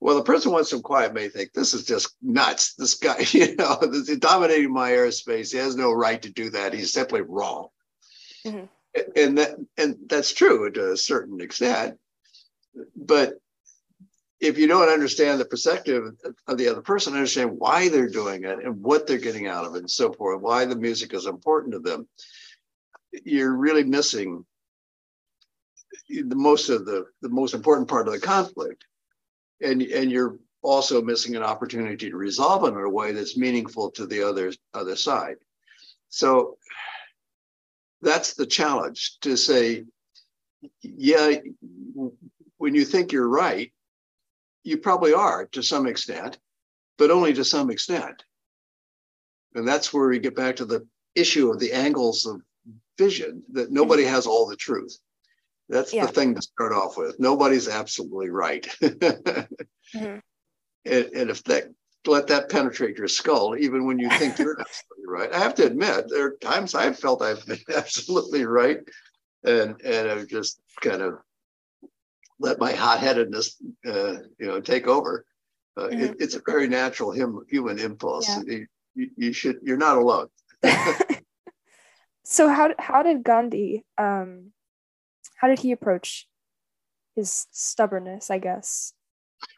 Well, 0.00 0.16
the 0.16 0.22
person 0.22 0.52
wants 0.52 0.70
some 0.70 0.82
quiet 0.82 1.12
may 1.12 1.28
think 1.28 1.52
this 1.52 1.74
is 1.74 1.84
just 1.84 2.14
nuts. 2.22 2.74
This 2.74 2.94
guy, 2.94 3.18
you 3.30 3.56
know, 3.56 3.78
he's 3.82 4.16
dominating 4.18 4.72
my 4.72 4.92
airspace. 4.92 5.52
He 5.52 5.58
has 5.58 5.76
no 5.76 5.92
right 5.92 6.20
to 6.22 6.30
do 6.30 6.50
that. 6.50 6.72
He's 6.72 6.92
simply 6.92 7.20
wrong. 7.20 7.68
Mm-hmm. 8.46 8.66
And 9.16 9.38
that 9.38 9.56
and 9.76 9.96
that's 10.06 10.32
true 10.32 10.70
to 10.70 10.92
a 10.92 10.96
certain 10.96 11.40
extent. 11.40 11.98
But 12.96 13.34
if 14.40 14.56
you 14.56 14.66
don't 14.66 14.88
understand 14.88 15.40
the 15.40 15.44
perspective 15.44 16.04
of 16.46 16.58
the 16.58 16.68
other 16.68 16.80
person, 16.80 17.14
understand 17.14 17.58
why 17.58 17.88
they're 17.88 18.08
doing 18.08 18.44
it 18.44 18.64
and 18.64 18.80
what 18.82 19.06
they're 19.06 19.18
getting 19.18 19.46
out 19.46 19.64
of 19.64 19.74
it 19.74 19.80
and 19.80 19.90
so 19.90 20.12
forth, 20.12 20.40
why 20.40 20.64
the 20.64 20.76
music 20.76 21.12
is 21.12 21.26
important 21.26 21.72
to 21.72 21.80
them, 21.80 22.08
you're 23.24 23.54
really 23.54 23.84
missing 23.84 24.44
the 26.08 26.36
most 26.36 26.68
of 26.70 26.86
the 26.86 27.04
the 27.20 27.28
most 27.28 27.54
important 27.54 27.88
part 27.88 28.06
of 28.06 28.14
the 28.14 28.20
conflict 28.20 28.84
and 29.60 29.82
and 29.82 30.10
you're 30.10 30.38
also 30.62 31.00
missing 31.02 31.36
an 31.36 31.42
opportunity 31.42 32.10
to 32.10 32.16
resolve 32.16 32.64
it 32.64 32.76
in 32.76 32.84
a 32.84 32.88
way 32.88 33.12
that's 33.12 33.36
meaningful 33.36 33.90
to 33.92 34.06
the 34.06 34.22
other 34.22 34.52
other 34.74 34.96
side. 34.96 35.36
So 36.08 36.58
that's 38.00 38.34
the 38.34 38.46
challenge 38.46 39.18
to 39.20 39.36
say, 39.36 39.84
yeah, 40.82 41.36
when 42.56 42.74
you 42.74 42.84
think 42.84 43.12
you're 43.12 43.28
right, 43.28 43.72
you 44.64 44.78
probably 44.78 45.12
are 45.12 45.46
to 45.46 45.62
some 45.62 45.86
extent, 45.86 46.38
but 46.96 47.10
only 47.10 47.32
to 47.34 47.44
some 47.44 47.70
extent. 47.70 48.24
And 49.54 49.66
that's 49.66 49.92
where 49.92 50.08
we 50.08 50.18
get 50.18 50.36
back 50.36 50.56
to 50.56 50.64
the 50.64 50.86
issue 51.14 51.50
of 51.50 51.58
the 51.58 51.72
angles 51.72 52.26
of 52.26 52.40
vision 52.96 53.42
that 53.52 53.72
nobody 53.72 54.02
mm-hmm. 54.04 54.14
has 54.14 54.26
all 54.26 54.46
the 54.46 54.56
truth. 54.56 54.98
That's 55.68 55.92
yeah. 55.92 56.06
the 56.06 56.12
thing 56.12 56.34
to 56.34 56.42
start 56.42 56.72
off 56.72 56.96
with. 56.96 57.20
Nobody's 57.20 57.68
absolutely 57.68 58.30
right. 58.30 58.66
mm-hmm. 58.82 59.94
and, 60.84 61.04
and 61.14 61.30
if 61.30 61.44
that 61.44 61.64
let 62.06 62.26
that 62.28 62.48
penetrate 62.48 62.96
your 62.96 63.08
skull, 63.08 63.56
even 63.58 63.86
when 63.86 63.98
you 63.98 64.08
think 64.10 64.38
you're 64.38 64.58
absolutely 64.60 65.06
right. 65.06 65.32
I 65.32 65.38
have 65.38 65.54
to 65.56 65.66
admit, 65.66 66.06
there 66.08 66.26
are 66.26 66.36
times 66.40 66.74
I've 66.74 66.98
felt 66.98 67.22
I've 67.22 67.44
been 67.46 67.58
absolutely 67.74 68.44
right, 68.44 68.78
and 69.44 69.80
and 69.84 70.10
I've 70.10 70.28
just 70.28 70.60
kind 70.80 71.02
of 71.02 71.14
let 72.40 72.58
my 72.58 72.72
hot-headedness, 72.72 73.56
uh, 73.86 74.12
you 74.38 74.46
know, 74.46 74.60
take 74.60 74.86
over. 74.86 75.26
Uh, 75.76 75.88
mm-hmm. 75.88 76.00
it, 76.00 76.16
it's 76.20 76.36
a 76.36 76.42
very 76.46 76.68
natural 76.68 77.16
hum, 77.16 77.44
human 77.48 77.78
impulse. 77.78 78.28
Yeah. 78.28 78.58
You, 78.94 79.10
you, 79.16 79.32
should. 79.32 79.58
You're 79.62 79.76
not 79.76 79.96
alone. 79.96 80.28
so 82.24 82.48
how 82.48 82.74
how 82.78 83.02
did 83.02 83.22
Gandhi 83.22 83.84
um, 83.96 84.52
how 85.38 85.48
did 85.48 85.58
he 85.58 85.72
approach 85.72 86.28
his 87.16 87.46
stubbornness 87.50 88.30
i 88.30 88.38
guess 88.38 88.92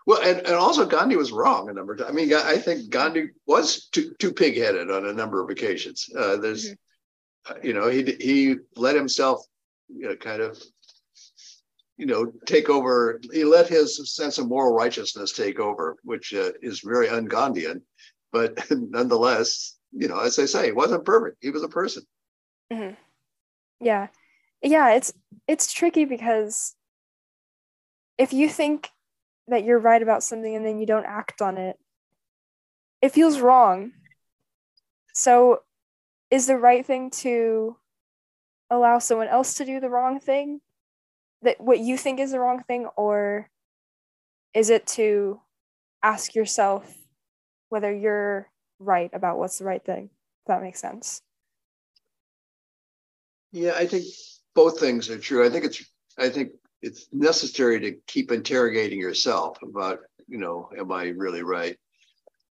well 0.06 0.20
and, 0.22 0.38
and 0.46 0.54
also 0.54 0.86
gandhi 0.86 1.16
was 1.16 1.32
wrong 1.32 1.68
a 1.68 1.72
number 1.72 1.92
of 1.92 1.98
times 1.98 2.10
i 2.10 2.14
mean 2.14 2.32
i 2.34 2.56
think 2.56 2.90
gandhi 2.90 3.28
was 3.46 3.88
too, 3.88 4.14
too 4.18 4.32
pig-headed 4.32 4.90
on 4.90 5.06
a 5.06 5.12
number 5.12 5.42
of 5.42 5.50
occasions 5.50 6.08
uh, 6.18 6.36
there's 6.36 6.70
mm-hmm. 6.70 7.52
uh, 7.52 7.58
you 7.62 7.74
know 7.74 7.88
he 7.88 8.16
he 8.20 8.56
let 8.76 8.94
himself 8.94 9.44
you 9.88 10.08
know 10.08 10.16
kind 10.16 10.40
of 10.40 10.60
you 11.96 12.06
know 12.06 12.32
take 12.46 12.70
over 12.70 13.20
he 13.32 13.44
let 13.44 13.68
his 13.68 14.14
sense 14.14 14.38
of 14.38 14.48
moral 14.48 14.74
righteousness 14.74 15.32
take 15.32 15.60
over 15.60 15.96
which 16.02 16.32
uh, 16.32 16.50
is 16.62 16.80
very 16.80 17.08
un-gandhian 17.08 17.82
but 18.32 18.58
nonetheless 18.70 19.76
you 19.92 20.08
know 20.08 20.18
as 20.18 20.38
i 20.38 20.46
say 20.46 20.66
he 20.66 20.72
wasn't 20.72 21.04
perfect 21.04 21.36
he 21.40 21.50
was 21.50 21.62
a 21.62 21.68
person 21.68 22.02
mm-hmm. 22.72 22.94
yeah 23.80 24.08
yeah 24.62 24.92
it's 24.92 25.12
it's 25.46 25.72
tricky 25.72 26.04
because 26.04 26.74
if 28.18 28.32
you 28.32 28.48
think 28.48 28.90
that 29.48 29.64
you're 29.64 29.78
right 29.78 30.02
about 30.02 30.22
something 30.22 30.54
and 30.54 30.64
then 30.64 30.78
you 30.78 30.86
don't 30.86 31.06
act 31.06 31.40
on 31.40 31.56
it 31.58 31.78
it 33.02 33.12
feels 33.12 33.40
wrong. 33.40 33.92
So 35.12 35.62
is 36.30 36.46
the 36.46 36.56
right 36.56 36.84
thing 36.84 37.10
to 37.10 37.76
allow 38.70 38.98
someone 38.98 39.28
else 39.28 39.54
to 39.54 39.64
do 39.64 39.80
the 39.80 39.90
wrong 39.90 40.20
thing 40.20 40.60
that 41.42 41.60
what 41.60 41.78
you 41.78 41.96
think 41.96 42.20
is 42.20 42.30
the 42.30 42.38
wrong 42.38 42.62
thing 42.62 42.86
or 42.96 43.50
is 44.54 44.70
it 44.70 44.86
to 44.86 45.40
ask 46.02 46.34
yourself 46.34 46.94
whether 47.68 47.92
you're 47.92 48.48
right 48.78 49.10
about 49.12 49.38
what's 49.38 49.58
the 49.58 49.64
right 49.64 49.84
thing? 49.84 50.10
If 50.42 50.46
that 50.46 50.62
makes 50.62 50.80
sense. 50.80 51.22
Yeah 53.52 53.74
i 53.76 53.84
think 53.84 54.04
both 54.60 54.78
things 54.78 55.08
are 55.08 55.18
true. 55.18 55.46
I 55.46 55.48
think 55.48 55.64
it's 55.64 55.82
I 56.18 56.28
think 56.28 56.50
it's 56.82 57.06
necessary 57.14 57.80
to 57.80 57.96
keep 58.06 58.30
interrogating 58.30 59.00
yourself 59.00 59.56
about, 59.62 60.00
you 60.28 60.36
know, 60.36 60.68
am 60.78 60.92
I 60.92 61.04
really 61.24 61.42
right? 61.42 61.78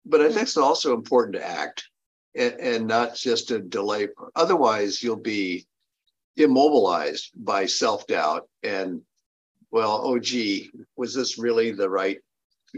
But 0.04 0.20
I 0.20 0.28
think 0.28 0.42
it's 0.42 0.58
also 0.58 0.92
important 0.92 1.36
to 1.36 1.46
act 1.46 1.88
and, 2.36 2.52
and 2.60 2.86
not 2.86 3.14
just 3.14 3.48
to 3.48 3.58
delay. 3.58 4.08
Otherwise, 4.36 5.02
you'll 5.02 5.16
be 5.38 5.66
immobilized 6.36 7.30
by 7.34 7.64
self-doubt 7.64 8.50
and 8.62 9.00
well, 9.70 10.02
oh 10.04 10.18
gee, 10.18 10.70
was 10.96 11.14
this 11.14 11.38
really 11.38 11.70
the 11.70 11.88
right? 11.88 12.18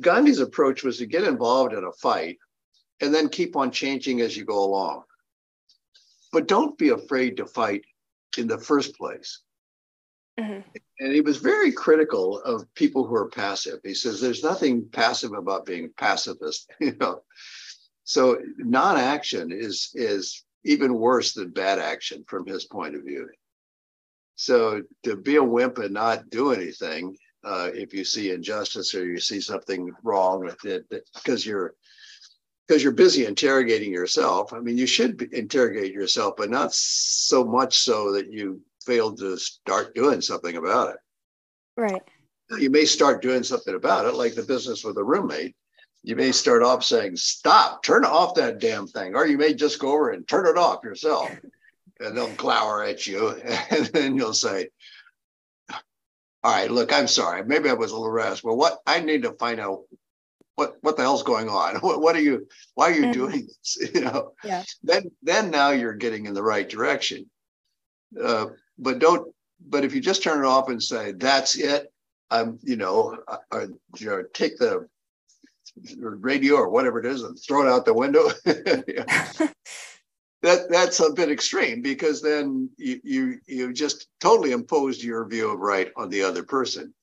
Gandhi's 0.00 0.38
approach 0.38 0.84
was 0.84 0.98
to 0.98 1.06
get 1.06 1.24
involved 1.24 1.72
in 1.74 1.82
a 1.82 1.98
fight 2.00 2.38
and 3.00 3.12
then 3.12 3.28
keep 3.28 3.56
on 3.56 3.72
changing 3.72 4.20
as 4.20 4.36
you 4.36 4.44
go 4.44 4.62
along. 4.64 5.02
But 6.32 6.46
don't 6.46 6.78
be 6.78 6.90
afraid 6.90 7.38
to 7.38 7.46
fight 7.46 7.82
in 8.38 8.46
the 8.46 8.58
first 8.58 8.96
place. 8.96 9.40
Mm-hmm. 10.38 10.60
And 11.00 11.12
he 11.12 11.22
was 11.22 11.38
very 11.38 11.72
critical 11.72 12.40
of 12.40 12.72
people 12.74 13.06
who 13.06 13.14
are 13.14 13.30
passive. 13.30 13.80
He 13.82 13.94
says 13.94 14.20
there's 14.20 14.44
nothing 14.44 14.88
passive 14.90 15.32
about 15.32 15.64
being 15.64 15.90
pacifist, 15.96 16.70
you 16.80 16.94
know. 17.00 17.22
So 18.04 18.38
non-action 18.58 19.50
is 19.50 19.90
is 19.94 20.44
even 20.64 20.94
worse 20.94 21.32
than 21.32 21.50
bad 21.50 21.78
action 21.78 22.24
from 22.28 22.46
his 22.46 22.64
point 22.64 22.94
of 22.94 23.04
view. 23.04 23.28
So 24.36 24.82
to 25.04 25.16
be 25.16 25.36
a 25.36 25.42
wimp 25.42 25.78
and 25.78 25.94
not 25.94 26.28
do 26.28 26.52
anything, 26.52 27.16
uh, 27.42 27.70
if 27.72 27.94
you 27.94 28.04
see 28.04 28.32
injustice 28.32 28.94
or 28.94 29.06
you 29.06 29.18
see 29.18 29.40
something 29.40 29.90
wrong 30.02 30.44
with 30.44 30.64
it, 30.64 30.84
because 31.14 31.46
you're 31.46 31.74
because 32.66 32.82
you're 32.82 32.92
busy 32.92 33.26
interrogating 33.26 33.92
yourself. 33.92 34.52
I 34.52 34.58
mean, 34.60 34.76
you 34.76 34.86
should 34.86 35.22
interrogate 35.32 35.92
yourself, 35.92 36.34
but 36.36 36.50
not 36.50 36.74
so 36.74 37.44
much 37.44 37.78
so 37.78 38.12
that 38.12 38.32
you 38.32 38.60
fail 38.84 39.14
to 39.16 39.36
start 39.36 39.94
doing 39.94 40.20
something 40.20 40.56
about 40.56 40.94
it. 40.94 40.96
Right. 41.76 42.02
You 42.58 42.70
may 42.70 42.84
start 42.84 43.22
doing 43.22 43.42
something 43.42 43.74
about 43.74 44.06
it, 44.06 44.14
like 44.14 44.34
the 44.34 44.42
business 44.42 44.84
with 44.84 44.96
a 44.98 45.04
roommate. 45.04 45.54
You 46.02 46.16
may 46.16 46.32
start 46.32 46.62
off 46.62 46.84
saying, 46.84 47.16
Stop, 47.16 47.82
turn 47.82 48.04
off 48.04 48.34
that 48.36 48.60
damn 48.60 48.86
thing. 48.86 49.14
Or 49.14 49.26
you 49.26 49.36
may 49.36 49.54
just 49.54 49.80
go 49.80 49.92
over 49.92 50.10
and 50.10 50.26
turn 50.26 50.46
it 50.46 50.56
off 50.56 50.84
yourself. 50.84 51.30
And 51.98 52.16
they'll 52.16 52.34
glower 52.34 52.84
at 52.84 53.06
you. 53.06 53.40
And 53.70 53.86
then 53.86 54.16
you'll 54.16 54.34
say, 54.34 54.68
All 55.70 56.52
right, 56.52 56.70
look, 56.70 56.92
I'm 56.92 57.08
sorry. 57.08 57.44
Maybe 57.44 57.68
I 57.68 57.74
was 57.74 57.90
a 57.90 57.96
little 57.96 58.10
rash, 58.10 58.42
but 58.42 58.54
what 58.54 58.78
I 58.86 59.00
need 59.00 59.22
to 59.22 59.32
find 59.32 59.58
out 59.58 59.82
what 60.56 60.76
what 60.80 60.96
the 60.96 61.02
hell's 61.02 61.22
going 61.22 61.48
on? 61.48 61.76
What 61.80 62.00
what 62.00 62.16
are 62.16 62.20
you? 62.20 62.48
Why 62.74 62.90
are 62.90 62.94
you 62.94 63.02
mm-hmm. 63.02 63.12
doing 63.12 63.46
this? 63.46 63.78
You 63.94 64.00
know. 64.00 64.32
Yeah. 64.42 64.64
Then 64.82 65.10
then 65.22 65.50
now 65.50 65.70
you're 65.70 65.94
getting 65.94 66.26
in 66.26 66.34
the 66.34 66.42
right 66.42 66.68
direction. 66.68 67.30
Uh, 68.20 68.46
but 68.78 68.98
don't. 68.98 69.32
But 69.68 69.84
if 69.84 69.94
you 69.94 70.00
just 70.00 70.22
turn 70.22 70.44
it 70.44 70.46
off 70.46 70.68
and 70.68 70.82
say 70.82 71.12
that's 71.12 71.56
it, 71.56 71.92
I'm 72.30 72.58
you 72.62 72.76
know, 72.76 73.16
I, 73.28 73.38
I, 73.52 73.60
you 73.98 74.06
know 74.06 74.22
take 74.34 74.58
the 74.58 74.88
radio 75.98 76.56
or 76.56 76.68
whatever 76.68 76.98
it 76.98 77.06
is 77.06 77.22
and 77.22 77.38
throw 77.38 77.62
it 77.62 77.70
out 77.70 77.84
the 77.84 77.94
window. 77.94 78.28
that 78.44 79.50
that's 80.42 81.00
a 81.00 81.12
bit 81.12 81.30
extreme 81.30 81.82
because 81.82 82.22
then 82.22 82.70
you 82.76 83.00
you 83.02 83.38
you 83.46 83.72
just 83.72 84.08
totally 84.20 84.52
imposed 84.52 85.02
your 85.02 85.26
view 85.26 85.50
of 85.50 85.58
right 85.58 85.92
on 85.96 86.08
the 86.08 86.22
other 86.22 86.42
person 86.42 86.94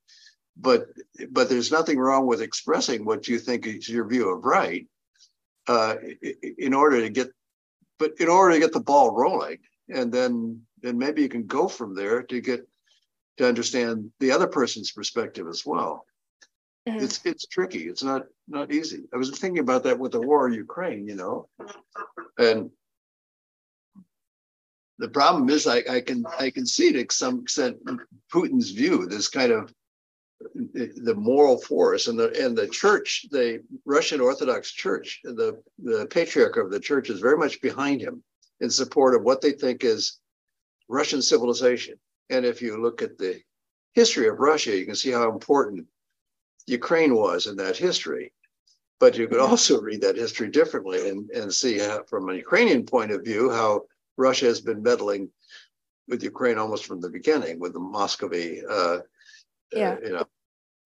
but 0.57 0.87
but 1.31 1.49
there's 1.49 1.71
nothing 1.71 1.97
wrong 1.97 2.27
with 2.27 2.41
expressing 2.41 3.05
what 3.05 3.27
you 3.27 3.39
think 3.39 3.65
is 3.65 3.89
your 3.89 4.07
view 4.07 4.29
of 4.29 4.45
right 4.45 4.87
uh, 5.67 5.95
in 6.57 6.73
order 6.73 7.01
to 7.01 7.09
get 7.09 7.31
but 7.99 8.13
in 8.19 8.27
order 8.27 8.53
to 8.53 8.59
get 8.59 8.73
the 8.73 8.79
ball 8.79 9.15
rolling. 9.15 9.59
And 9.89 10.11
then 10.11 10.61
then 10.81 10.97
maybe 10.97 11.21
you 11.21 11.29
can 11.29 11.45
go 11.45 11.67
from 11.67 11.95
there 11.95 12.23
to 12.23 12.41
get 12.41 12.67
to 13.37 13.47
understand 13.47 14.11
the 14.19 14.31
other 14.31 14.47
person's 14.47 14.91
perspective 14.91 15.47
as 15.47 15.65
well. 15.65 16.05
Mm-hmm. 16.87 17.03
it's 17.03 17.25
it's 17.25 17.45
tricky. 17.45 17.87
It's 17.87 18.03
not 18.03 18.23
not 18.47 18.71
easy. 18.71 19.03
I 19.13 19.17
was 19.17 19.29
thinking 19.31 19.59
about 19.59 19.83
that 19.83 19.99
with 19.99 20.11
the 20.11 20.21
war 20.21 20.47
in 20.47 20.53
ukraine 20.53 21.07
you 21.07 21.15
know? 21.15 21.47
And 22.37 22.69
the 24.99 25.07
problem 25.07 25.49
is 25.49 25.65
I, 25.65 25.83
I 25.89 26.01
can 26.01 26.25
I 26.39 26.49
can 26.49 26.65
see 26.65 26.91
to 26.93 27.05
some 27.11 27.39
extent 27.39 27.77
Putin's 28.33 28.71
view, 28.71 29.05
this 29.05 29.29
kind 29.29 29.51
of 29.51 29.73
the 30.53 31.15
moral 31.15 31.59
force 31.59 32.07
and 32.07 32.17
the 32.17 32.29
and 32.43 32.57
the 32.57 32.67
church, 32.67 33.25
the 33.31 33.63
Russian 33.85 34.21
Orthodox 34.21 34.71
Church, 34.71 35.19
the 35.23 35.61
the 35.83 36.07
patriarch 36.07 36.57
of 36.57 36.71
the 36.71 36.79
church 36.79 37.09
is 37.09 37.19
very 37.19 37.37
much 37.37 37.61
behind 37.61 38.01
him 38.01 38.23
in 38.59 38.69
support 38.69 39.15
of 39.15 39.23
what 39.23 39.41
they 39.41 39.51
think 39.51 39.83
is 39.83 40.19
Russian 40.87 41.21
civilization. 41.21 41.95
And 42.29 42.45
if 42.45 42.61
you 42.61 42.81
look 42.81 43.01
at 43.01 43.17
the 43.17 43.41
history 43.93 44.27
of 44.27 44.39
Russia, 44.39 44.77
you 44.77 44.85
can 44.85 44.95
see 44.95 45.11
how 45.11 45.29
important 45.29 45.85
Ukraine 46.67 47.15
was 47.15 47.47
in 47.47 47.55
that 47.57 47.77
history. 47.77 48.33
But 48.99 49.17
you 49.17 49.27
could 49.27 49.39
also 49.39 49.81
read 49.81 50.01
that 50.01 50.15
history 50.15 50.49
differently 50.49 51.09
and, 51.09 51.29
and 51.31 51.53
see 51.53 51.77
how, 51.79 52.03
from 52.09 52.29
a 52.29 52.35
Ukrainian 52.35 52.85
point 52.85 53.11
of 53.11 53.23
view 53.23 53.49
how 53.49 53.81
Russia 54.17 54.45
has 54.45 54.61
been 54.61 54.81
meddling 54.81 55.29
with 56.07 56.23
Ukraine 56.23 56.57
almost 56.57 56.85
from 56.85 57.01
the 57.01 57.09
beginning 57.09 57.59
with 57.59 57.73
the 57.73 57.79
Muscovy 57.79 58.61
uh, 58.69 58.99
yeah. 59.75 59.93
Uh, 59.93 59.97
you 60.03 60.13
know, 60.13 60.25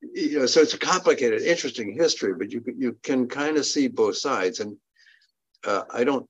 you 0.01 0.39
know, 0.39 0.45
so 0.45 0.61
it's 0.61 0.73
a 0.73 0.79
complicated, 0.79 1.41
interesting 1.41 1.93
history, 1.93 2.33
but 2.33 2.51
you 2.51 2.63
you 2.77 2.97
can 3.03 3.27
kind 3.27 3.57
of 3.57 3.65
see 3.65 3.87
both 3.87 4.17
sides, 4.17 4.59
and 4.59 4.77
uh, 5.65 5.83
I 5.91 6.03
don't 6.03 6.27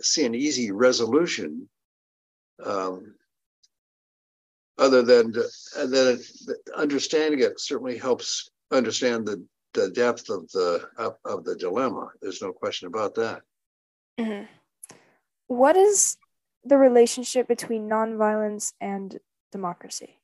see 0.00 0.24
an 0.24 0.34
easy 0.34 0.70
resolution, 0.70 1.68
um, 2.64 3.14
other 4.78 5.02
than 5.02 5.34
then 5.88 6.18
understanding 6.76 7.40
it 7.40 7.60
certainly 7.60 7.98
helps 7.98 8.50
understand 8.70 9.26
the 9.26 9.44
the 9.74 9.90
depth 9.90 10.28
of 10.30 10.48
the 10.50 10.88
of, 10.96 11.16
of 11.24 11.44
the 11.44 11.56
dilemma. 11.56 12.08
There's 12.20 12.42
no 12.42 12.52
question 12.52 12.88
about 12.88 13.14
that. 13.16 13.42
Mm-hmm. 14.18 14.44
What 15.48 15.76
is 15.76 16.16
the 16.64 16.78
relationship 16.78 17.48
between 17.48 17.88
nonviolence 17.88 18.72
and 18.80 19.18
democracy? 19.50 20.21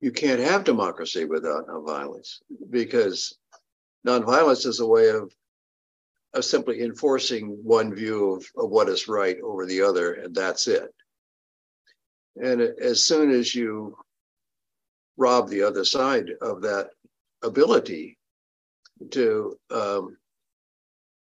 You 0.00 0.12
can't 0.12 0.40
have 0.40 0.64
democracy 0.64 1.24
without 1.24 1.66
nonviolence 1.66 2.36
because 2.70 3.36
nonviolence 4.06 4.66
is 4.66 4.80
a 4.80 4.86
way 4.86 5.08
of, 5.08 5.32
of 6.34 6.44
simply 6.44 6.82
enforcing 6.82 7.58
one 7.62 7.94
view 7.94 8.34
of, 8.34 8.46
of 8.56 8.70
what 8.70 8.88
is 8.88 9.08
right 9.08 9.38
over 9.42 9.66
the 9.66 9.82
other, 9.82 10.14
and 10.14 10.34
that's 10.34 10.68
it. 10.68 10.94
And 12.36 12.60
as 12.60 13.04
soon 13.04 13.30
as 13.30 13.54
you 13.54 13.96
rob 15.16 15.48
the 15.48 15.62
other 15.62 15.84
side 15.84 16.30
of 16.40 16.62
that 16.62 16.90
ability 17.42 18.16
to 19.10 19.58
um, 19.70 20.16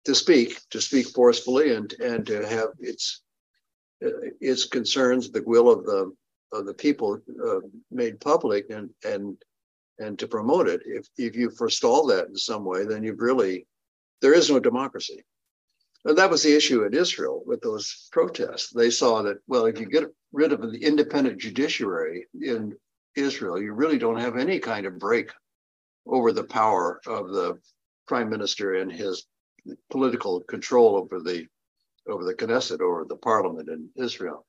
to 0.05 0.15
speak, 0.15 0.59
to 0.69 0.81
speak 0.81 1.07
forcefully, 1.07 1.73
and 1.73 1.91
and 1.99 2.25
to 2.27 2.47
have 2.47 2.69
its 2.79 3.21
its 3.99 4.65
concerns, 4.65 5.31
the 5.31 5.43
will 5.45 5.69
of 5.69 5.85
the 5.85 6.13
of 6.53 6.65
the 6.65 6.73
people 6.73 7.19
uh, 7.45 7.59
made 7.91 8.19
public 8.19 8.69
and 8.69 8.89
and 9.03 9.37
and 9.99 10.17
to 10.19 10.27
promote 10.27 10.67
it. 10.67 10.81
If 10.85 11.07
if 11.17 11.35
you 11.35 11.49
forestall 11.49 12.05
that 12.07 12.27
in 12.27 12.35
some 12.35 12.63
way, 12.63 12.85
then 12.85 13.03
you've 13.03 13.19
really 13.19 13.67
there 14.21 14.33
is 14.33 14.49
no 14.49 14.59
democracy. 14.59 15.23
And 16.05 16.17
that 16.17 16.29
was 16.29 16.43
the 16.43 16.55
issue 16.55 16.83
in 16.83 16.93
Israel 16.93 17.43
with 17.45 17.61
those 17.61 18.09
protests. 18.11 18.71
They 18.71 18.89
saw 18.89 19.21
that 19.23 19.37
well, 19.47 19.65
if 19.65 19.79
you 19.79 19.87
get 19.87 20.13
rid 20.31 20.51
of 20.51 20.61
the 20.61 20.77
independent 20.77 21.39
judiciary 21.39 22.27
in 22.39 22.75
Israel, 23.15 23.61
you 23.61 23.73
really 23.73 23.97
don't 23.97 24.19
have 24.19 24.37
any 24.37 24.59
kind 24.59 24.85
of 24.85 24.99
break 24.99 25.31
over 26.05 26.31
the 26.31 26.43
power 26.43 26.99
of 27.07 27.29
the 27.29 27.59
prime 28.07 28.29
minister 28.29 28.75
and 28.75 28.91
his 28.91 29.25
political 29.89 30.41
control 30.41 30.97
over 30.97 31.19
the 31.21 31.47
over 32.07 32.25
the 32.25 32.35
Knesset, 32.35 32.81
over 32.81 33.05
the 33.05 33.15
parliament 33.15 33.69
in 33.69 33.89
Israel 33.95 34.45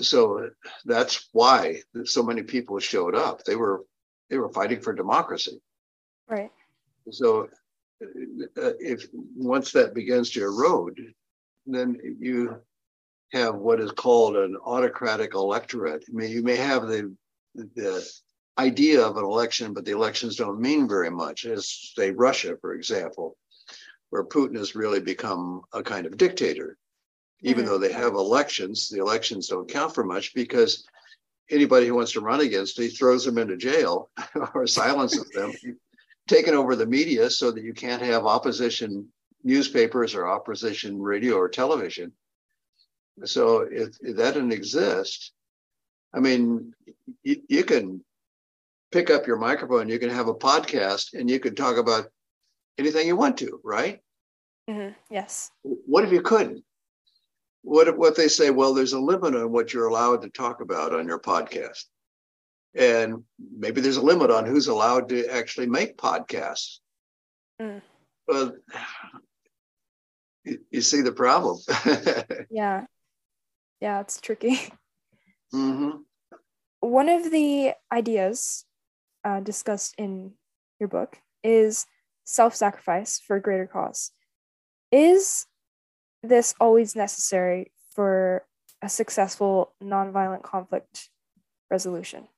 so 0.00 0.50
that's 0.84 1.28
why 1.32 1.82
so 2.04 2.22
many 2.22 2.42
people 2.42 2.78
showed 2.78 3.14
up. 3.14 3.44
They 3.44 3.56
were 3.56 3.84
they 4.30 4.38
were 4.38 4.52
fighting 4.52 4.80
for 4.80 4.92
democracy. 4.92 5.60
Right. 6.28 6.50
So 7.10 7.48
uh, 8.02 8.72
if 8.80 9.06
once 9.36 9.72
that 9.72 9.94
begins 9.94 10.30
to 10.30 10.42
erode, 10.42 10.98
then 11.66 11.98
you 12.18 12.60
have 13.32 13.56
what 13.56 13.80
is 13.80 13.92
called 13.92 14.36
an 14.36 14.56
autocratic 14.64 15.34
electorate. 15.34 16.04
I 16.08 16.12
mean, 16.12 16.30
you 16.30 16.42
may 16.42 16.56
have 16.56 16.88
the 16.88 17.14
the 17.54 18.08
idea 18.58 19.04
of 19.04 19.16
an 19.16 19.24
election, 19.24 19.72
but 19.72 19.84
the 19.84 19.92
elections 19.92 20.36
don't 20.36 20.60
mean 20.60 20.88
very 20.88 21.10
much. 21.10 21.44
As 21.44 21.92
say 21.94 22.10
Russia, 22.10 22.56
for 22.60 22.74
example, 22.74 23.36
where 24.10 24.24
Putin 24.24 24.56
has 24.56 24.74
really 24.74 25.00
become 25.00 25.62
a 25.72 25.82
kind 25.82 26.06
of 26.06 26.16
dictator 26.16 26.76
even 27.42 27.64
mm-hmm. 27.64 27.72
though 27.72 27.78
they 27.78 27.92
have 27.92 28.14
elections, 28.14 28.88
the 28.88 29.00
elections 29.00 29.48
don't 29.48 29.68
count 29.68 29.94
for 29.94 30.04
much 30.04 30.34
because 30.34 30.86
anybody 31.50 31.86
who 31.86 31.94
wants 31.94 32.12
to 32.12 32.20
run 32.20 32.40
against 32.40 32.78
he 32.78 32.88
throws 32.88 33.24
them 33.24 33.38
into 33.38 33.56
jail 33.56 34.10
or 34.54 34.66
silences 34.66 35.28
them, 35.30 35.52
taking 36.28 36.54
over 36.54 36.76
the 36.76 36.86
media 36.86 37.28
so 37.28 37.50
that 37.50 37.64
you 37.64 37.74
can't 37.74 38.02
have 38.02 38.26
opposition 38.26 39.08
newspapers 39.44 40.14
or 40.14 40.28
opposition 40.28 41.00
radio 41.00 41.34
or 41.34 41.48
television. 41.48 42.12
So 43.24 43.60
if, 43.60 43.96
if 44.00 44.16
that 44.16 44.34
didn't 44.34 44.52
exist, 44.52 45.32
I 46.14 46.20
mean, 46.20 46.72
you, 47.22 47.42
you 47.48 47.64
can 47.64 48.04
pick 48.92 49.10
up 49.10 49.26
your 49.26 49.36
microphone, 49.36 49.88
you 49.88 49.98
can 49.98 50.10
have 50.10 50.28
a 50.28 50.34
podcast, 50.34 51.14
and 51.14 51.28
you 51.28 51.40
can 51.40 51.54
talk 51.54 51.76
about 51.76 52.06
anything 52.78 53.06
you 53.06 53.16
want 53.16 53.38
to, 53.38 53.60
right? 53.64 54.00
Mm-hmm. 54.68 54.94
Yes. 55.10 55.50
What 55.62 56.04
if 56.04 56.12
you 56.12 56.22
couldn't? 56.22 56.62
What 57.62 57.96
what 57.96 58.16
they 58.16 58.28
say 58.28 58.50
well 58.50 58.74
there's 58.74 58.92
a 58.92 59.00
limit 59.00 59.34
on 59.34 59.50
what 59.50 59.72
you're 59.72 59.86
allowed 59.86 60.22
to 60.22 60.28
talk 60.28 60.60
about 60.60 60.94
on 60.94 61.06
your 61.06 61.20
podcast. 61.20 61.84
And 62.74 63.24
maybe 63.38 63.80
there's 63.80 63.98
a 63.98 64.02
limit 64.02 64.30
on 64.30 64.46
who's 64.46 64.66
allowed 64.66 65.08
to 65.10 65.26
actually 65.28 65.66
make 65.66 65.96
podcasts. 65.96 66.78
Mm. 67.60 67.82
but 68.26 68.54
you, 70.44 70.58
you, 70.70 70.80
see 70.80 71.02
the 71.02 71.12
problem. 71.12 71.58
Yeah. 72.50 72.86
Yeah 73.80 74.00
it's 74.00 74.20
tricky. 74.20 74.58
Mm-hmm. 75.54 75.98
one 76.80 77.10
of 77.10 77.30
the 77.30 77.74
ideas 77.92 78.64
uh, 79.22 79.40
discussed 79.40 79.94
in 79.98 80.32
your 80.80 80.88
book 80.88 81.18
is 81.44 81.86
self-sacrifice 82.24 83.20
for 83.20 83.36
a 83.36 83.42
greater 83.42 83.66
cause. 83.66 84.12
Is 84.90 85.46
this 86.22 86.54
always 86.60 86.94
necessary 86.96 87.72
for 87.94 88.44
a 88.80 88.88
successful 88.88 89.72
nonviolent 89.82 90.42
conflict 90.42 91.10
resolution? 91.70 92.28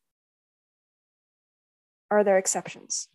Are 2.11 2.25
there 2.25 2.39
exceptions? 2.39 3.09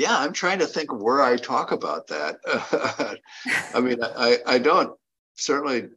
yeah, 0.00 0.18
I'm 0.18 0.32
trying 0.32 0.60
to 0.60 0.66
think 0.66 0.90
where 0.94 1.20
I 1.20 1.36
talk 1.36 1.72
about 1.72 2.06
that. 2.06 2.38
I 3.74 3.80
mean, 3.80 3.98
I, 4.02 4.38
I 4.46 4.58
don't 4.58 4.96
certainly 5.34 5.88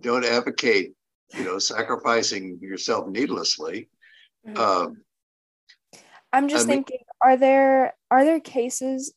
don't 0.00 0.24
advocate, 0.24 0.92
you 1.36 1.42
know, 1.42 1.58
sacrificing 1.58 2.60
yourself 2.62 3.08
needlessly. 3.08 3.88
Mm-hmm. 4.46 4.56
Um, 4.56 5.02
I'm 6.32 6.48
just 6.48 6.66
I 6.66 6.68
mean, 6.68 6.76
thinking, 6.84 7.04
are 7.22 7.36
there 7.36 7.94
are 8.10 8.24
there 8.24 8.40
cases 8.40 9.14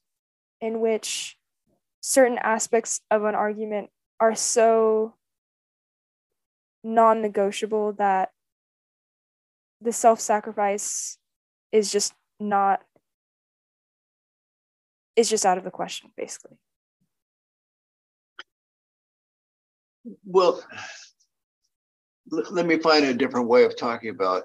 in 0.61 0.79
which 0.79 1.37
certain 2.01 2.37
aspects 2.37 3.01
of 3.11 3.23
an 3.23 3.35
argument 3.35 3.89
are 4.19 4.35
so 4.35 5.15
non-negotiable 6.83 7.93
that 7.93 8.31
the 9.81 9.91
self-sacrifice 9.91 11.17
is 11.71 11.91
just 11.91 12.13
not 12.39 12.81
is 15.15 15.29
just 15.29 15.45
out 15.45 15.57
of 15.57 15.63
the 15.63 15.71
question 15.71 16.11
basically? 16.15 16.57
Well 20.25 20.63
let 22.31 22.65
me 22.65 22.77
find 22.77 23.05
a 23.05 23.13
different 23.13 23.47
way 23.47 23.63
of 23.63 23.75
talking 23.75 24.09
about 24.11 24.43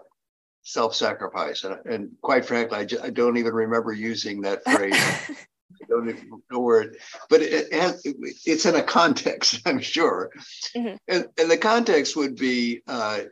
self-sacrifice 0.64 1.64
and, 1.64 1.76
and 1.86 2.10
quite 2.22 2.44
frankly 2.44 2.78
I, 2.78 2.84
just, 2.84 3.04
I 3.04 3.10
don't 3.10 3.36
even 3.36 3.52
remember 3.52 3.92
using 3.92 4.40
that 4.42 4.64
phrase 4.64 4.96
I 5.82 5.86
don't 5.88 6.08
even 6.08 6.42
know 6.50 6.60
where 6.60 6.82
it, 6.82 6.96
but 7.28 7.42
it, 7.42 7.68
it, 7.70 8.16
it's 8.44 8.66
in 8.66 8.74
a 8.76 8.82
context, 8.82 9.60
I'm 9.66 9.80
sure. 9.80 10.30
Mm-hmm. 10.76 10.96
And, 11.08 11.28
and 11.38 11.50
the 11.50 11.58
context 11.58 12.16
would 12.16 12.36
be 12.36 12.82
uh, 12.86 13.22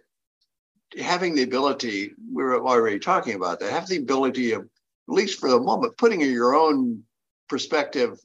having 0.99 1.35
the 1.35 1.43
ability, 1.43 2.13
we 2.33 2.43
were 2.43 2.61
already 2.61 2.99
talking 2.99 3.35
about 3.35 3.61
that, 3.61 3.73
have 3.73 3.89
the 3.89 3.99
ability 3.99 4.53
of, 4.53 4.63
at 4.63 5.15
least 5.15 5.41
for 5.41 5.51
the 5.51 5.61
moment, 5.61 5.97
putting 5.97 6.21
your 6.21 6.55
own 6.55 7.03
perspective 7.49 8.19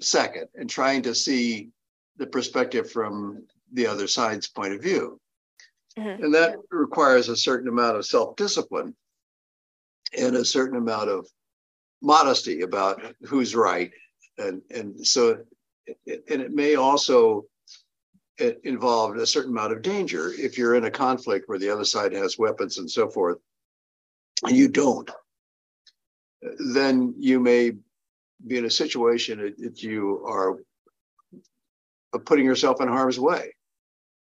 second 0.00 0.48
and 0.54 0.68
trying 0.68 1.02
to 1.02 1.14
see 1.14 1.68
the 2.16 2.26
perspective 2.26 2.90
from 2.90 3.44
the 3.72 3.86
other 3.86 4.06
side's 4.06 4.48
point 4.48 4.74
of 4.74 4.82
view. 4.82 5.19
Mm-hmm. 6.00 6.24
And 6.24 6.34
that 6.34 6.56
requires 6.70 7.28
a 7.28 7.36
certain 7.36 7.68
amount 7.68 7.96
of 7.96 8.06
self 8.06 8.36
discipline 8.36 8.94
and 10.16 10.34
a 10.36 10.44
certain 10.44 10.78
amount 10.78 11.10
of 11.10 11.26
modesty 12.00 12.62
about 12.62 13.02
who's 13.22 13.54
right. 13.54 13.90
And, 14.38 14.62
and 14.70 15.06
so, 15.06 15.38
and 16.06 16.40
it 16.42 16.52
may 16.52 16.76
also 16.76 17.44
involve 18.64 19.16
a 19.16 19.26
certain 19.26 19.50
amount 19.50 19.74
of 19.74 19.82
danger 19.82 20.32
if 20.38 20.56
you're 20.56 20.74
in 20.74 20.84
a 20.84 20.90
conflict 20.90 21.48
where 21.48 21.58
the 21.58 21.68
other 21.68 21.84
side 21.84 22.14
has 22.14 22.38
weapons 22.38 22.78
and 22.78 22.90
so 22.90 23.10
forth, 23.10 23.36
and 24.46 24.56
you 24.56 24.68
don't. 24.68 25.10
Then 26.72 27.14
you 27.18 27.38
may 27.38 27.72
be 28.46 28.56
in 28.56 28.64
a 28.64 28.70
situation 28.70 29.54
that 29.58 29.82
you 29.82 30.24
are 30.26 30.56
putting 32.24 32.46
yourself 32.46 32.80
in 32.80 32.88
harm's 32.88 33.20
way. 33.20 33.52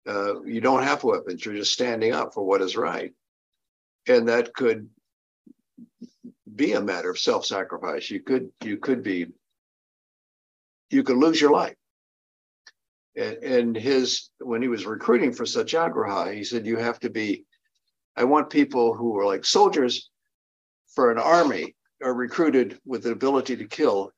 Uh, 0.06 0.42
you 0.42 0.60
don't 0.60 0.84
have 0.84 1.02
weapons, 1.02 1.44
you're 1.44 1.54
just 1.54 1.72
standing 1.72 2.12
up 2.12 2.32
for 2.32 2.44
what 2.44 2.62
is 2.62 2.76
right. 2.76 3.12
And 4.08 4.28
that 4.28 4.54
could 4.54 4.88
be 6.54 6.72
a 6.72 6.80
matter 6.80 7.10
of 7.10 7.18
self-sacrifice. 7.18 8.10
You 8.10 8.20
could 8.20 8.50
you 8.62 8.76
could 8.76 9.02
be 9.02 9.26
you 10.90 11.02
could 11.02 11.16
lose 11.16 11.40
your 11.40 11.50
life. 11.50 11.74
And, 13.16 13.36
and 13.38 13.76
his 13.76 14.30
when 14.38 14.62
he 14.62 14.68
was 14.68 14.86
recruiting 14.86 15.32
for 15.32 15.44
Satyagraha, 15.44 16.32
he 16.32 16.44
said 16.44 16.66
you 16.66 16.76
have 16.76 17.00
to 17.00 17.10
be. 17.10 17.44
I 18.16 18.24
want 18.24 18.48
people 18.48 18.94
who 18.94 19.18
are 19.18 19.26
like 19.26 19.44
soldiers 19.44 20.08
for 20.94 21.10
an 21.10 21.18
army 21.18 21.74
are 22.02 22.14
recruited 22.14 22.78
with 22.86 23.02
the 23.02 23.10
ability 23.10 23.56
to 23.56 23.66
kill 23.66 24.12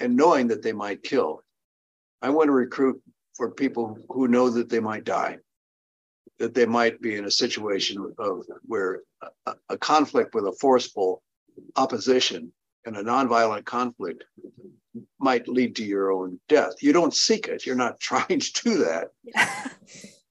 and 0.00 0.16
knowing 0.16 0.48
that 0.48 0.62
they 0.62 0.72
might 0.72 1.02
kill. 1.02 1.42
I 2.22 2.30
want 2.30 2.48
to 2.48 2.52
recruit 2.52 3.02
for 3.38 3.50
people 3.50 3.96
who 4.10 4.28
know 4.28 4.50
that 4.50 4.68
they 4.68 4.80
might 4.80 5.04
die 5.04 5.38
that 6.38 6.54
they 6.54 6.66
might 6.66 7.00
be 7.00 7.16
in 7.16 7.24
a 7.24 7.30
situation 7.30 8.14
of 8.18 8.44
where 8.62 9.02
a, 9.46 9.54
a 9.70 9.78
conflict 9.78 10.34
with 10.34 10.46
a 10.46 10.52
forceful 10.52 11.22
opposition 11.76 12.52
and 12.84 12.96
a 12.96 13.02
nonviolent 13.02 13.64
conflict 13.64 14.24
might 15.18 15.48
lead 15.48 15.76
to 15.76 15.84
your 15.84 16.12
own 16.12 16.38
death. 16.48 16.74
You 16.80 16.92
don't 16.92 17.14
seek 17.14 17.48
it. 17.48 17.66
You're 17.66 17.76
not 17.76 18.00
trying 18.00 18.40
to 18.40 18.52
do 18.62 18.78
that. 18.78 19.08
Yeah. 19.24 19.68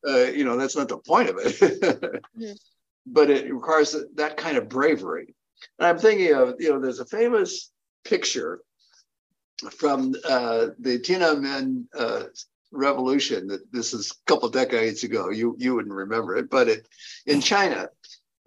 Uh, 0.07 0.31
you 0.31 0.45
know, 0.45 0.55
that's 0.55 0.75
not 0.75 0.87
the 0.87 0.97
point 0.97 1.29
of 1.29 1.37
it. 1.39 2.23
But 3.09 3.29
it 3.29 3.53
requires 3.53 3.95
that 4.15 4.35
kind 4.35 4.57
of 4.57 4.67
bravery. 4.67 5.33
And 5.79 5.87
I'm 5.87 5.97
thinking 5.97 6.33
of, 6.33 6.55
you 6.59 6.69
know, 6.69 6.81
there's 6.81 6.99
a 6.99 7.05
famous 7.05 7.71
picture 8.03 8.59
from 9.71 10.13
uh, 10.27 10.67
the 10.77 10.99
Tiananmen 10.99 11.85
uh, 11.97 12.23
revolution 12.77 13.47
that 13.47 13.71
this 13.71 13.93
is 13.93 14.11
a 14.11 14.31
couple 14.31 14.49
decades 14.49 15.03
ago. 15.03 15.29
You 15.29 15.55
you 15.57 15.75
wouldn't 15.75 15.93
remember 15.93 16.37
it, 16.37 16.49
but 16.49 16.69
it 16.69 16.87
in 17.25 17.41
China, 17.41 17.89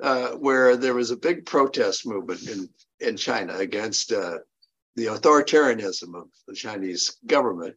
uh, 0.02 0.30
where 0.30 0.76
there 0.76 0.94
was 0.94 1.10
a 1.10 1.16
big 1.16 1.44
protest 1.44 2.06
movement 2.06 2.48
in 2.48 2.68
in 3.00 3.16
China 3.16 3.56
against 3.56 4.12
uh, 4.12 4.38
the 4.96 5.06
authoritarianism 5.06 6.14
of 6.14 6.28
the 6.46 6.54
Chinese 6.54 7.16
government, 7.26 7.76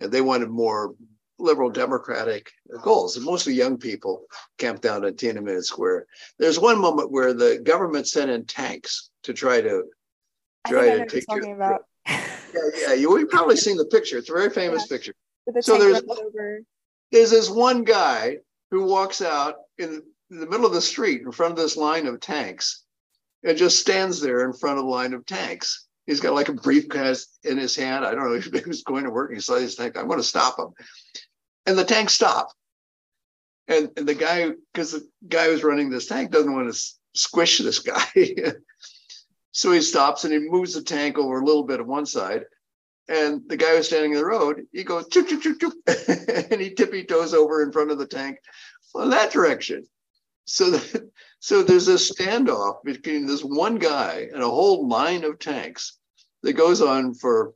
and 0.00 0.10
they 0.12 0.20
wanted 0.20 0.48
more 0.48 0.94
liberal 1.40 1.70
democratic 1.70 2.50
goals. 2.82 3.16
And 3.16 3.24
mostly 3.24 3.54
young 3.54 3.78
people 3.78 4.24
camped 4.58 4.82
down 4.82 5.04
at 5.04 5.16
Tiananmen 5.16 5.62
Square. 5.62 6.06
There's 6.38 6.58
one 6.58 6.80
moment 6.80 7.12
where 7.12 7.32
the 7.32 7.60
government 7.62 8.08
sent 8.08 8.30
in 8.30 8.44
tanks 8.44 9.10
to 9.22 9.32
try 9.32 9.60
to 9.60 9.84
try 10.66 10.98
to 10.98 11.06
take 11.06 11.24
you. 11.30 11.52
About. 11.52 11.84
yeah, 12.08 12.26
yeah, 12.80 12.92
you, 12.94 13.14
have 13.16 13.28
probably 13.28 13.56
seen 13.56 13.76
the 13.76 13.86
picture. 13.86 14.18
It's 14.18 14.30
a 14.30 14.32
very 14.32 14.50
famous 14.62 14.86
yeah. 14.88 14.96
picture 14.96 15.14
the 15.52 15.62
so 15.62 15.78
there's 15.78 16.02
there's 17.10 17.30
this 17.30 17.50
one 17.50 17.84
guy 17.84 18.38
who 18.70 18.84
walks 18.84 19.22
out 19.22 19.56
in 19.78 20.02
the 20.30 20.46
middle 20.46 20.66
of 20.66 20.74
the 20.74 20.80
street 20.80 21.22
in 21.22 21.32
front 21.32 21.52
of 21.52 21.58
this 21.58 21.76
line 21.76 22.06
of 22.06 22.20
tanks 22.20 22.84
and 23.44 23.56
just 23.56 23.80
stands 23.80 24.20
there 24.20 24.44
in 24.44 24.52
front 24.52 24.78
of 24.78 24.84
the 24.84 24.90
line 24.90 25.14
of 25.14 25.24
tanks. 25.24 25.86
He's 26.06 26.20
got 26.20 26.34
like 26.34 26.48
a 26.48 26.54
briefcase 26.54 27.38
in 27.44 27.56
his 27.56 27.76
hand. 27.76 28.04
I 28.04 28.14
don't 28.14 28.28
know 28.28 28.34
if 28.36 28.44
he 28.44 28.68
was 28.68 28.82
going 28.82 29.04
to 29.04 29.10
work. 29.10 29.32
He 29.32 29.40
saw 29.40 29.54
this 29.54 29.76
tank. 29.76 29.96
I 29.96 30.02
want 30.02 30.20
to 30.20 30.26
stop 30.26 30.58
him. 30.58 30.68
And 31.66 31.78
the 31.78 31.84
tank 31.84 32.10
stopped. 32.10 32.54
And, 33.68 33.90
and 33.96 34.08
the 34.08 34.14
guy, 34.14 34.50
because 34.72 34.92
the 34.92 35.06
guy 35.28 35.46
who's 35.46 35.62
running 35.62 35.90
this 35.90 36.06
tank 36.06 36.30
doesn't 36.30 36.52
want 36.52 36.72
to 36.72 36.80
squish 37.14 37.58
this 37.58 37.80
guy. 37.80 38.04
so 39.52 39.72
he 39.72 39.82
stops 39.82 40.24
and 40.24 40.32
he 40.32 40.38
moves 40.38 40.74
the 40.74 40.82
tank 40.82 41.18
over 41.18 41.40
a 41.40 41.44
little 41.44 41.64
bit 41.64 41.80
on 41.80 41.86
one 41.86 42.06
side 42.06 42.44
and 43.08 43.42
the 43.48 43.56
guy 43.56 43.76
who's 43.76 43.86
standing 43.86 44.12
in 44.12 44.18
the 44.18 44.24
road, 44.24 44.66
he 44.72 44.84
goes 44.84 45.06
and 45.16 46.60
he 46.60 46.74
tippy 46.74 47.04
toes 47.04 47.34
over 47.34 47.62
in 47.62 47.72
front 47.72 47.90
of 47.90 47.98
the 47.98 48.06
tank 48.06 48.38
in 48.94 49.10
that 49.10 49.32
direction. 49.32 49.86
So, 50.44 50.70
that, 50.70 51.10
so 51.40 51.62
there's 51.62 51.88
a 51.88 51.94
standoff 51.94 52.82
between 52.84 53.26
this 53.26 53.42
one 53.42 53.76
guy 53.76 54.28
and 54.32 54.42
a 54.42 54.48
whole 54.48 54.88
line 54.88 55.24
of 55.24 55.38
tanks 55.38 55.98
that 56.42 56.54
goes 56.54 56.80
on 56.80 57.14
for 57.14 57.54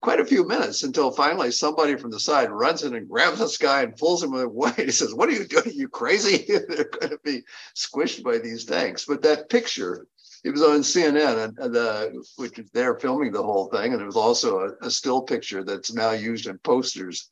quite 0.00 0.20
a 0.20 0.26
few 0.26 0.46
minutes 0.46 0.82
until 0.82 1.10
finally 1.10 1.50
somebody 1.50 1.96
from 1.96 2.10
the 2.10 2.20
side 2.20 2.50
runs 2.50 2.82
in 2.82 2.94
and 2.94 3.08
grabs 3.08 3.38
this 3.38 3.56
guy 3.56 3.82
and 3.82 3.96
pulls 3.96 4.22
him 4.22 4.34
away. 4.34 4.72
He 4.76 4.90
says, 4.90 5.14
"What 5.14 5.30
are 5.30 5.32
you 5.32 5.46
doing? 5.46 5.66
Are 5.66 5.70
you 5.70 5.88
crazy? 5.88 6.44
They're 6.48 6.84
going 6.84 7.10
to 7.10 7.18
be 7.24 7.42
squished 7.74 8.22
by 8.22 8.36
these 8.38 8.66
tanks." 8.66 9.06
But 9.06 9.22
that 9.22 9.48
picture 9.48 10.06
it 10.44 10.50
was 10.50 10.62
on 10.62 10.80
CNN, 10.80 11.54
and 11.58 11.74
the 11.74 12.24
which 12.36 12.60
they're 12.74 12.98
filming 12.98 13.32
the 13.32 13.42
whole 13.42 13.68
thing, 13.68 13.92
and 13.92 14.02
it 14.02 14.04
was 14.04 14.16
also 14.16 14.60
a, 14.60 14.86
a, 14.86 14.90
still 14.90 15.22
picture 15.22 15.64
that's 15.64 15.92
now 15.92 16.10
used 16.10 16.46
in 16.46 16.58
posters. 16.58 17.30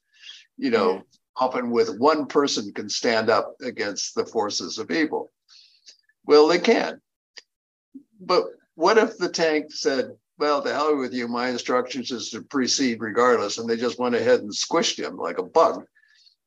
You 0.57 0.71
know, 0.71 1.03
often 1.37 1.71
with 1.71 1.99
one 1.99 2.27
person 2.27 2.73
can 2.73 2.89
stand 2.89 3.29
up 3.29 3.55
against 3.63 4.15
the 4.15 4.25
forces 4.25 4.79
of 4.79 4.91
evil. 4.91 5.31
Well, 6.25 6.49
they 6.49 6.59
can, 6.59 7.03
but 8.19 8.45
what 8.77 8.97
if 8.97 9.19
the 9.19 9.29
tank 9.29 9.73
said, 9.73 10.17
"Well, 10.39 10.63
to 10.63 10.73
hell 10.73 10.97
with 10.97 11.13
you. 11.13 11.29
My 11.29 11.51
instructions 11.51 12.11
is 12.11 12.31
to 12.31 12.41
proceed 12.41 13.03
regardless," 13.03 13.59
and 13.59 13.69
they 13.69 13.77
just 13.77 13.99
went 13.99 14.15
ahead 14.15 14.41
and 14.41 14.51
squished 14.51 14.99
him 14.99 15.19
like 15.19 15.37
a 15.37 15.43
bug? 15.43 15.85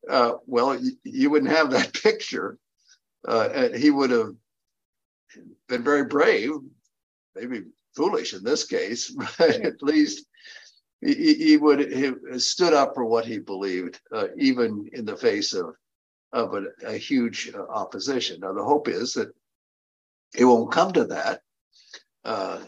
Uh, 0.09 0.33
well, 0.47 0.79
you, 0.79 0.93
you, 1.03 1.29
wouldn't 1.29 1.51
have 1.51 1.71
that 1.71 1.93
picture. 2.03 2.57
Uh, 3.27 3.69
he 3.69 3.91
would 3.91 4.09
have 4.09 4.35
been 5.67 5.83
very 5.83 6.05
brave, 6.05 6.51
maybe 7.35 7.63
foolish 7.95 8.33
in 8.33 8.43
this 8.43 8.65
case, 8.65 9.09
but 9.37 9.39
at 9.39 9.81
least 9.81 10.25
he, 11.01 11.33
he 11.33 11.57
would 11.57 11.91
have 11.91 12.41
stood 12.41 12.73
up 12.73 12.93
for 12.93 13.05
what 13.05 13.25
he 13.25 13.39
believed, 13.39 13.99
uh, 14.11 14.27
even 14.37 14.89
in 14.93 15.05
the 15.05 15.17
face 15.17 15.53
of 15.53 15.75
of 16.33 16.53
a, 16.53 16.65
a 16.85 16.97
huge 16.97 17.51
uh, 17.55 17.65
opposition. 17.69 18.41
Now 18.41 18.53
the 18.53 18.63
hope 18.63 18.89
is 18.89 19.13
that 19.13 19.29
it 20.37 20.43
won't 20.43 20.71
come 20.71 20.91
to 20.93 21.05
that. 21.05 21.41
Uh, 22.25 22.59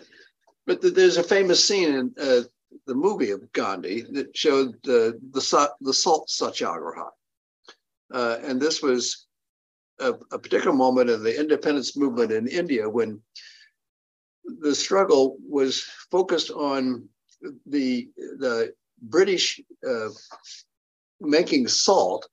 but 0.66 0.82
th- 0.82 0.94
there's 0.94 1.18
a 1.18 1.24
famous 1.24 1.66
scene 1.66 1.94
in 1.94 2.14
uh, 2.20 2.42
the 2.86 2.96
movie 2.96 3.32
of 3.32 3.52
Gandhi 3.52 4.04
that 4.12 4.36
showed 4.36 4.76
the 4.84 5.20
the, 5.32 5.72
the 5.82 5.94
salt 5.94 6.30
satyagraha, 6.30 7.10
uh, 8.14 8.38
and 8.44 8.62
this 8.62 8.82
was 8.82 9.27
a, 10.00 10.14
a 10.32 10.40
particular 10.40 10.76
moment 10.76 11.10
of 11.10 11.22
the 11.22 11.40
independence 11.40 11.98
movement 11.98 12.32
in 12.32 12.48
India 12.48 12.90
when 12.90 13.22
the 14.60 14.76
struggle 14.76 15.38
was 15.48 15.82
focused 16.12 16.52
on 16.52 17.08
the 17.66 18.10
the 18.40 18.74
British 19.02 19.62
uh, 19.88 20.10
making 21.20 21.68
salt 21.68 22.28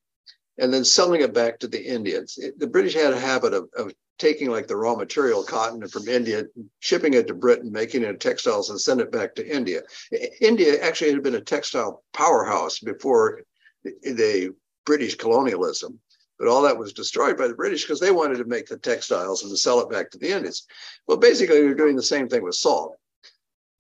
and 0.59 0.73
then 0.73 0.85
selling 0.85 1.21
it 1.21 1.35
back 1.35 1.59
to 1.59 1.69
the 1.69 1.83
Indians. 1.85 2.39
It, 2.39 2.59
the 2.59 2.67
British 2.67 2.95
had 2.95 3.13
a 3.13 3.21
habit 3.21 3.53
of, 3.53 3.69
of 3.77 3.93
taking 4.19 4.51
like 4.51 4.69
the 4.69 4.77
raw 4.77 4.95
material 4.95 5.43
cotton 5.43 5.87
from 5.89 6.09
India, 6.09 6.45
shipping 6.79 7.15
it 7.15 7.27
to 7.27 7.35
Britain, 7.35 7.73
making 7.73 8.05
it 8.05 8.21
textiles, 8.21 8.71
and 8.71 8.81
send 8.81 9.01
it 9.01 9.11
back 9.11 9.35
to 9.35 9.47
India. 9.47 9.83
India 10.41 10.81
actually 10.81 11.13
had 11.13 11.23
been 11.23 11.35
a 11.35 11.41
textile 11.41 12.05
powerhouse 12.13 12.79
before 12.79 13.43
the, 13.83 13.93
the 14.05 14.55
British 14.87 15.17
colonialism, 15.17 15.99
but 16.39 16.49
all 16.49 16.63
that 16.63 16.79
was 16.79 16.93
destroyed 16.93 17.37
by 17.39 17.47
the 17.47 17.55
British 17.55 17.83
because 17.83 18.01
they 18.01 18.11
wanted 18.11 18.39
to 18.39 18.45
make 18.45 18.67
the 18.67 18.77
textiles 18.77 19.43
and 19.43 19.51
to 19.51 19.57
sell 19.57 19.81
it 19.81 19.91
back 19.91 20.11
to 20.11 20.19
the 20.19 20.31
Indians. 20.31 20.67
Well, 21.07 21.17
basically, 21.17 21.61
they're 21.61 21.75
doing 21.75 21.97
the 21.97 22.03
same 22.03 22.29
thing 22.29 22.43
with 22.43 22.57
salt. 22.57 22.97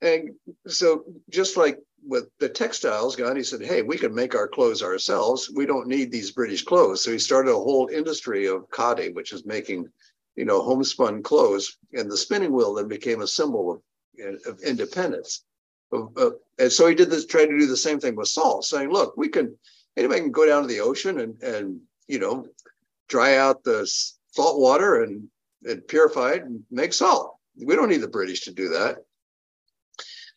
And 0.02 0.34
so, 0.66 1.05
just 1.30 1.57
like 1.57 1.78
with 2.07 2.28
the 2.38 2.48
textiles, 2.48 3.16
Gandhi 3.16 3.42
said, 3.42 3.62
"Hey, 3.62 3.82
we 3.82 3.96
can 3.96 4.14
make 4.14 4.34
our 4.34 4.46
clothes 4.46 4.82
ourselves. 4.82 5.50
We 5.50 5.66
don't 5.66 5.88
need 5.88 6.12
these 6.12 6.30
British 6.30 6.62
clothes." 6.62 7.02
So 7.02 7.11
he 7.11 7.18
started 7.18 7.50
a 7.50 7.55
whole 7.55 7.88
industry 7.88 8.46
of 8.46 8.68
khadi, 8.70 9.14
which 9.14 9.32
is 9.32 9.46
making, 9.46 9.88
you 10.36 10.44
know, 10.44 10.62
homespun 10.62 11.22
clothes. 11.22 11.78
And 11.92 12.11
the 12.11 12.16
spinning 12.16 12.52
wheel 12.52 12.74
then 12.74 12.88
became 12.88 13.22
a 13.22 13.26
symbol 13.26 13.72
of, 13.72 14.40
of 14.46 14.61
independence. 14.61 15.44
And 15.90 16.72
so 16.72 16.86
he 16.86 16.94
did 16.94 17.11
this, 17.11 17.24
tried 17.24 17.46
to 17.46 17.59
do 17.59 17.66
the 17.66 17.76
same 17.76 18.00
thing 18.00 18.16
with 18.16 18.28
salt, 18.28 18.64
saying, 18.64 18.90
"Look, 18.90 19.16
we 19.16 19.28
can. 19.28 19.57
Anybody 19.96 20.20
can 20.20 20.32
go 20.32 20.44
down 20.44 20.62
to 20.62 20.68
the 20.68 20.80
ocean 20.80 21.20
and 21.20 21.42
and 21.42 21.80
you 22.09 22.18
know, 22.18 22.46
dry 23.09 23.36
out 23.36 23.64
the 23.64 23.86
salt 24.32 24.61
water 24.61 25.02
and 25.02 25.28
and 25.64 25.86
purify 25.88 26.32
it 26.32 26.42
and 26.42 26.62
make 26.70 26.92
salt. 26.92 27.36
We 27.57 27.76
don't 27.76 27.88
need 27.88 28.02
the 28.02 28.09
British 28.09 28.42
to 28.42 28.52
do 28.52 28.68
that." 28.70 28.98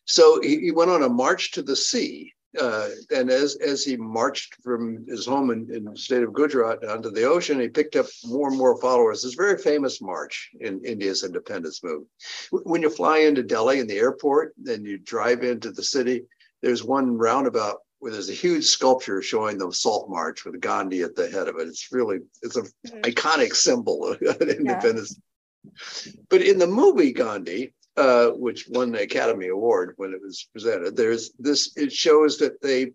So 0.08 0.40
he, 0.40 0.58
he 0.60 0.70
went 0.70 0.90
on 0.90 1.02
a 1.02 1.08
march 1.08 1.52
to 1.52 1.62
the 1.62 1.76
sea. 1.76 2.32
Uh, 2.58 2.88
and 3.14 3.30
as, 3.30 3.56
as 3.56 3.84
he 3.84 3.94
marched 3.94 4.56
from 4.64 5.04
his 5.06 5.26
home 5.26 5.50
in, 5.50 5.68
in, 5.72 5.84
the 5.84 5.96
state 5.96 6.22
of 6.22 6.32
Gujarat 6.32 6.80
down 6.80 7.02
to 7.02 7.10
the 7.10 7.24
ocean, 7.24 7.60
he 7.60 7.68
picked 7.68 7.94
up 7.94 8.06
more 8.24 8.48
and 8.48 8.56
more 8.56 8.80
followers. 8.80 9.22
This 9.22 9.34
very 9.34 9.58
famous 9.58 10.00
march 10.00 10.50
in 10.60 10.82
India's 10.82 11.24
independence 11.24 11.84
movement. 11.84 12.08
When 12.50 12.80
you 12.80 12.88
fly 12.88 13.18
into 13.18 13.42
Delhi 13.42 13.80
in 13.80 13.86
the 13.86 13.98
airport, 13.98 14.54
then 14.56 14.82
you 14.82 14.96
drive 14.96 15.44
into 15.44 15.70
the 15.70 15.82
city, 15.82 16.24
there's 16.62 16.82
one 16.82 17.18
roundabout 17.18 17.82
where 18.00 18.12
there's 18.12 18.30
a 18.30 18.34
huge 18.34 18.64
sculpture 18.64 19.20
showing 19.20 19.58
the 19.58 19.72
Salt 19.72 20.08
March 20.08 20.44
with 20.44 20.60
Gandhi 20.60 21.02
at 21.02 21.16
the 21.16 21.28
head 21.28 21.48
of 21.48 21.56
it. 21.58 21.68
It's 21.68 21.90
really, 21.92 22.18
it's 22.42 22.56
an 22.56 22.66
mm-hmm. 22.86 23.00
iconic 23.00 23.54
symbol 23.54 24.06
of 24.06 24.22
independence. 24.40 25.18
Yeah. 25.64 26.12
But 26.28 26.42
in 26.42 26.58
the 26.58 26.66
movie 26.66 27.12
Gandhi, 27.12 27.74
uh, 27.98 28.30
which 28.30 28.68
won 28.68 28.92
the 28.92 29.02
Academy 29.02 29.48
Award 29.48 29.94
when 29.96 30.12
it 30.12 30.22
was 30.22 30.48
presented. 30.52 30.96
There's 30.96 31.32
this. 31.38 31.76
It 31.76 31.92
shows 31.92 32.38
that 32.38 32.62
they 32.62 32.92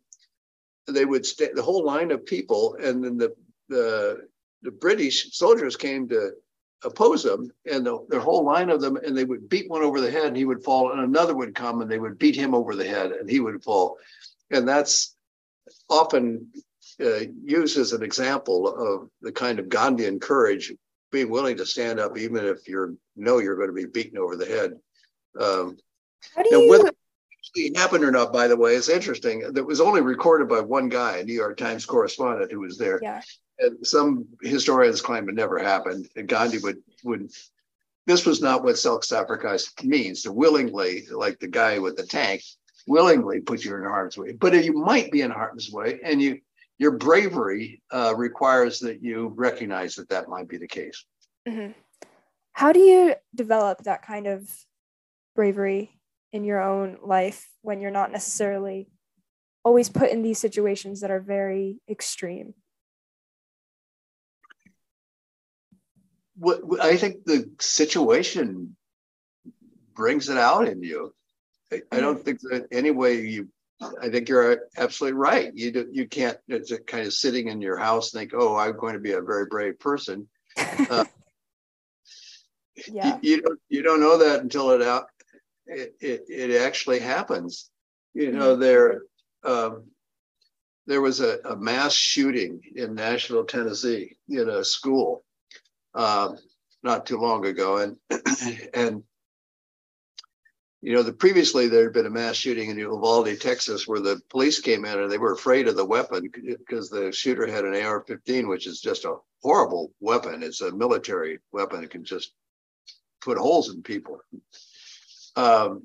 they 0.88 1.04
would 1.04 1.26
stay 1.26 1.50
the 1.54 1.62
whole 1.62 1.86
line 1.86 2.10
of 2.12 2.26
people, 2.26 2.78
and 2.82 3.04
then 3.04 3.18
the 3.18 3.34
the 3.68 4.28
the 4.62 4.72
British 4.72 5.36
soldiers 5.36 5.76
came 5.76 6.08
to 6.08 6.32
oppose 6.86 7.24
them, 7.24 7.52
and 7.70 7.86
the, 7.86 8.06
their 8.10 8.20
whole 8.22 8.46
line 8.46 8.70
of 8.70 8.80
them, 8.80 8.96
and 8.98 9.18
they 9.18 9.26
would 9.26 9.50
beat 9.50 9.70
one 9.70 9.84
over 9.84 10.00
the 10.00 10.12
head, 10.12 10.28
and 10.28 10.38
he 10.38 10.46
would 10.46 10.64
fall, 10.64 10.92
and 10.92 11.02
another 11.02 11.36
would 11.36 11.56
come, 11.56 11.82
and 11.82 11.92
they 11.92 12.00
would 12.00 12.18
beat 12.18 12.36
him 12.36 12.56
over 12.56 12.76
the 12.76 12.88
head, 12.88 13.12
and 13.12 13.30
he 13.30 13.40
would 13.40 13.64
fall, 13.64 13.98
and 14.54 14.68
that's 14.68 15.16
often 15.90 16.52
uh, 17.00 17.22
used 17.44 17.78
as 17.78 17.94
an 17.94 18.04
example 18.04 18.68
of 18.68 19.10
the 19.22 19.32
kind 19.32 19.60
of 19.60 19.68
Gandhian 19.68 20.22
courage, 20.22 20.74
being 21.12 21.30
willing 21.30 21.58
to 21.58 21.66
stand 21.66 22.00
up 22.00 22.18
even 22.18 22.46
if 22.46 22.68
you 22.68 22.98
know 23.16 23.40
you're 23.40 23.56
going 23.56 23.70
to 23.70 23.74
be 23.74 23.86
beaten 23.86 24.18
over 24.18 24.36
the 24.36 24.46
head. 24.46 24.74
Um, 25.40 25.78
How 26.36 26.44
do 26.44 26.56
you... 26.56 26.70
whether 26.70 26.88
it 26.88 26.98
actually 27.40 27.74
happened 27.76 28.04
or 28.04 28.12
not, 28.12 28.34
by 28.34 28.48
the 28.48 28.58
way, 28.58 28.76
is 28.76 28.90
interesting. 28.90 29.54
That 29.54 29.66
was 29.66 29.82
only 29.82 30.02
recorded 30.02 30.50
by 30.50 30.62
one 30.62 30.90
guy, 30.90 31.18
a 31.18 31.24
New 31.24 31.34
York 31.34 31.58
Times 31.58 31.86
correspondent 31.86 32.52
who 32.52 32.60
was 32.60 32.78
there. 32.78 33.00
Yeah. 33.02 33.22
And 33.60 33.86
some 33.86 34.26
historians 34.42 35.02
claim 35.02 35.30
it 35.30 35.36
never 35.36 35.60
happened. 35.60 36.10
And 36.16 36.28
Gandhi 36.28 36.60
would 36.60 36.78
would. 37.04 37.30
This 38.06 38.26
was 38.26 38.42
not 38.42 38.64
what 38.64 38.78
self-sacrifice 38.78 39.72
means. 39.82 40.24
To 40.24 40.32
willingly, 40.32 41.04
like 41.10 41.40
the 41.40 41.48
guy 41.48 41.80
with 41.80 41.96
the 41.96 42.06
tank, 42.06 42.42
willingly 42.88 43.42
put 43.42 43.64
you 43.64 43.76
in 43.76 43.84
harm's 43.84 44.18
way. 44.18 44.34
But 44.34 44.64
you 44.64 44.74
might 44.74 45.12
be 45.12 45.22
in 45.22 45.32
harm's 45.32 45.72
way, 45.72 46.00
and 46.04 46.22
you 46.22 46.40
your 46.80 46.92
bravery 46.92 47.82
uh, 47.92 48.14
requires 48.16 48.80
that 48.80 49.02
you 49.02 49.32
recognize 49.36 49.96
that 49.96 50.10
that 50.10 50.28
might 50.28 50.48
be 50.48 50.58
the 50.58 50.68
case. 50.68 51.06
Mm-hmm. 51.48 51.72
How 52.54 52.72
do 52.72 52.80
you 52.80 53.16
develop 53.34 53.84
that 53.84 54.06
kind 54.06 54.28
of 54.28 54.50
bravery 55.36 56.00
in 56.32 56.44
your 56.44 56.62
own 56.62 56.98
life 57.04 57.50
when 57.62 57.80
you're 57.80 57.92
not 57.92 58.12
necessarily 58.12 58.90
always 59.64 59.90
put 59.90 60.10
in 60.10 60.24
these 60.24 60.40
situations 60.40 61.02
that 61.02 61.12
are 61.12 61.20
very 61.20 61.80
extreme? 61.90 62.54
What 66.36 66.62
I 66.82 66.98
think 66.98 67.26
the 67.26 67.50
situation 67.60 68.76
brings 69.94 70.30
it 70.30 70.38
out 70.38 70.68
in 70.68 70.82
you. 70.82 71.14
I, 71.74 71.82
I 71.96 72.00
don't 72.00 72.16
mm-hmm. 72.16 72.24
think 72.24 72.40
that 72.42 72.68
any 72.72 72.92
way 72.92 73.22
you. 73.22 73.50
I 74.02 74.08
think 74.08 74.30
you're 74.30 74.60
absolutely 74.78 75.18
right. 75.18 75.52
You 75.54 75.72
do, 75.72 75.90
you 75.92 76.08
can't 76.08 76.38
it's 76.48 76.72
kind 76.88 77.06
of 77.06 77.14
sitting 77.14 77.50
in 77.50 77.60
your 77.60 77.78
house 77.78 78.12
think, 78.12 78.32
oh, 78.34 78.56
I'm 78.56 78.78
going 78.78 78.94
to 78.94 79.00
be 79.00 79.12
a 79.12 79.22
very 79.22 79.46
brave 79.46 79.80
person. 79.80 80.28
Uh, 80.90 81.06
yeah. 82.92 83.20
you, 83.22 83.36
you, 83.36 83.42
don't 83.42 83.60
you 83.70 83.82
don't 83.84 84.00
know 84.00 84.18
that 84.18 84.42
until 84.42 84.72
it 84.72 84.82
out 84.82 85.06
it, 85.68 85.96
it, 86.00 86.26
it 86.28 86.62
actually 86.62 87.00
happens. 87.00 87.70
You 88.14 88.32
know, 88.32 88.56
there 88.56 89.02
um, 89.44 89.86
there 90.86 91.02
was 91.02 91.20
a, 91.20 91.40
a, 91.46 91.56
mass 91.56 91.94
shooting 91.94 92.62
in 92.76 92.96
Nashville, 92.96 93.46
Tennessee, 93.46 94.16
in 94.30 94.50
a 94.50 94.64
school 94.64 95.24
um, 95.96 96.38
not 96.84 97.06
too 97.06 97.18
long 97.18 97.46
ago, 97.46 97.78
and 97.78 97.98
and 98.74 99.04
you 100.84 100.94
know, 100.94 101.02
the 101.02 101.14
previously 101.14 101.70
there 101.70 101.86
had 101.86 101.94
been 101.94 102.08
a 102.08 102.10
mass 102.10 102.36
shooting 102.36 102.70
in 102.70 102.78
Uvalde, 102.78 103.40
Texas, 103.40 103.88
where 103.88 104.02
the 104.02 104.20
police 104.30 104.60
came 104.60 104.84
in 104.84 105.00
and 105.00 105.10
they 105.10 105.18
were 105.18 105.32
afraid 105.32 105.70
of 105.70 105.78
the 105.78 105.86
weapon 105.86 106.30
because 106.30 106.90
the 106.90 107.10
shooter 107.10 107.48
had 107.48 107.64
an 107.64 107.74
AR-15, 107.74 108.50
which 108.50 108.68
is 108.68 108.82
just 108.82 109.06
a 109.06 109.16
horrible 109.42 109.94
weapon. 110.02 110.44
It's 110.44 110.60
a 110.60 110.74
military 110.74 111.40
weapon; 111.54 111.86
it 111.86 111.90
can 111.90 112.04
just 112.04 112.34
put 113.22 113.38
holes 113.38 113.74
in 113.74 113.82
people. 113.82 114.20
Um, 115.38 115.84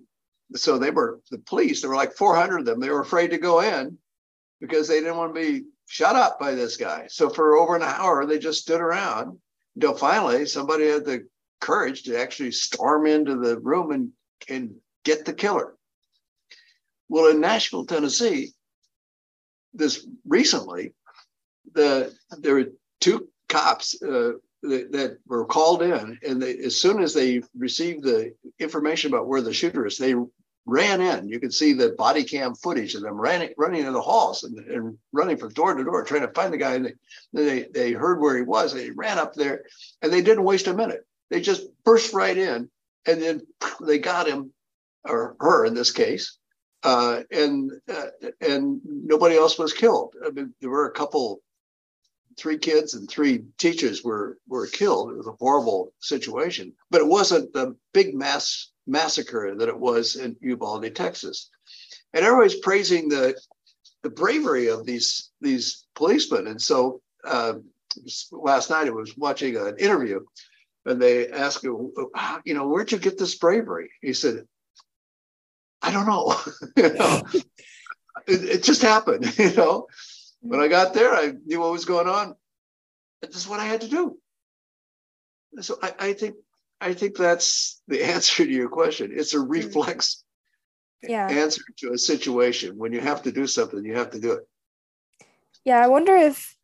so 0.57 0.79
they 0.79 0.91
were 0.91 1.21
the 1.31 1.39
police. 1.39 1.81
There 1.81 1.91
were 1.91 1.97
like 1.97 2.15
400 2.15 2.59
of 2.59 2.65
them. 2.65 2.81
They 2.81 2.91
were 2.91 3.01
afraid 3.01 3.29
to 3.29 3.39
go 3.39 3.61
in 3.61 3.97
because 4.61 4.89
they 4.89 4.99
didn't 4.99 5.17
want 5.17 5.33
to 5.33 5.41
be 5.41 5.67
shut 5.87 6.17
up 6.17 6.41
by 6.41 6.57
this 6.57 6.77
guy. 6.77 7.07
So 7.09 7.31
for 7.31 7.57
over 7.57 7.77
an 7.77 7.83
hour, 7.83 8.27
they 8.27 8.41
just 8.41 8.63
stood 8.63 8.81
around 8.81 9.39
until 9.77 9.95
finally 9.95 10.45
somebody 10.47 10.89
had 10.89 11.05
the 11.05 11.29
courage 11.61 12.03
to 12.05 12.21
actually 12.21 12.51
storm 12.51 13.07
into 13.07 13.37
the 13.37 13.61
room 13.61 13.93
and, 13.93 14.11
and 14.49 14.75
get 15.09 15.25
the 15.25 15.33
killer. 15.33 15.75
Well, 17.09 17.31
in 17.31 17.41
Nashville, 17.41 17.87
Tennessee, 17.87 18.53
this 19.73 20.07
recently, 20.27 20.93
the 21.73 22.13
there 22.39 22.55
were 22.55 22.73
two 23.01 23.29
cops 23.49 24.01
uh, 24.03 24.33
that, 24.63 24.93
that 24.93 25.19
were 25.27 25.47
called 25.47 25.83
in, 25.83 26.19
and 26.27 26.43
they, 26.43 26.59
as 26.59 26.77
soon 26.77 27.03
as 27.03 27.15
they 27.15 27.43
received 27.57 28.03
the 28.03 28.35
information 28.59 29.11
about 29.11 29.29
where 29.29 29.41
the 29.41 29.55
shooter 29.55 29.87
is, 29.87 29.97
they 29.97 30.15
ran 30.67 31.01
in. 31.01 31.29
You 31.29 31.41
could 31.41 31.55
see 31.55 31.73
the 31.73 31.91
body 31.91 32.25
cam 32.25 32.55
footage 32.55 32.95
of 32.95 33.03
them 33.03 33.17
running 33.17 33.55
running 33.57 33.87
in 33.87 33.95
the 33.95 34.09
halls 34.11 34.45
and, 34.45 34.59
and 34.59 34.99
running 35.13 35.39
from 35.39 35.55
door 35.55 35.73
to 35.75 35.85
door 35.85 36.05
trying 36.05 36.27
to 36.27 36.35
find 36.35 36.53
the 36.53 36.59
guy. 36.59 36.75
And 36.75 36.93
they, 37.33 37.45
they 37.45 37.69
they 37.73 37.93
heard 37.93 38.21
where 38.21 38.37
he 38.37 38.43
was. 38.43 38.75
They 38.75 38.91
ran 38.91 39.19
up 39.19 39.33
there, 39.33 39.65
and 40.03 40.13
they 40.13 40.21
didn't 40.21 40.45
waste 40.45 40.67
a 40.67 40.75
minute. 40.75 41.07
They 41.31 41.41
just 41.41 41.63
burst 41.85 42.13
right 42.13 42.37
in, 42.37 42.69
and 43.07 43.23
then 43.23 43.41
they 43.81 43.99
got 43.99 44.29
him 44.29 44.53
or 45.09 45.37
her 45.41 45.65
in 45.65 45.75
this 45.75 45.91
case. 45.91 46.39
Uh, 46.85 47.23
and 47.33 47.73
uh, 47.93 48.07
and 48.41 48.81
nobody 48.85 49.37
else 49.37 49.59
was 49.59 49.73
killed. 49.73 50.15
I 50.25 50.31
mean, 50.31 50.55
there 50.61 50.71
were 50.71 50.87
a 50.87 50.93
couple 50.93 51.41
three 52.39 52.57
kids 52.57 52.95
and 52.95 53.09
three 53.09 53.45
teachers 53.59 54.05
were 54.05 54.39
were 54.47 54.67
killed. 54.69 55.11
It 55.11 55.17
was 55.17 55.27
a 55.27 55.37
horrible 55.41 55.93
situation, 55.99 56.73
but 56.91 57.01
it 57.01 57.07
wasn't 57.07 57.53
the 57.53 57.75
big 57.93 58.15
mass 58.15 58.71
massacre 58.87 59.55
that 59.57 59.69
it 59.69 59.79
was 59.79 60.17
in 60.17 60.37
Uvalde, 60.41 60.95
Texas. 60.95 61.51
And 62.15 62.25
everybody's 62.25 62.61
praising 62.61 63.09
the 63.09 63.37
the 64.03 64.11
bravery 64.11 64.69
of 64.69 64.87
these 64.87 65.31
these 65.41 65.87
policemen. 65.97 66.47
And 66.47 66.63
so 66.63 67.01
uh, 67.25 67.55
last 68.31 68.71
night 68.71 68.87
I 68.87 68.91
was 68.91 69.17
watching 69.17 69.57
an 69.57 69.77
interview, 69.79 70.21
and 70.87 71.01
they 71.03 71.29
asked 71.29 71.65
him, 71.65 71.93
you 72.45 72.55
know, 72.55 72.69
where'd 72.69 72.93
you 72.93 72.99
get 72.99 73.19
this 73.19 73.37
bravery? 73.37 73.91
He 74.01 74.13
said, 74.13 74.47
I 75.83 75.93
don't 75.93 76.07
know. 76.07 76.35
you 76.77 76.95
know, 76.95 77.23
it, 78.27 78.45
it 78.45 78.63
just 78.63 78.83
happened. 78.83 79.33
You 79.39 79.55
know, 79.55 79.87
when 80.41 80.61
I 80.61 80.69
got 80.69 80.95
there, 80.95 81.15
I 81.15 81.33
knew 81.45 81.61
what 81.61 81.73
was 81.73 81.85
going 81.85 82.09
on. 82.09 82.35
This 83.23 83.37
is 83.37 83.49
what 83.49 83.61
I 83.61 83.65
had 83.65 83.81
to 83.83 83.89
do. 83.89 84.19
So 85.61 85.79
I, 85.83 85.95
I 85.99 86.13
think 86.13 86.37
I 86.81 86.95
think 86.95 87.17
that's 87.17 87.81
the 87.89 88.03
answer 88.15 88.45
to 88.45 88.51
your 88.51 88.69
question. 88.69 89.13
It's 89.15 89.35
a 89.35 89.39
mm. 89.39 89.49
reflex 89.49 90.25
Yeah. 91.03 91.29
answer 91.29 91.63
to 91.79 91.93
a 91.93 91.99
situation. 91.99 92.77
When 92.77 92.93
you 92.93 93.01
have 93.01 93.23
to 93.23 93.33
do 93.33 93.47
something, 93.47 93.85
you 93.85 93.97
have 93.97 94.11
to 94.11 94.21
do 94.21 94.33
it. 94.33 94.49
Yeah, 95.65 95.83
I 95.83 95.89
wonder 95.89 96.17
if 96.17 96.57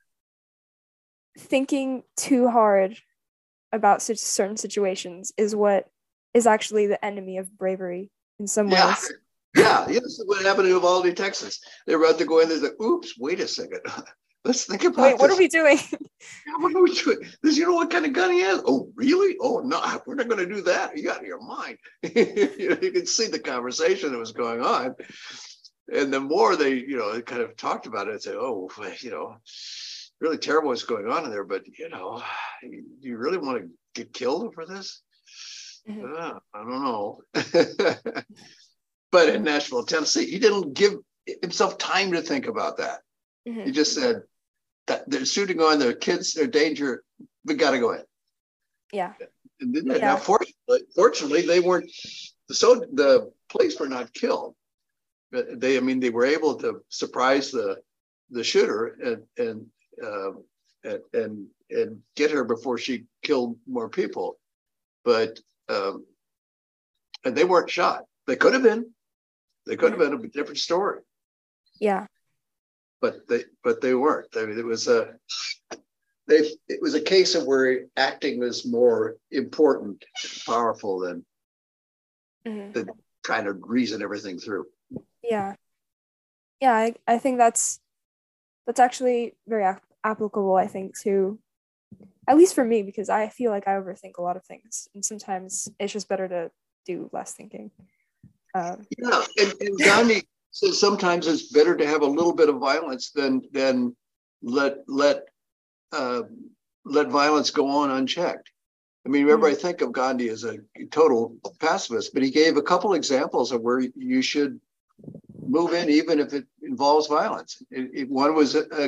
thinking 1.39 2.05
too 2.17 2.49
hard 2.49 2.97
about 3.73 4.03
certain 4.03 4.57
situations 4.57 5.33
is 5.37 5.55
what 5.55 5.89
is 6.33 6.47
actually 6.47 6.87
the 6.87 7.05
enemy 7.05 7.39
of 7.39 7.59
bravery 7.59 8.11
in 8.39 8.47
some 8.47 8.68
Yeah. 8.68 8.89
ways. 8.89 9.12
Yeah, 9.57 9.87
yeah, 9.87 10.01
this 10.01 10.18
is 10.18 10.24
what 10.26 10.45
happened 10.45 10.66
in 10.66 10.72
Uvalde, 10.72 11.16
Texas. 11.16 11.61
They 11.87 11.95
were 11.95 12.12
to 12.12 12.24
go 12.24 12.41
in. 12.41 12.49
there's 12.49 12.62
like, 12.62 12.80
oops, 12.82 13.14
wait 13.16 13.39
a 13.39 13.47
second. 13.47 13.82
Let's 14.45 14.64
think 14.64 14.82
about 14.82 15.01
Wait, 15.12 15.18
what 15.20 15.30
are 15.30 15.37
we 15.39 15.47
doing? 15.49 15.78
Yeah, 16.47 16.57
what 16.59 16.74
are 16.74 16.82
we 16.82 16.93
doing? 16.93 17.18
This, 17.43 17.57
you 17.57 17.64
know 17.66 17.74
what 17.74 17.91
kind 17.91 18.05
of 18.05 18.12
gun 18.12 18.32
he 18.32 18.41
has? 18.41 18.61
Oh, 18.66 18.91
really? 18.97 19.37
Oh, 19.41 19.61
no, 19.61 19.80
we're 20.07 20.16
not 20.16 20.28
going 20.28 20.47
to 20.47 20.55
do 20.55 20.61
that. 20.62 20.99
You 20.99 21.11
out 21.11 21.20
of 21.20 21.26
your 21.26 21.41
mind. 21.41 21.78
you, 22.03 22.70
know, 22.70 22.78
you 22.82 22.91
can 22.93 23.07
see 23.07 23.28
the 23.28 23.39
conversation 23.39 24.11
that 24.11 24.18
was 24.18 24.32
going 24.32 24.61
on. 24.61 24.97
And 25.93 26.12
the 26.12 26.20
more 26.20 26.57
they, 26.57 26.74
you 26.74 26.97
know, 26.97 27.20
kind 27.22 27.43
of 27.43 27.57
talked 27.57 27.87
about 27.87 28.09
it, 28.09 28.22
said, 28.22 28.35
oh, 28.37 28.68
you 29.01 29.11
know, 29.11 29.37
really 30.20 30.39
terrible 30.39 30.70
what's 30.70 30.82
going 30.82 31.09
on 31.09 31.24
in 31.26 31.30
there. 31.30 31.45
But, 31.45 31.62
you 31.78 31.89
know, 31.91 32.22
you, 32.62 32.85
you 33.01 33.16
really 33.18 33.39
want 33.39 33.62
to 33.62 33.68
get 33.95 34.12
killed 34.12 34.43
over 34.45 34.66
this? 34.66 35.01
Mhm. 35.89 36.18
Uh, 36.18 36.39
I 36.55 36.59
don't 36.59 36.82
know. 36.82 37.20
but 39.11 39.28
in 39.28 39.43
Nashville, 39.45 39.85
Tennessee, 39.85 40.26
he 40.26 40.39
didn't 40.39 40.74
give 40.74 40.95
himself 41.43 41.78
time 41.78 42.12
to 42.12 42.22
think 42.22 42.47
about 42.47 42.78
that. 42.78 43.01
He 43.45 43.51
Mhm. 43.51 43.72
just 43.74 43.95
said 43.95 44.22
that 44.87 45.09
they're 45.09 45.24
shooting 45.26 45.61
on 45.61 45.78
their 45.78 45.95
kids, 45.95 46.32
they're 46.32 46.47
danger. 46.47 47.05
We 47.45 47.55
got 47.55 47.72
to 47.72 47.78
go 47.78 47.93
in. 47.93 48.05
Yeah. 48.93 49.14
And 49.61 49.74
then, 49.74 50.01
Now, 50.01 50.16
fortunately, 50.16 50.82
fortunately, 50.95 51.43
they 51.43 51.61
weren't. 51.61 51.91
So 52.51 52.74
the 52.93 53.32
police 53.49 53.78
were 53.78 53.89
not 53.89 54.12
killed. 54.12 54.57
But 55.30 55.61
they, 55.61 55.76
I 55.76 55.80
mean, 55.80 56.01
they 56.01 56.11
were 56.11 56.26
able 56.26 56.57
to 56.57 56.85
surprise 56.89 57.51
the 57.51 57.82
the 58.30 58.45
shooter 58.45 58.87
and 59.03 59.26
and 59.37 59.66
uh, 60.03 60.32
and, 60.85 61.03
and 61.12 61.47
and 61.70 62.03
get 62.14 62.30
her 62.30 62.45
before 62.45 62.78
she 62.78 63.05
killed 63.22 63.59
more 63.66 63.89
people. 63.89 64.39
But 65.05 65.41
um, 65.69 66.05
and 67.25 67.37
they 67.37 67.45
weren't 67.45 67.71
shot. 67.71 68.05
They 68.27 68.37
could 68.37 68.55
have 68.55 68.62
been. 68.62 68.93
They 69.67 69.77
could 69.77 69.93
have 69.93 69.99
been 69.99 70.12
a 70.12 70.29
different 70.29 70.59
story 70.59 71.01
Yeah. 71.81 72.07
but 73.01 73.27
they 73.29 73.45
but 73.62 73.81
they 73.81 73.95
weren't. 73.95 74.37
I 74.37 74.45
mean, 74.47 74.59
it 74.59 74.65
was 74.65 74.89
a 74.89 75.17
they 76.27 76.39
it 76.69 76.81
was 76.83 76.95
a 76.95 77.01
case 77.01 77.35
of 77.35 77.47
where 77.47 77.87
acting 77.97 78.41
was 78.41 78.67
more 78.67 79.17
important, 79.31 80.05
powerful 80.47 81.01
than 81.01 81.25
Mhm. 82.47 82.89
kind 83.23 83.47
of 83.47 83.59
reason 83.62 84.03
everything 84.03 84.39
through. 84.39 84.67
Yeah. 85.23 85.57
Yeah, 86.61 86.75
I, 86.75 86.95
I 87.07 87.19
think 87.19 87.39
that's 87.39 87.81
that's 88.67 88.81
actually 88.81 89.35
very 89.47 89.65
ap- 89.65 89.83
applicable, 90.03 90.55
I 90.57 90.67
think, 90.67 90.99
to 91.01 91.39
at 92.27 92.37
least 92.37 92.55
for 92.55 92.64
me, 92.64 92.83
because 92.83 93.09
I 93.09 93.29
feel 93.29 93.51
like 93.51 93.68
I 93.68 93.72
overthink 93.72 94.18
a 94.18 94.22
lot 94.22 94.37
of 94.37 94.45
things. 94.45 94.89
And 94.95 95.05
sometimes 95.05 95.68
it's 95.79 95.93
just 95.93 96.09
better 96.09 96.29
to 96.29 96.51
do 96.87 97.11
less 97.12 97.33
thinking. 97.33 97.70
Um, 98.55 98.87
Yeah, 98.99 99.22
and, 99.39 99.53
and 99.61 99.79
Gandhi 99.79 100.22
says 100.51 100.79
sometimes 100.79 101.27
it's 101.27 101.51
better 101.53 101.77
to 101.77 101.87
have 101.87 102.03
a 102.03 102.07
little 102.07 102.35
bit 102.35 102.49
of 102.49 102.57
violence 102.59 103.11
than 103.11 103.43
than 103.53 103.97
let 104.43 104.79
let 104.87 105.25
uh, 105.93 106.22
let 106.85 107.09
violence 107.09 107.51
go 107.51 107.66
on 107.68 107.91
unchecked. 107.91 108.51
I 109.07 109.11
mean, 109.11 109.25
remember, 109.25 109.49
I 109.49 109.55
think 109.55 109.83
of 109.83 109.93
Gandhi 109.93 110.29
as 110.31 110.45
a 110.45 110.59
total 110.91 111.37
pacifist, 111.61 112.14
but 112.14 112.22
he 112.22 112.31
gave 112.31 112.57
a 112.57 112.62
couple 112.62 112.95
examples 112.95 113.53
of 113.53 113.61
where 113.61 113.81
you 113.95 114.22
should 114.22 114.61
move 115.47 115.75
in, 115.75 115.91
even 115.91 116.20
if 116.20 116.33
it 116.33 116.47
involves 116.62 117.07
violence. 117.07 117.62
It, 117.70 117.91
it- 117.93 118.11
one 118.11 118.35
was 118.35 118.55
a, 118.55 118.64
a, 118.72 118.85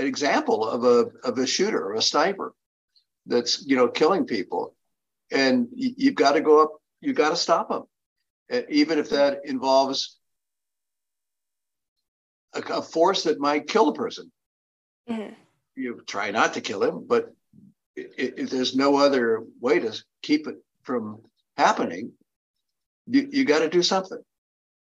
an 0.00 0.06
example 0.06 0.64
of 0.66 0.84
a 0.84 1.10
of 1.24 1.38
a 1.38 1.46
shooter 1.46 1.84
or 1.84 1.94
a 1.94 2.02
sniper 2.02 2.54
that's 3.28 3.64
you 3.64 3.76
know 3.76 3.88
killing 3.88 4.24
people, 4.26 4.74
and 5.30 5.68
you, 5.74 5.94
you've 5.96 6.14
got 6.16 6.32
to 6.32 6.40
go 6.40 6.62
up. 6.62 6.72
You've 7.00 7.16
got 7.16 7.30
to 7.30 7.36
stop 7.36 7.68
them, 7.68 7.84
Uh, 8.52 8.62
even 8.68 8.98
if 8.98 9.10
that 9.10 9.42
involves 9.44 10.18
a, 12.54 12.60
a 12.60 12.82
force 12.82 13.22
that 13.24 13.38
might 13.38 13.68
kill 13.68 13.88
a 13.90 13.94
person. 13.94 14.32
mhm. 15.08 15.34
You 15.76 16.02
try 16.06 16.32
not 16.32 16.54
to 16.54 16.60
kill 16.60 16.82
him, 16.82 17.06
but 17.06 17.32
if 17.94 18.50
there's 18.50 18.74
no 18.74 18.96
other 18.96 19.44
way 19.60 19.78
to 19.78 19.92
keep 20.22 20.48
it 20.48 20.56
from 20.82 21.20
happening, 21.56 22.12
you, 23.06 23.28
you 23.30 23.44
got 23.44 23.60
to 23.60 23.68
do 23.68 23.82
something. 23.82 24.18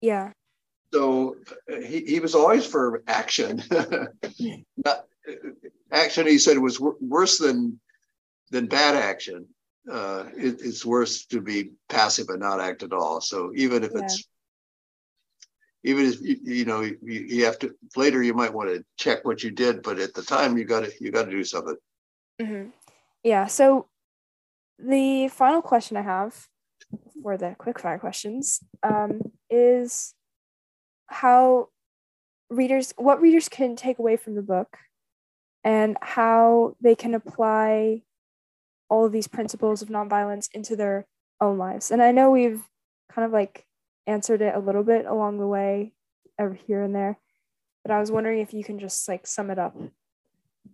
Yeah. 0.01 0.32
So 0.93 1.36
uh, 1.72 1.80
he, 1.80 2.01
he 2.07 2.20
was 2.20 2.34
always 2.34 2.66
for 2.66 3.03
action. 3.07 3.62
Not, 4.84 5.05
action, 5.93 6.26
he 6.26 6.38
said, 6.38 6.59
was 6.59 6.80
wor- 6.80 6.97
worse 7.01 7.38
than 7.38 7.78
than 8.51 8.66
bad 8.66 8.94
action. 8.96 9.46
Uh, 9.90 10.26
it, 10.36 10.61
it's 10.61 10.84
worse 10.84 11.24
to 11.26 11.40
be 11.40 11.70
passive 11.88 12.28
and 12.28 12.40
not 12.40 12.61
act 12.61 12.82
at 12.82 12.92
all. 12.92 13.20
So 13.20 13.53
even 13.55 13.82
if 13.82 13.92
Yeah. 13.94 14.03
it's 14.03 14.24
even 15.82 16.05
if 16.05 16.20
you, 16.20 16.36
you 16.42 16.64
know 16.66 16.82
you, 16.82 16.98
you 17.03 17.44
have 17.46 17.59
to 17.61 17.74
later 17.96 18.22
you 18.22 18.34
might 18.34 18.53
want 18.53 18.68
to 18.68 18.84
check 18.98 19.24
what 19.24 19.42
you 19.42 19.51
did, 19.51 19.82
but 19.82 19.98
at 19.98 20.14
the 20.14 20.22
time 20.22 20.59
you 20.59 20.64
got 20.64 20.84
to 20.84 20.92
you 21.01 21.11
got 21.11 21.24
to 21.24 21.30
do 21.30 21.44
something. 21.44 21.76
hmm 22.40 22.64
Yeah. 23.22 23.46
So 23.46 23.88
the 24.78 25.28
final 25.28 25.62
question 25.62 25.96
I 25.96 26.03
have 26.03 26.46
for 27.22 27.36
the 27.36 27.57
quickfire 27.59 28.01
questions 28.01 28.61
um, 28.82 29.20
is 29.48 30.14
how 31.07 31.68
readers, 32.48 32.94
what 32.96 33.20
readers 33.20 33.48
can 33.48 33.76
take 33.76 33.98
away 33.98 34.16
from 34.16 34.34
the 34.34 34.42
book 34.42 34.78
and 35.64 35.96
how 36.01 36.76
they 36.80 36.94
can 36.94 37.14
apply 37.14 38.03
all 38.91 39.07
of 39.07 39.12
these 39.12 39.28
principles 39.28 39.80
of 39.80 39.88
nonviolence 39.88 40.49
into 40.53 40.76
their 40.76 41.07
own 41.41 41.57
lives. 41.57 41.91
And 41.91 42.03
I 42.03 42.12
know 42.12 42.30
we've 42.30 42.62
kind 43.11 43.24
of 43.24 43.32
like 43.32 43.66
answered 44.07 44.43
it 44.43 44.55
a 44.55 44.61
little 44.61 44.82
bit 44.82 45.07
along 45.07 45.38
the 45.38 45.47
way, 45.47 45.93
over 46.38 46.55
here 46.55 46.82
and 46.82 46.95
there, 46.95 47.18
but 47.84 47.93
I 47.93 48.01
was 48.01 48.11
wondering 48.11 48.41
if 48.41 48.53
you 48.53 48.64
can 48.64 48.78
just 48.78 49.09
like 49.09 49.26
sum 49.26 49.51
it 49.51 49.59
up 49.59 49.76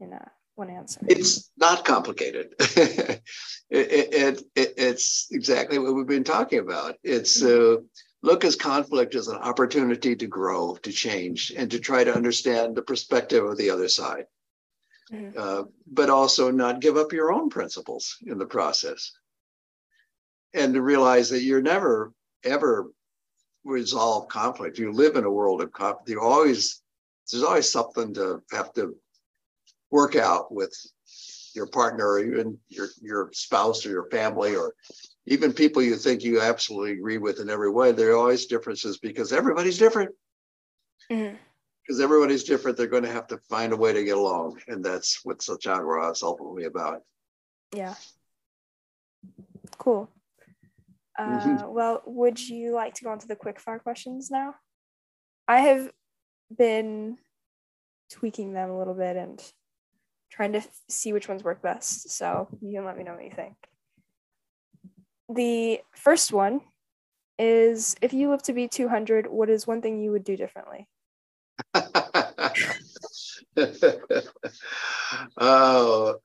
in 0.01 0.13
a 0.13 0.31
one 0.55 0.71
answer. 0.71 1.01
It's 1.07 1.51
not 1.57 1.85
complicated. 1.85 2.55
it, 2.59 3.23
it, 3.71 4.43
it, 4.55 4.75
it's 4.77 5.29
exactly 5.31 5.79
what 5.79 5.95
we've 5.95 6.07
been 6.07 6.25
talking 6.25 6.61
about. 6.61 6.97
It's 7.05 7.43
uh, 7.43 7.77
look 8.23 8.45
as 8.45 8.57
conflict 8.57 9.15
as 9.15 9.29
an 9.29 9.37
opportunity 9.37 10.17
to 10.17 10.27
grow, 10.27 10.77
to 10.83 10.93
change, 10.93 11.53
and 11.57 11.71
to 11.71 11.79
try 11.79 12.05
to 12.05 12.15
understand 12.15 12.75
the 12.75 12.83
perspective 12.83 13.45
of 13.45 13.59
the 13.59 13.71
other 13.71 13.89
side. 13.89 14.27
Mhm. 15.13 15.37
Uh, 15.37 15.65
but 15.87 16.11
also 16.11 16.51
not 16.51 16.81
give 16.81 16.97
up 16.97 17.13
your 17.13 17.33
own 17.33 17.49
principles 17.49 18.17
in 18.27 18.39
the 18.39 18.47
process. 18.47 19.13
And 20.53 20.75
to 20.75 20.83
realize 20.83 21.31
that 21.31 21.43
you're 21.43 21.63
never, 21.63 22.13
ever 22.43 22.91
resolve 23.65 24.29
conflict. 24.29 24.79
You 24.79 24.93
live 24.93 25.17
in 25.17 25.25
a 25.25 25.31
world 25.31 25.61
of 25.63 25.73
conflict. 25.73 26.09
You 26.09 26.21
always, 26.21 26.83
there's 27.31 27.45
always 27.45 27.71
something 27.71 28.15
to 28.15 28.43
have 28.53 28.73
to 28.75 28.97
work 29.91 30.17
out 30.17 30.53
with 30.53 30.75
your 31.55 31.67
partner 31.67 32.07
or 32.07 32.19
even 32.21 32.59
your 32.69 32.89
your 33.01 33.31
spouse 33.33 33.87
or 33.87 33.91
your 33.91 34.11
family 34.11 34.55
or 34.55 34.75
even 35.27 35.53
people 35.53 35.83
you 35.83 35.97
think 35.97 36.23
you 36.23 36.41
absolutely 36.41 36.93
agree 36.93 37.19
with 37.19 37.41
in 37.41 37.49
every 37.49 37.71
way 37.71 37.93
there 37.93 38.13
are 38.13 38.17
always 38.17 38.47
differences 38.47 38.99
because 38.99 39.33
everybody's 39.33 39.79
different 39.79 40.15
Mhm. 41.11 41.39
Because 41.87 42.01
everybody's 42.01 42.45
different 42.45 42.77
they're 42.77 42.87
going 42.87 43.03
to 43.03 43.13
have 43.13 43.27
to 43.27 43.39
find 43.49 43.73
a 43.73 43.77
way 43.77 43.93
to 43.93 44.05
get 44.05 44.17
along 44.17 44.59
and 44.69 44.85
that's 44.85 45.25
what 45.25 45.43
satyagraha 45.43 46.11
is 46.11 46.23
ultimately 46.23 46.65
about 46.65 47.03
Yeah. 47.73 47.95
Cool. 49.79 50.09
Uh, 51.19 51.39
Mhm. 51.39 51.73
Well, 51.73 52.03
would 52.07 52.39
you 52.49 52.73
like 52.73 52.95
to 52.95 53.05
go 53.05 53.11
on 53.11 53.19
to 53.19 53.27
the 53.27 53.37
quick 53.37 53.59
fire 53.61 53.79
questions 53.79 54.31
now? 54.31 54.55
I 55.49 55.61
have 55.61 55.93
been 56.57 57.19
tweaking 58.11 58.53
them 58.53 58.71
a 58.71 58.79
little 58.79 58.95
bit 58.95 59.17
and 59.17 59.43
trying 60.31 60.53
to 60.53 60.63
see 60.89 61.13
which 61.13 61.29
ones 61.29 61.43
work 61.43 61.63
best. 61.63 62.11
So 62.11 62.49
you 62.61 62.75
can 62.75 62.85
let 62.85 62.97
me 62.97 63.05
know 63.05 63.15
what 63.15 63.25
you 63.25 63.31
think. 63.31 63.57
The 65.29 65.81
first 65.95 66.33
one 66.33 66.61
is 67.39 67.97
if 68.01 68.13
you 68.13 68.31
live 68.31 68.43
to 68.45 68.53
be 68.53 68.69
200, 68.69 69.27
what 69.27 69.51
is 69.51 69.67
one 69.67 69.83
thing 69.83 70.01
you 70.01 70.13
would 70.13 70.25
do 70.25 70.37
differently? 70.37 70.89
oh. 75.39 76.17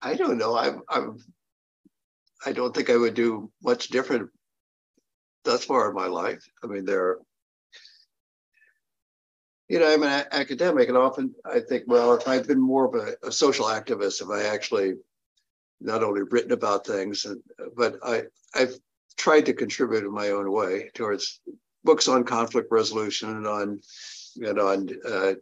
I 0.00 0.14
don't 0.14 0.38
know. 0.38 0.56
I'm 0.56 0.82
i'm 0.88 1.18
i 2.46 2.52
don't 2.52 2.74
think 2.74 2.88
i 2.88 2.96
would 2.96 3.14
do 3.14 3.50
much 3.62 3.88
different 3.88 4.30
thus 5.44 5.64
far 5.64 5.88
in 5.88 5.94
my 5.94 6.06
life. 6.06 6.44
I 6.62 6.66
mean 6.68 6.84
there 6.84 7.18
you 9.68 9.78
know 9.78 9.92
i'm 9.92 10.02
an 10.02 10.24
academic 10.32 10.88
and 10.88 10.96
often 10.96 11.34
i 11.44 11.60
think 11.60 11.84
well 11.86 12.14
if 12.14 12.26
i've 12.26 12.48
been 12.48 12.58
more 12.58 12.86
of 12.86 12.94
a, 12.94 13.26
a 13.26 13.30
social 13.30 13.66
activist 13.66 14.22
if 14.22 14.30
i 14.30 14.44
actually 14.44 14.94
not 15.80 16.02
only 16.02 16.22
written 16.22 16.52
about 16.52 16.86
things, 16.86 17.24
and, 17.24 17.40
but 17.76 17.96
I, 18.02 18.22
I've 18.54 18.74
tried 19.16 19.46
to 19.46 19.52
contribute 19.52 20.04
in 20.04 20.12
my 20.12 20.30
own 20.30 20.50
way 20.50 20.90
towards 20.94 21.40
books 21.84 22.08
on 22.08 22.24
conflict 22.24 22.68
resolution 22.70 23.30
and 23.30 23.46
on 23.46 23.80
and 24.40 24.58
on 24.58 24.88
uh, 25.06 25.34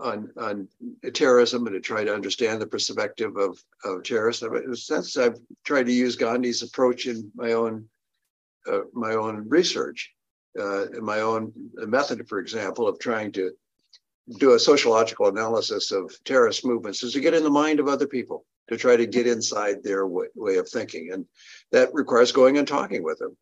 on 0.00 0.30
on 0.36 0.68
terrorism 1.12 1.66
and 1.66 1.74
to 1.74 1.80
try 1.80 2.04
to 2.04 2.14
understand 2.14 2.60
the 2.60 2.66
perspective 2.66 3.36
of 3.36 3.58
of 3.84 4.02
terrorists. 4.02 4.44
Sense, 4.86 5.16
I've 5.16 5.38
tried 5.64 5.86
to 5.86 5.92
use 5.92 6.16
Gandhi's 6.16 6.62
approach 6.62 7.06
in 7.06 7.30
my 7.34 7.52
own 7.52 7.88
uh, 8.66 8.80
my 8.92 9.14
own 9.14 9.48
research, 9.48 10.12
uh, 10.58 10.88
in 10.90 11.04
my 11.04 11.20
own 11.20 11.52
method, 11.74 12.28
for 12.28 12.38
example, 12.38 12.88
of 12.88 12.98
trying 12.98 13.32
to 13.32 13.52
do 14.38 14.52
a 14.52 14.58
sociological 14.58 15.28
analysis 15.28 15.90
of 15.90 16.12
terrorist 16.24 16.64
movements, 16.64 17.02
is 17.02 17.12
to 17.14 17.20
get 17.20 17.34
in 17.34 17.42
the 17.42 17.50
mind 17.50 17.80
of 17.80 17.88
other 17.88 18.06
people, 18.06 18.44
to 18.68 18.76
try 18.76 18.96
to 18.96 19.06
get 19.06 19.26
inside 19.26 19.82
their 19.82 20.06
way 20.06 20.56
of 20.56 20.68
thinking, 20.68 21.10
and 21.12 21.24
that 21.72 21.92
requires 21.92 22.32
going 22.32 22.58
and 22.58 22.68
talking 22.68 23.02
with 23.02 23.18
them. 23.18 23.36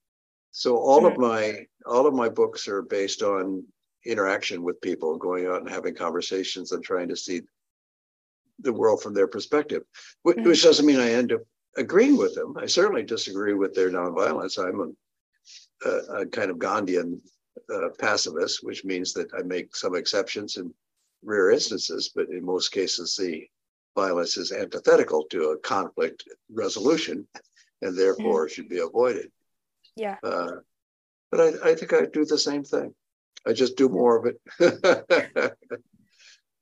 So 0.50 0.76
all 0.76 1.06
of 1.06 1.18
my 1.18 1.66
all 1.86 2.06
of 2.06 2.14
my 2.14 2.28
books 2.28 2.68
are 2.68 2.82
based 2.82 3.22
on 3.22 3.64
interaction 4.04 4.62
with 4.62 4.80
people, 4.80 5.16
going 5.16 5.46
out 5.46 5.60
and 5.60 5.70
having 5.70 5.94
conversations 5.94 6.72
and 6.72 6.82
trying 6.82 7.08
to 7.08 7.16
see 7.16 7.42
the 8.60 8.72
world 8.72 9.02
from 9.02 9.14
their 9.14 9.28
perspective, 9.28 9.82
which, 10.22 10.36
mm-hmm. 10.36 10.48
which 10.48 10.62
doesn't 10.62 10.86
mean 10.86 10.98
I 10.98 11.12
end 11.12 11.32
up 11.32 11.42
agreeing 11.76 12.16
with 12.16 12.34
them. 12.34 12.56
I 12.58 12.66
certainly 12.66 13.04
disagree 13.04 13.54
with 13.54 13.74
their 13.74 13.90
nonviolence. 13.90 14.58
I'm 14.58 14.94
a, 15.84 15.88
a, 15.88 16.22
a 16.22 16.26
kind 16.26 16.50
of 16.50 16.58
Gandhian 16.58 17.20
uh, 17.72 17.90
pacifist, 17.98 18.64
which 18.64 18.84
means 18.84 19.12
that 19.12 19.28
I 19.38 19.42
make 19.42 19.76
some 19.76 19.94
exceptions 19.94 20.56
in 20.56 20.72
rare 21.22 21.50
instances, 21.50 22.10
but 22.14 22.28
in 22.30 22.44
most 22.44 22.70
cases, 22.70 23.16
the 23.16 23.46
violence 23.94 24.36
is 24.36 24.52
antithetical 24.52 25.24
to 25.24 25.50
a 25.50 25.58
conflict 25.58 26.24
resolution 26.52 27.26
and 27.82 27.96
therefore 27.96 28.46
mm-hmm. 28.46 28.54
should 28.54 28.68
be 28.68 28.78
avoided. 28.78 29.30
Yeah. 29.98 30.16
Uh, 30.22 30.50
but 31.30 31.40
I, 31.40 31.70
I 31.70 31.74
think 31.74 31.92
I 31.92 32.06
do 32.06 32.24
the 32.24 32.38
same 32.38 32.64
thing. 32.64 32.94
I 33.46 33.52
just 33.52 33.76
do 33.76 33.88
more 33.88 34.16
of 34.18 34.34
it. 34.58 35.56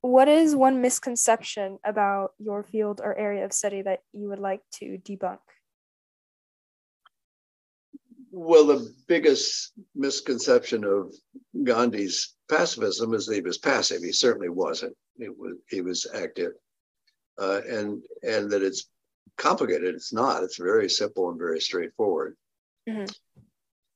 what 0.01 0.28
is 0.28 0.55
one 0.55 0.80
misconception 0.80 1.78
about 1.84 2.32
your 2.39 2.62
field 2.62 3.01
or 3.03 3.16
area 3.16 3.45
of 3.45 3.53
study 3.53 3.82
that 3.82 4.01
you 4.12 4.28
would 4.28 4.39
like 4.39 4.61
to 4.74 4.99
debunk? 5.05 5.39
Well, 8.30 8.66
the 8.66 8.93
biggest 9.09 9.72
misconception 9.95 10.84
of 10.84 11.14
Gandhi's 11.64 12.34
pacifism 12.51 13.14
is 13.14 13.26
that 13.26 13.34
he 13.34 13.41
was 13.41 13.59
passive. 13.59 14.03
He 14.03 14.12
certainly 14.12 14.51
wasn't. 14.51 14.95
It 15.18 15.37
was 15.37 15.55
he 15.70 15.80
was 15.80 16.07
active, 16.12 16.53
uh, 17.39 17.62
and 17.66 18.03
and 18.22 18.51
that 18.51 18.62
it's 18.62 18.91
complicated. 19.39 19.95
It's 19.95 20.12
not. 20.12 20.43
It's 20.43 20.59
very 20.59 20.91
simple 20.91 21.30
and 21.30 21.39
very 21.39 21.61
straightforward. 21.61 22.37
Mm-hmm 22.89 23.05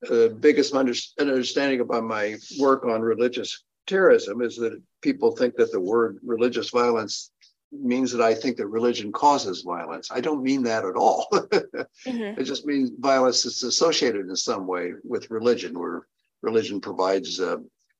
the 0.03 0.34
biggest 0.41 0.74
understanding 0.74 1.80
about 1.80 2.05
my 2.05 2.36
work 2.59 2.84
on 2.84 3.03
religious 3.03 3.64
terrorism 3.86 4.41
is 4.41 4.57
that 4.57 4.80
people 5.03 5.36
think 5.36 5.57
that 5.57 5.72
the 5.72 5.80
word 5.80 6.18
religious 6.22 6.70
violence 6.70 7.30
means 7.72 8.11
that 8.12 8.22
I 8.22 8.34
think 8.34 8.57
that 8.57 8.66
religion 8.66 9.12
causes 9.12 9.62
violence. 9.62 10.11
I 10.11 10.20
don't 10.20 10.43
mean 10.43 10.62
that 10.64 10.84
at 10.84 10.97
all. 10.97 11.28
mm-hmm. 11.32 12.41
It 12.41 12.45
just 12.45 12.66
means 12.66 12.91
violence 12.99 13.45
is 13.45 13.62
associated 13.62 14.28
in 14.28 14.36
some 14.36 14.66
way 14.66 14.95
with 15.05 15.30
religion, 15.30 15.78
where 15.78 16.07
religion 16.43 16.80
provides 16.80 17.38
uh, 17.38 17.59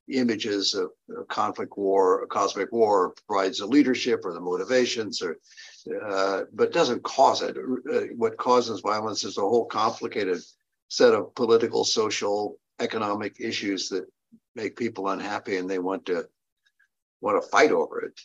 images 0.09 0.75
of, 0.75 0.91
of, 1.17 1.29
conflict, 1.29 1.77
war, 1.77 2.25
a 2.25 2.27
cosmic 2.27 2.73
war, 2.73 3.15
provides 3.29 3.59
the 3.59 3.67
leadership 3.67 4.25
or 4.25 4.33
the 4.33 4.41
motivations, 4.41 5.23
or 5.23 5.37
uh, 6.05 6.43
but 6.53 6.73
doesn't 6.73 7.05
cause 7.05 7.43
it. 7.43 7.57
Uh, 7.57 8.13
what 8.17 8.37
causes 8.39 8.81
violence 8.81 9.23
is 9.23 9.39
a 9.39 9.41
whole 9.41 9.67
complicated 9.67 10.41
set 10.91 11.15
of 11.15 11.35
political, 11.35 11.85
social, 11.85 12.59
economic 12.81 13.37
issues 13.41 13.89
that 13.89 14.07
make 14.55 14.77
people 14.77 15.09
unhappy 15.09 15.57
and 15.57 15.71
they 15.71 15.79
want 15.79 16.05
to 16.07 16.25
want 17.21 17.41
to 17.41 17.49
fight 17.49 17.71
over 17.71 18.01
it. 18.01 18.21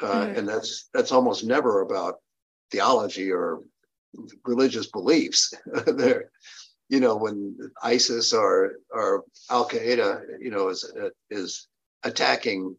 Uh, 0.00 0.26
mm-hmm. 0.26 0.38
And 0.38 0.48
that's 0.48 0.88
that's 0.92 1.12
almost 1.12 1.44
never 1.44 1.80
about 1.80 2.16
theology 2.70 3.32
or 3.32 3.60
religious 4.44 4.86
beliefs. 4.86 5.52
there, 5.86 6.30
you 6.88 7.00
know, 7.00 7.16
when 7.16 7.56
ISIS 7.82 8.32
or 8.32 8.74
or 8.90 9.24
Al 9.50 9.68
Qaeda, 9.68 10.22
you 10.40 10.50
know, 10.50 10.68
is 10.68 10.92
is 11.30 11.68
attacking 12.02 12.76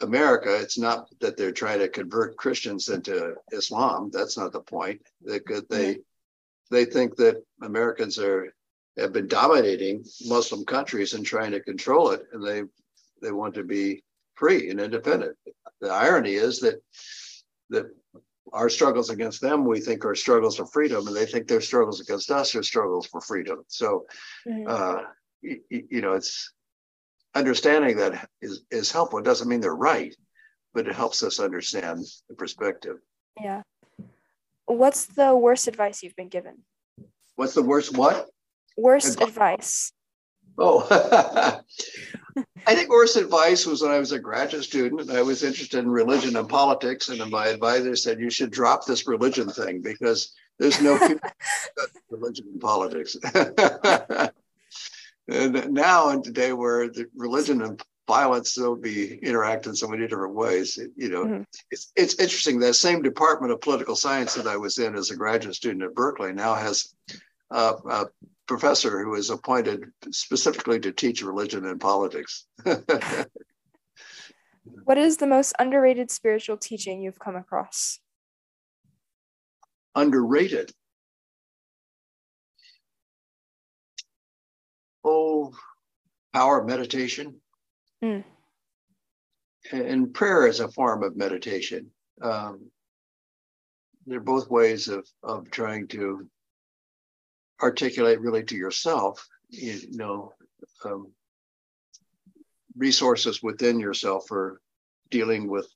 America, 0.00 0.56
it's 0.60 0.78
not 0.78 1.08
that 1.20 1.36
they're 1.36 1.52
trying 1.52 1.80
to 1.80 1.88
convert 1.88 2.36
Christians 2.36 2.88
into 2.88 3.34
Islam. 3.52 4.10
That's 4.12 4.38
not 4.38 4.52
the 4.52 4.60
point. 4.60 5.02
They 5.20 5.40
they 5.68 5.98
they 6.70 6.84
think 6.84 7.16
that 7.16 7.42
Americans 7.62 8.18
are 8.18 8.54
have 8.98 9.12
been 9.12 9.28
dominating 9.28 10.04
Muslim 10.26 10.64
countries 10.64 11.14
and 11.14 11.24
trying 11.24 11.52
to 11.52 11.60
control 11.60 12.10
it, 12.10 12.22
and 12.32 12.44
they 12.44 12.62
they 13.22 13.32
want 13.32 13.54
to 13.54 13.64
be 13.64 14.02
free 14.34 14.70
and 14.70 14.80
independent. 14.80 15.36
The 15.80 15.90
irony 15.90 16.34
is 16.34 16.60
that 16.60 16.82
that 17.70 17.86
our 18.52 18.68
struggles 18.70 19.10
against 19.10 19.40
them 19.40 19.64
we 19.64 19.80
think 19.80 20.04
are 20.04 20.14
struggles 20.14 20.56
for 20.56 20.66
freedom, 20.66 21.06
and 21.06 21.16
they 21.16 21.26
think 21.26 21.46
their 21.46 21.60
struggles 21.60 22.00
against 22.00 22.30
us 22.30 22.54
are 22.54 22.62
struggles 22.62 23.06
for 23.06 23.20
freedom. 23.20 23.62
So, 23.68 24.06
mm-hmm. 24.46 24.66
uh, 24.68 25.02
you, 25.42 25.60
you 25.68 26.00
know, 26.00 26.14
it's 26.14 26.52
understanding 27.34 27.96
that 27.98 28.28
is 28.40 28.62
is 28.70 28.90
helpful. 28.90 29.18
It 29.18 29.24
doesn't 29.24 29.48
mean 29.48 29.60
they're 29.60 29.74
right, 29.74 30.14
but 30.74 30.88
it 30.88 30.94
helps 30.94 31.22
us 31.22 31.40
understand 31.40 32.04
the 32.28 32.34
perspective. 32.34 32.96
Yeah. 33.40 33.62
What's 34.66 35.06
the 35.06 35.34
worst 35.34 35.66
advice 35.66 36.02
you've 36.02 36.16
been 36.16 36.28
given? 36.28 36.58
What's 37.36 37.54
the 37.54 37.62
worst 37.62 37.96
what? 37.96 38.28
Worst 38.78 39.20
advice. 39.20 39.92
Oh, 40.56 40.86
I 42.66 42.74
think 42.74 42.90
worst 42.90 43.16
advice 43.16 43.66
was 43.66 43.82
when 43.82 43.90
I 43.90 43.98
was 43.98 44.12
a 44.12 44.20
graduate 44.20 44.62
student 44.62 45.00
and 45.00 45.10
I 45.10 45.22
was 45.22 45.42
interested 45.42 45.78
in 45.78 45.90
religion 45.90 46.36
and 46.36 46.48
politics. 46.48 47.08
And 47.08 47.28
my 47.30 47.48
advisor 47.48 47.96
said, 47.96 48.20
You 48.20 48.30
should 48.30 48.52
drop 48.52 48.86
this 48.86 49.08
religion 49.08 49.48
thing 49.48 49.82
because 49.82 50.32
there's 50.60 50.80
no 50.80 50.94
religion 52.10 52.46
and 52.52 52.60
politics. 52.60 53.16
and 55.28 55.72
now, 55.72 56.10
in 56.10 56.22
today, 56.22 56.52
where 56.52 56.88
the 56.88 57.06
religion 57.16 57.62
and 57.62 57.82
violence 58.06 58.56
will 58.56 58.76
be 58.76 59.16
interact 59.16 59.66
in 59.66 59.74
so 59.74 59.88
many 59.88 60.06
different 60.06 60.34
ways. 60.34 60.78
You 60.96 61.08
know, 61.08 61.24
mm-hmm. 61.24 61.42
it's 61.72 61.92
it's 61.96 62.14
interesting. 62.14 62.60
That 62.60 62.74
same 62.74 63.02
department 63.02 63.52
of 63.52 63.60
political 63.60 63.96
science 63.96 64.34
that 64.34 64.46
I 64.46 64.56
was 64.56 64.78
in 64.78 64.94
as 64.94 65.10
a 65.10 65.16
graduate 65.16 65.56
student 65.56 65.82
at 65.82 65.94
Berkeley 65.94 66.32
now 66.32 66.54
has 66.54 66.94
uh, 67.50 67.74
uh, 67.88 68.04
professor 68.48 69.02
who 69.04 69.10
was 69.10 69.30
appointed 69.30 69.84
specifically 70.10 70.80
to 70.80 70.90
teach 70.90 71.22
religion 71.22 71.66
and 71.66 71.80
politics. 71.80 72.46
what 74.84 74.98
is 74.98 75.18
the 75.18 75.26
most 75.26 75.54
underrated 75.58 76.10
spiritual 76.10 76.56
teaching 76.56 77.02
you've 77.02 77.18
come 77.18 77.36
across? 77.36 78.00
Underrated. 79.94 80.72
Oh, 85.04 85.52
power 86.32 86.60
of 86.60 86.66
meditation. 86.66 87.40
Mm. 88.02 88.24
And 89.70 90.14
prayer 90.14 90.46
is 90.46 90.60
a 90.60 90.68
form 90.68 91.02
of 91.02 91.16
meditation. 91.16 91.90
Um, 92.22 92.70
they're 94.06 94.20
both 94.20 94.48
ways 94.48 94.88
of, 94.88 95.06
of 95.22 95.50
trying 95.50 95.88
to 95.88 96.28
articulate 97.62 98.20
really 98.20 98.44
to 98.44 98.56
yourself, 98.56 99.26
you 99.50 99.80
know, 99.92 100.32
um, 100.84 101.12
resources 102.76 103.42
within 103.42 103.80
yourself 103.80 104.26
for 104.28 104.60
dealing 105.10 105.48
with 105.48 105.68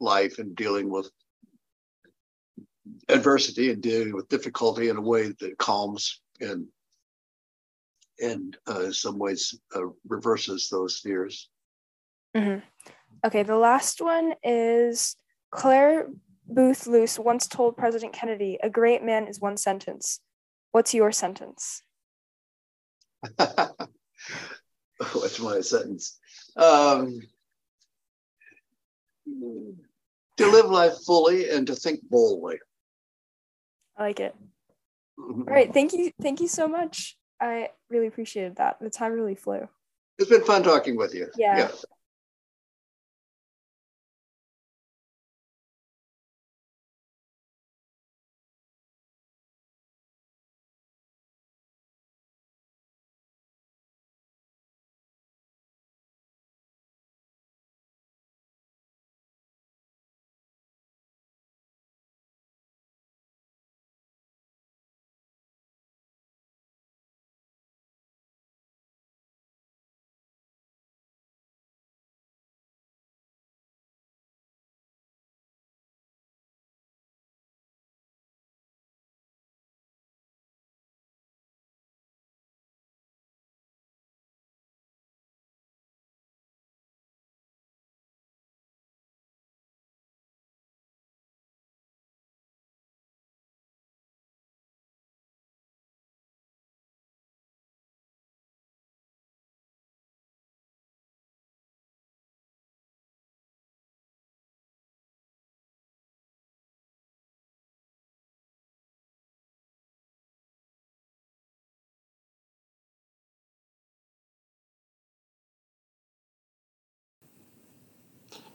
life 0.00 0.38
and 0.38 0.54
dealing 0.54 0.90
with 0.90 1.10
adversity 3.08 3.70
and 3.70 3.82
dealing 3.82 4.14
with 4.14 4.28
difficulty 4.28 4.88
in 4.88 4.96
a 4.96 5.00
way 5.00 5.32
that 5.40 5.58
calms 5.58 6.20
and 6.40 6.66
and 8.18 8.56
uh, 8.68 8.80
in 8.80 8.92
some 8.94 9.18
ways 9.18 9.58
uh, 9.74 9.82
reverses 10.08 10.68
those 10.70 10.98
fears. 10.98 11.50
Mm-hmm. 12.34 12.60
Okay, 13.26 13.42
the 13.42 13.56
last 13.56 14.00
one 14.00 14.34
is 14.42 15.16
Clare 15.50 16.08
Boothe 16.48 16.86
Luce 16.86 17.18
once 17.18 17.46
told 17.46 17.76
President 17.76 18.12
Kennedy, 18.12 18.58
"A 18.62 18.70
great 18.70 19.02
man 19.02 19.26
is 19.26 19.40
one 19.40 19.56
sentence." 19.56 20.20
What's 20.76 20.92
your 20.92 21.10
sentence? 21.10 21.80
What's 23.38 25.40
my 25.40 25.62
sentence? 25.62 26.18
Um, 26.54 27.22
to 30.36 30.46
live 30.46 30.66
life 30.66 30.92
fully 31.06 31.48
and 31.48 31.66
to 31.68 31.74
think 31.74 32.00
boldly. 32.10 32.58
I 33.96 34.02
like 34.02 34.20
it. 34.20 34.34
Mm-hmm. 35.18 35.48
All 35.48 35.54
right. 35.54 35.72
Thank 35.72 35.94
you. 35.94 36.12
Thank 36.20 36.42
you 36.42 36.48
so 36.48 36.68
much. 36.68 37.16
I 37.40 37.70
really 37.88 38.08
appreciated 38.08 38.56
that. 38.56 38.76
The 38.78 38.90
time 38.90 39.12
really 39.12 39.34
flew. 39.34 39.66
It's 40.18 40.28
been 40.28 40.44
fun 40.44 40.62
talking 40.62 40.98
with 40.98 41.14
you. 41.14 41.28
Yeah. 41.38 41.56
yeah. 41.56 41.70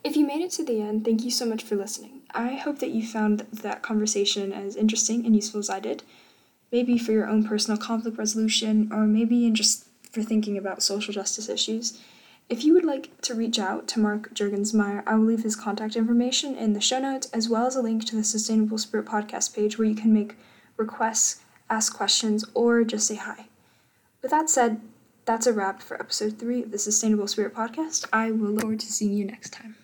If 0.04 0.16
you 0.16 0.26
made 0.26 0.42
it 0.42 0.52
to 0.52 0.64
the 0.64 0.82
end, 0.82 1.06
thank 1.06 1.24
you 1.24 1.30
so 1.30 1.46
much 1.46 1.64
for 1.64 1.76
listening. 1.76 2.22
I 2.32 2.56
hope 2.56 2.80
that 2.80 2.90
you 2.90 3.06
found 3.06 3.42
that 3.54 3.84
conversation 3.84 4.52
as 4.52 4.76
interesting 4.76 5.26
and 5.26 5.36
useful 5.36 5.60
as 5.60 5.70
I 5.70 5.80
did. 5.80 6.02
Maybe 6.72 6.98
for 6.98 7.12
your 7.12 7.28
own 7.28 7.44
personal 7.44 7.78
conflict 7.78 8.18
resolution, 8.18 8.90
or 8.92 9.06
maybe 9.06 9.50
just 9.52 9.86
for 10.12 10.24
thinking 10.24 10.58
about 10.58 10.82
social 10.82 11.14
justice 11.14 11.50
issues. 11.50 12.00
If 12.50 12.66
you 12.66 12.74
would 12.74 12.84
like 12.84 13.22
to 13.22 13.36
reach 13.36 13.60
out 13.60 13.88
to 13.90 14.00
Mark 14.00 14.34
Juergensmeyer, 14.34 15.04
I 15.06 15.16
will 15.16 15.26
leave 15.26 15.44
his 15.44 15.56
contact 15.56 15.96
information 15.96 16.56
in 16.56 16.74
the 16.74 16.82
show 16.82 17.00
notes, 17.00 17.30
as 17.32 17.48
well 17.48 17.68
as 17.68 17.76
a 17.76 17.82
link 17.82 18.04
to 18.06 18.16
the 18.16 18.24
Sustainable 18.24 18.78
Spirit 18.78 19.06
podcast 19.06 19.56
page 19.56 19.78
where 19.78 19.88
you 19.88 19.96
can 19.96 20.12
make 20.12 20.36
requests, 20.78 21.42
ask 21.70 21.96
questions, 21.96 22.44
or 22.54 22.84
just 22.84 23.08
say 23.08 23.16
hi. 23.16 23.46
With 24.22 24.32
that 24.32 24.50
said, 24.50 24.82
that's 25.26 25.48
a 25.48 25.54
wrap 25.54 25.82
for 25.82 26.00
episode 26.00 26.40
three 26.40 26.64
of 26.64 26.72
the 26.72 26.80
Sustainable 26.80 27.28
Spirit 27.28 27.54
podcast. 27.54 28.06
I 28.12 28.32
will 28.32 28.50
look 28.50 28.62
forward 28.62 28.80
to 28.82 28.92
seeing 28.92 29.14
you 29.14 29.26
next 29.26 29.54
time. 29.54 29.76